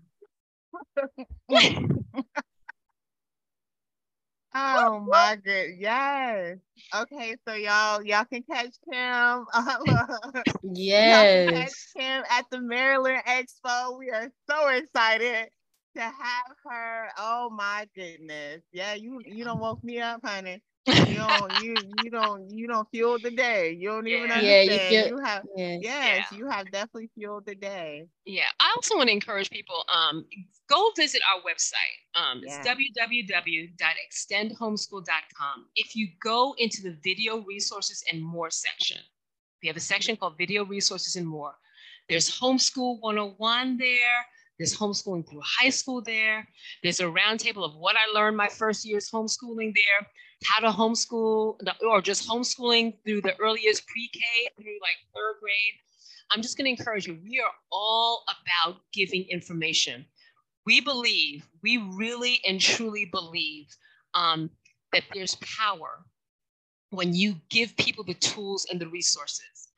mm, 1.49 1.95
Oh 4.53 4.99
my 4.99 5.35
god, 5.43 5.67
yes. 5.77 6.57
Okay, 6.95 7.35
so 7.47 7.53
y'all 7.53 8.03
y'all 8.03 8.25
can 8.25 8.43
catch 8.43 8.75
Kym. 8.91 9.45
yes. 10.63 11.53
catch 11.53 11.73
Kym 11.95 12.23
at 12.29 12.45
the 12.51 12.59
Maryland 12.61 13.21
Expo. 13.27 13.97
We 13.97 14.09
are 14.11 14.29
so 14.49 14.67
excited 14.69 15.49
to 15.95 16.01
have 16.01 16.55
her. 16.65 17.09
Oh 17.17 17.49
my 17.51 17.87
goodness. 17.95 18.61
Yeah, 18.71 18.93
you 18.95 19.21
you 19.25 19.43
don't 19.43 19.59
woke 19.59 19.83
me 19.83 19.99
up, 19.99 20.21
honey 20.23 20.61
you 20.93 21.15
don't 21.15 21.63
you 21.63 21.75
you 22.03 22.11
don't 22.11 22.49
you 22.49 22.67
don't 22.67 22.89
fuel 22.89 23.17
the 23.21 23.31
day. 23.31 23.75
You 23.77 23.89
don't 23.89 24.07
even 24.07 24.31
understand. 24.31 24.69
Yeah, 24.69 24.71
you, 24.73 24.79
feel, 24.89 25.07
you 25.07 25.17
have 25.23 25.45
yeah. 25.55 25.77
yes, 25.81 26.27
yeah. 26.31 26.37
you 26.37 26.49
have 26.49 26.71
definitely 26.71 27.09
fueled 27.15 27.45
the 27.45 27.55
day. 27.55 28.07
Yeah. 28.25 28.43
I 28.59 28.73
also 28.75 28.97
want 28.97 29.07
to 29.09 29.13
encourage 29.13 29.49
people, 29.49 29.83
um, 29.93 30.25
go 30.69 30.91
visit 30.95 31.21
our 31.33 31.41
website. 31.41 31.97
Um, 32.15 32.41
yeah. 32.45 32.59
it's 32.59 32.67
www.extendhomeschool.com. 32.67 35.65
If 35.75 35.95
you 35.95 36.09
go 36.23 36.53
into 36.57 36.83
the 36.83 36.97
video 37.03 37.43
resources 37.43 38.03
and 38.11 38.21
more 38.21 38.49
section, 38.49 38.97
we 39.61 39.67
have 39.67 39.77
a 39.77 39.81
section 39.81 40.15
called 40.15 40.37
video 40.37 40.63
resources 40.65 41.15
and 41.15 41.27
more. 41.27 41.53
There's 42.07 42.29
homeschool 42.29 43.01
101 43.01 43.77
there. 43.77 44.25
There's 44.57 44.77
homeschooling 44.77 45.29
through 45.29 45.41
high 45.43 45.69
school 45.69 46.01
there. 46.01 46.47
There's 46.83 46.99
a 46.99 47.05
roundtable 47.05 47.63
of 47.63 47.75
what 47.75 47.95
I 47.95 48.11
learned 48.13 48.35
my 48.35 48.49
first 48.49 48.83
year's 48.85 49.09
homeschooling 49.09 49.73
there 49.73 50.07
how 50.45 50.59
to 50.59 50.69
homeschool 50.69 51.57
or 51.87 52.01
just 52.01 52.27
homeschooling 52.27 52.93
through 53.03 53.21
the 53.21 53.37
earliest 53.39 53.85
pre-K 53.87 54.19
through 54.55 54.79
like 54.81 54.97
third 55.13 55.35
grade. 55.41 55.79
I'm 56.31 56.41
just 56.41 56.57
going 56.57 56.65
to 56.65 56.79
encourage 56.79 57.07
you. 57.07 57.17
We 57.23 57.39
are 57.39 57.51
all 57.71 58.23
about 58.27 58.77
giving 58.93 59.25
information. 59.29 60.05
We 60.65 60.81
believe, 60.81 61.47
we 61.63 61.77
really 61.77 62.39
and 62.47 62.59
truly 62.59 63.05
believe 63.05 63.67
um, 64.13 64.49
that 64.93 65.03
there's 65.13 65.35
power 65.35 66.05
when 66.91 67.13
you 67.13 67.35
give 67.49 67.75
people 67.77 68.03
the 68.03 68.13
tools 68.15 68.65
and 68.69 68.79
the 68.79 68.87
resources. 68.87 69.69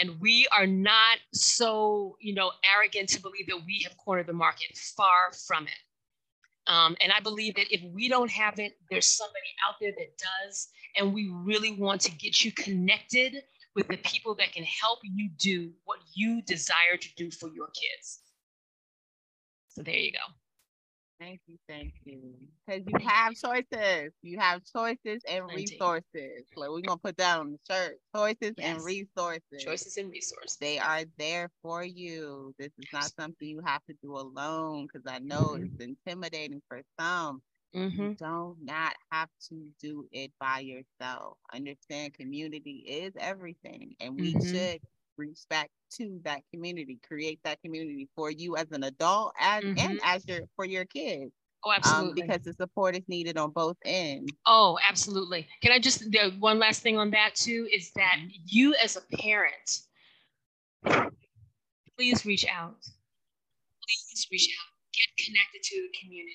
And 0.00 0.20
we 0.20 0.48
are 0.56 0.66
not 0.66 1.18
so, 1.32 2.16
you 2.20 2.34
know, 2.34 2.52
arrogant 2.74 3.08
to 3.10 3.22
believe 3.22 3.46
that 3.48 3.64
we 3.64 3.82
have 3.84 3.96
cornered 3.96 4.26
the 4.26 4.32
market. 4.32 4.76
Far 4.96 5.32
from 5.46 5.64
it. 5.64 5.85
Um, 6.66 6.96
and 7.00 7.12
I 7.12 7.20
believe 7.20 7.54
that 7.54 7.72
if 7.72 7.82
we 7.92 8.08
don't 8.08 8.30
have 8.30 8.58
it, 8.58 8.72
there's 8.90 9.06
somebody 9.06 9.54
out 9.66 9.76
there 9.80 9.92
that 9.96 10.18
does. 10.18 10.68
And 10.96 11.14
we 11.14 11.30
really 11.32 11.72
want 11.72 12.00
to 12.02 12.10
get 12.12 12.44
you 12.44 12.52
connected 12.52 13.36
with 13.74 13.88
the 13.88 13.98
people 13.98 14.34
that 14.36 14.52
can 14.52 14.64
help 14.64 15.00
you 15.04 15.28
do 15.38 15.70
what 15.84 15.98
you 16.14 16.42
desire 16.42 16.96
to 17.00 17.08
do 17.16 17.30
for 17.30 17.48
your 17.54 17.66
kids. 17.66 18.20
So 19.68 19.82
there 19.82 19.94
you 19.94 20.12
go. 20.12 20.18
Thank 21.18 21.40
you, 21.46 21.56
thank 21.66 21.94
you. 22.04 22.20
Because 22.66 22.82
you 22.86 23.08
have 23.08 23.34
choices. 23.34 24.12
You 24.22 24.38
have 24.38 24.60
choices 24.64 25.22
and 25.28 25.46
resources. 25.46 26.44
Like 26.54 26.68
we're 26.68 26.82
gonna 26.82 26.98
put 26.98 27.16
that 27.16 27.38
on 27.38 27.52
the 27.52 27.58
shirt. 27.74 27.98
Choices 28.14 28.54
yes. 28.58 28.76
and 28.76 28.84
resources. 28.84 29.64
Choices 29.64 29.96
and 29.96 30.10
resources. 30.10 30.58
They 30.58 30.78
are 30.78 31.04
there 31.18 31.50
for 31.62 31.82
you. 31.84 32.54
This 32.58 32.72
is 32.78 32.92
not 32.92 33.10
something 33.18 33.48
you 33.48 33.62
have 33.64 33.82
to 33.86 33.94
do 34.02 34.14
alone. 34.14 34.86
Because 34.86 35.10
I 35.10 35.20
know 35.20 35.54
mm-hmm. 35.54 35.64
it's 35.64 35.84
intimidating 35.84 36.60
for 36.68 36.82
some. 37.00 37.40
Mm-hmm. 37.74 38.02
You 38.02 38.14
don't 38.14 38.56
not 38.62 38.94
have 39.10 39.28
to 39.48 39.68
do 39.80 40.06
it 40.12 40.32
by 40.38 40.60
yourself. 40.60 41.38
Understand 41.54 42.14
community 42.14 42.84
is 42.86 43.12
everything, 43.18 43.94
and 44.00 44.18
we 44.20 44.34
mm-hmm. 44.34 44.54
should 44.54 44.80
back 45.48 45.70
to 45.98 46.20
that 46.24 46.42
community, 46.52 46.98
create 47.06 47.40
that 47.44 47.60
community 47.62 48.08
for 48.14 48.30
you 48.30 48.56
as 48.56 48.70
an 48.72 48.84
adult 48.84 49.32
and, 49.40 49.64
mm-hmm. 49.64 49.90
and 49.90 50.00
as 50.04 50.26
your 50.26 50.40
for 50.56 50.64
your 50.64 50.84
kids. 50.84 51.32
Oh, 51.64 51.72
absolutely. 51.74 52.22
Um, 52.22 52.28
because 52.28 52.44
the 52.44 52.52
support 52.52 52.96
is 52.96 53.02
needed 53.08 53.36
on 53.36 53.50
both 53.50 53.76
ends. 53.84 54.32
Oh, 54.46 54.78
absolutely. 54.88 55.48
Can 55.62 55.72
I 55.72 55.78
just 55.78 56.10
the 56.10 56.34
one 56.38 56.58
last 56.58 56.82
thing 56.82 56.98
on 56.98 57.10
that 57.10 57.34
too 57.34 57.68
is 57.72 57.90
that 57.96 58.16
mm-hmm. 58.18 58.28
you 58.44 58.74
as 58.82 58.96
a 58.96 59.16
parent, 59.16 59.80
please 61.96 62.24
reach 62.24 62.46
out. 62.46 62.76
Please 62.80 64.26
reach 64.30 64.48
out. 64.48 64.72
Get 64.92 65.26
connected 65.26 65.62
to 65.62 65.76
the 65.76 65.98
community. 66.02 66.32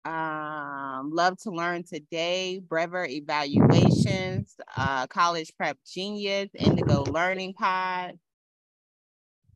um, 0.06 1.12
Love 1.14 1.38
to 1.40 1.50
Learn 1.50 1.84
Today, 1.84 2.62
Brever 2.68 3.08
Evaluations, 3.08 4.56
uh, 4.76 5.08
College 5.08 5.52
Prep 5.58 5.78
Genius, 5.86 6.50
Indigo 6.56 7.04
Learning 7.04 7.54
Pod. 7.54 8.18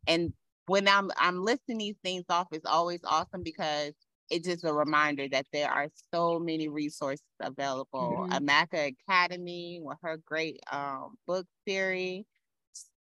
And 0.08 0.32
when 0.68 0.88
I'm 0.88 1.12
I'm 1.18 1.44
listing 1.44 1.80
these 1.80 1.98
things 2.04 2.26
off, 2.30 2.48
it's 2.52 2.66
always 2.66 3.02
awesome 3.06 3.44
because 3.44 3.94
it's 4.30 4.48
just 4.48 4.66
a 4.66 4.74
reminder 4.74 5.28
that 5.30 5.48
there 5.54 5.70
are 5.72 5.88
so 6.14 6.40
many 6.40 6.70
resources 6.70 7.26
available. 7.42 8.28
Mm-hmm. 8.30 8.46
Amaka 8.46 8.94
Academy 9.10 9.80
with 9.84 9.98
her 10.04 10.18
great 10.26 10.60
um, 10.72 11.16
book 11.28 11.46
series. 11.68 12.26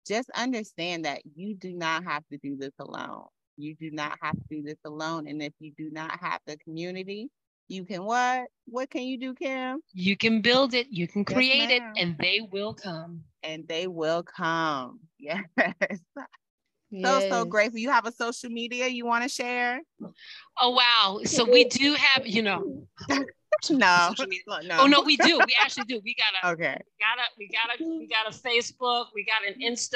Just 0.08 0.30
understand 0.32 1.06
that 1.06 1.22
you 1.36 1.56
do 1.56 1.74
not 1.74 2.04
have 2.06 2.24
to 2.32 2.38
do 2.38 2.56
this 2.58 2.74
alone. 2.80 3.26
You 3.58 3.76
do 3.76 3.92
not 3.92 4.18
have 4.22 4.36
to 4.36 4.44
do 4.50 4.62
this 4.64 4.80
alone. 4.86 5.28
And 5.28 5.42
if 5.42 5.54
you 5.60 5.74
do 5.78 5.90
not 5.92 6.20
have 6.20 6.42
the 6.48 6.58
community, 6.58 7.30
You 7.70 7.86
can 7.86 8.04
what? 8.06 8.48
What 8.66 8.90
can 8.90 9.04
you 9.04 9.18
do, 9.20 9.34
Kym? 9.34 9.78
You 9.94 10.16
can 10.18 10.42
build 10.42 10.74
it, 10.74 10.88
you 10.90 11.08
can 11.08 11.26
Yes, 11.28 11.34
create 11.34 11.70
it, 11.72 11.84
and 11.98 12.18
they 12.20 12.42
will 12.52 12.74
come. 12.74 13.24
And 13.44 13.68
they 13.68 13.88
will 13.88 14.24
come. 14.24 15.00
Yes. 15.20 15.44
So 17.02 17.20
so 17.30 17.46
grateful. 17.46 17.80
You 17.80 17.90
have 17.90 18.06
a 18.06 18.12
social 18.12 18.50
media 18.50 18.88
you 18.88 19.06
want 19.06 19.24
to 19.24 19.30
share? 19.30 19.82
Oh 20.62 20.70
wow. 20.72 21.20
So 21.26 21.44
we 21.44 21.66
do 21.66 21.94
have, 21.94 22.26
you 22.26 22.42
know, 22.42 22.88
No. 23.70 24.14
No. 24.64 24.78
oh 24.80 24.88
no, 24.88 25.02
we 25.02 25.18
do. 25.18 25.40
We 25.46 25.56
actually 25.60 25.86
do. 25.86 26.00
We 26.04 26.16
got 26.16 26.44
a 26.44 26.52
Okay. 26.54 26.78
got 27.00 27.18
a 27.18 27.28
we 27.38 27.50
got 27.50 27.80
a 27.80 27.84
we 27.84 28.08
got 28.08 28.28
a 28.28 28.38
Facebook, 28.38 29.08
we 29.16 29.26
got 29.26 29.48
an 29.48 29.60
Insta. 29.62 29.96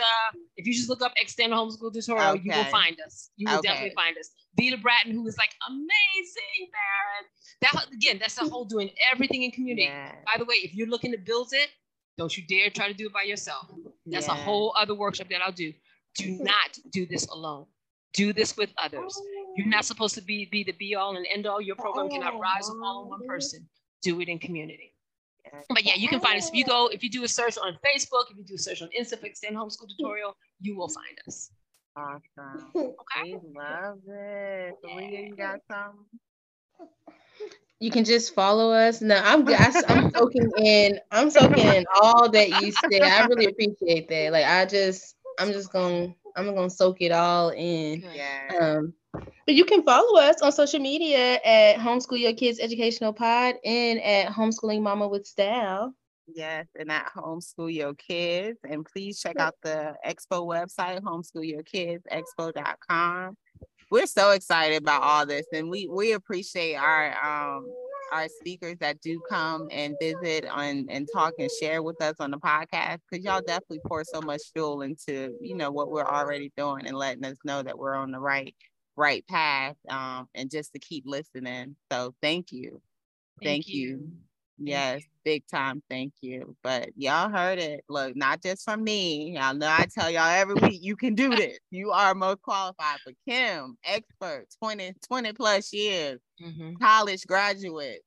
If 0.57 0.65
you 0.65 0.73
just 0.73 0.89
look 0.89 1.01
up 1.01 1.13
extend 1.17 1.53
homeschool 1.53 1.93
tutorial, 1.93 2.35
you 2.37 2.51
will 2.53 2.65
find 2.65 2.97
us. 3.05 3.29
You 3.37 3.49
will 3.49 3.59
Okay. 3.59 3.67
definitely 3.69 3.95
find 3.95 4.17
us. 4.17 4.31
Vita 4.57 4.77
Bratton, 4.77 5.11
who 5.13 5.25
is 5.27 5.37
like 5.37 5.53
amazing, 5.67 6.69
Baron. 6.71 7.25
That 7.61 7.93
again, 7.93 8.17
that's 8.19 8.35
the 8.35 8.49
whole 8.49 8.65
doing 8.65 8.89
everything 9.13 9.43
in 9.43 9.51
community. 9.51 9.87
Yeah. 9.87 10.11
By 10.25 10.37
the 10.37 10.45
way, 10.45 10.55
if 10.55 10.73
you're 10.73 10.87
looking 10.87 11.11
to 11.11 11.17
build 11.17 11.49
it, 11.51 11.69
don't 12.17 12.35
you 12.35 12.43
dare 12.47 12.69
try 12.69 12.87
to 12.87 12.93
do 12.93 13.07
it 13.07 13.13
by 13.13 13.23
yourself. 13.23 13.67
That's 14.05 14.27
a 14.27 14.33
whole 14.33 14.73
other 14.77 14.95
workshop 14.95 15.27
that 15.29 15.41
I'll 15.41 15.51
do. 15.51 15.71
Do 16.15 16.31
not 16.41 16.77
do 16.91 17.05
this 17.05 17.27
alone. 17.27 17.65
Do 18.13 18.33
this 18.33 18.57
with 18.57 18.71
others. 18.77 19.19
You're 19.55 19.67
not 19.67 19.81
oh. 19.81 19.83
supposed 19.83 20.15
to 20.15 20.21
be, 20.21 20.45
be 20.51 20.63
the 20.63 20.73
be 20.73 20.95
all 20.95 21.15
and 21.15 21.25
end 21.33 21.47
all. 21.47 21.61
Your 21.61 21.75
program 21.75 22.09
cannot 22.09 22.33
oh, 22.35 22.39
rise 22.39 22.69
or 22.69 22.79
fall 22.79 23.03
on 23.03 23.09
one 23.09 23.25
person. 23.27 23.67
Do 24.01 24.19
it 24.19 24.27
in 24.27 24.39
community. 24.39 24.93
But 25.69 25.83
yeah, 25.83 25.95
you 25.95 26.07
can 26.07 26.19
find 26.19 26.37
us. 26.37 26.47
If 26.47 26.55
you 26.55 26.65
go, 26.65 26.87
if 26.87 27.03
you 27.03 27.09
do 27.09 27.23
a 27.23 27.27
search 27.27 27.57
on 27.57 27.77
Facebook, 27.85 28.31
if 28.31 28.37
you 28.37 28.43
do 28.43 28.55
a 28.55 28.57
search 28.57 28.81
on 28.81 28.89
Insta 28.97 29.19
for 29.19 29.25
Extend 29.25 29.55
Homeschool 29.55 29.89
Tutorial, 29.97 30.35
you 30.61 30.77
will 30.77 30.89
find 30.89 31.17
us. 31.27 31.51
Awesome. 31.95 32.71
Okay. 32.75 33.33
We 33.33 33.59
love 33.59 33.99
it. 34.07 34.75
Leah, 34.83 35.27
you 35.27 35.35
got 35.35 35.59
some? 35.69 36.05
You 37.79 37.91
can 37.91 38.05
just 38.05 38.33
follow 38.33 38.71
us. 38.71 39.01
No, 39.01 39.19
I'm 39.23 39.45
g- 39.45 39.55
I, 39.55 39.65
am 39.65 39.83
i 39.87 39.93
am 39.93 40.11
soaking 40.13 40.51
in. 40.59 40.99
I'm 41.11 41.29
soaking 41.29 41.65
in 41.65 41.85
all 42.01 42.29
that 42.29 42.61
you 42.61 42.71
said. 42.71 43.01
I 43.01 43.25
really 43.25 43.45
appreciate 43.45 44.07
that. 44.07 44.31
Like 44.31 44.45
I 44.45 44.65
just, 44.65 45.15
I'm 45.39 45.51
just 45.51 45.71
gonna, 45.71 46.13
I'm 46.35 46.53
gonna 46.53 46.69
soak 46.69 47.01
it 47.01 47.11
all 47.11 47.49
in. 47.49 48.03
Yeah. 48.13 48.57
Um, 48.59 48.93
but 49.13 49.55
you 49.55 49.65
can 49.65 49.83
follow 49.83 50.19
us 50.19 50.41
on 50.41 50.51
social 50.51 50.79
media 50.79 51.39
at 51.43 51.77
Homeschool 51.77 52.19
Yo 52.19 52.33
Kids 52.33 52.59
Educational 52.59 53.13
Pod 53.13 53.55
and 53.65 53.99
at 54.01 54.31
Homeschooling 54.31 54.81
Mama 54.81 55.07
with 55.07 55.25
Style. 55.25 55.93
Yes, 56.27 56.67
and 56.79 56.91
at 56.91 57.11
Homeschool 57.15 57.73
Yo 57.73 57.95
Kids. 57.95 58.59
And 58.69 58.85
please 58.85 59.19
check 59.19 59.39
out 59.39 59.55
the 59.63 59.95
Expo 60.07 60.45
website, 60.47 61.01
homeschoolyourkidsexpo.com. 61.01 63.35
We're 63.89 64.05
so 64.05 64.29
excited 64.31 64.81
about 64.81 65.01
all 65.01 65.25
this, 65.25 65.47
and 65.53 65.69
we 65.69 65.87
we 65.87 66.13
appreciate 66.13 66.75
our 66.75 67.13
um 67.21 67.65
our 68.11 68.27
speakers 68.27 68.75
that 68.79 69.01
do 69.01 69.21
come 69.29 69.67
and 69.71 69.95
visit 69.99 70.45
on 70.45 70.85
and 70.89 71.07
talk 71.13 71.33
and 71.39 71.49
share 71.59 71.81
with 71.81 72.01
us 72.01 72.15
on 72.19 72.31
the 72.31 72.37
podcast 72.37 72.99
because 73.09 73.23
y'all 73.23 73.41
definitely 73.41 73.79
pour 73.87 74.03
so 74.03 74.21
much 74.21 74.41
fuel 74.53 74.81
into 74.81 75.33
you 75.41 75.55
know 75.55 75.71
what 75.71 75.91
we're 75.91 76.05
already 76.05 76.51
doing 76.57 76.85
and 76.87 76.97
letting 76.97 77.25
us 77.25 77.37
know 77.43 77.61
that 77.63 77.77
we're 77.77 77.95
on 77.95 78.11
the 78.11 78.19
right 78.19 78.55
right 78.97 79.25
path 79.27 79.75
um 79.89 80.27
and 80.35 80.51
just 80.51 80.73
to 80.73 80.79
keep 80.79 81.03
listening. 81.07 81.75
So 81.91 82.13
thank 82.21 82.51
you. 82.51 82.81
Thank 83.41 83.67
you. 83.67 84.11
Yes, 84.57 85.03
big 85.23 85.45
time. 85.47 85.81
Thank 85.89 86.13
you. 86.21 86.55
But 86.63 86.89
y'all 86.95 87.29
heard 87.29 87.59
it. 87.59 87.83
Look, 87.89 88.15
not 88.15 88.41
just 88.41 88.63
from 88.63 88.83
me. 88.83 89.35
Y'all 89.35 89.53
know 89.53 89.67
I 89.67 89.87
tell 89.93 90.09
y'all 90.09 90.29
every 90.29 90.55
week 90.55 90.79
you 90.81 90.95
can 90.95 91.15
do 91.15 91.29
this. 91.35 91.57
You 91.71 91.91
are 91.91 92.13
most 92.13 92.41
qualified. 92.41 92.99
But 93.05 93.15
Kym, 93.27 93.75
expert, 93.83 94.47
20, 94.59 94.93
20 95.07 95.33
plus 95.33 95.73
years, 95.73 96.19
Mhm. 96.41 96.79
college 96.79 97.25
graduate. 97.25 98.01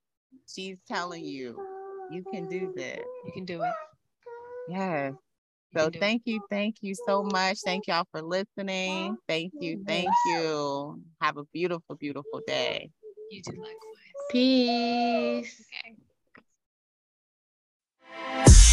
She's 0.47 0.77
telling 0.87 1.25
you 1.25 1.59
you 2.11 2.23
can 2.31 2.47
do 2.47 2.71
this. 2.75 2.99
You 3.25 3.31
can 3.33 3.45
do 3.45 3.61
it. 3.63 3.73
Yes. 4.69 5.13
So 5.75 5.87
it. 5.87 5.99
thank 5.99 6.21
you, 6.25 6.41
thank 6.49 6.77
you 6.81 6.95
so 7.05 7.23
much. 7.23 7.59
Thank 7.65 7.87
y'all 7.87 8.05
for 8.11 8.21
listening. 8.21 9.17
Thank 9.27 9.53
you, 9.59 9.83
thank 9.85 10.09
you. 10.27 11.01
Have 11.21 11.37
a 11.37 11.43
beautiful, 11.45 11.95
beautiful 11.95 12.41
day. 12.47 12.91
You 13.29 13.41
do 13.41 13.51
likewise. 13.51 13.75
Peace. 14.31 15.65
Okay. 15.85 15.95
Bye. 18.15 18.64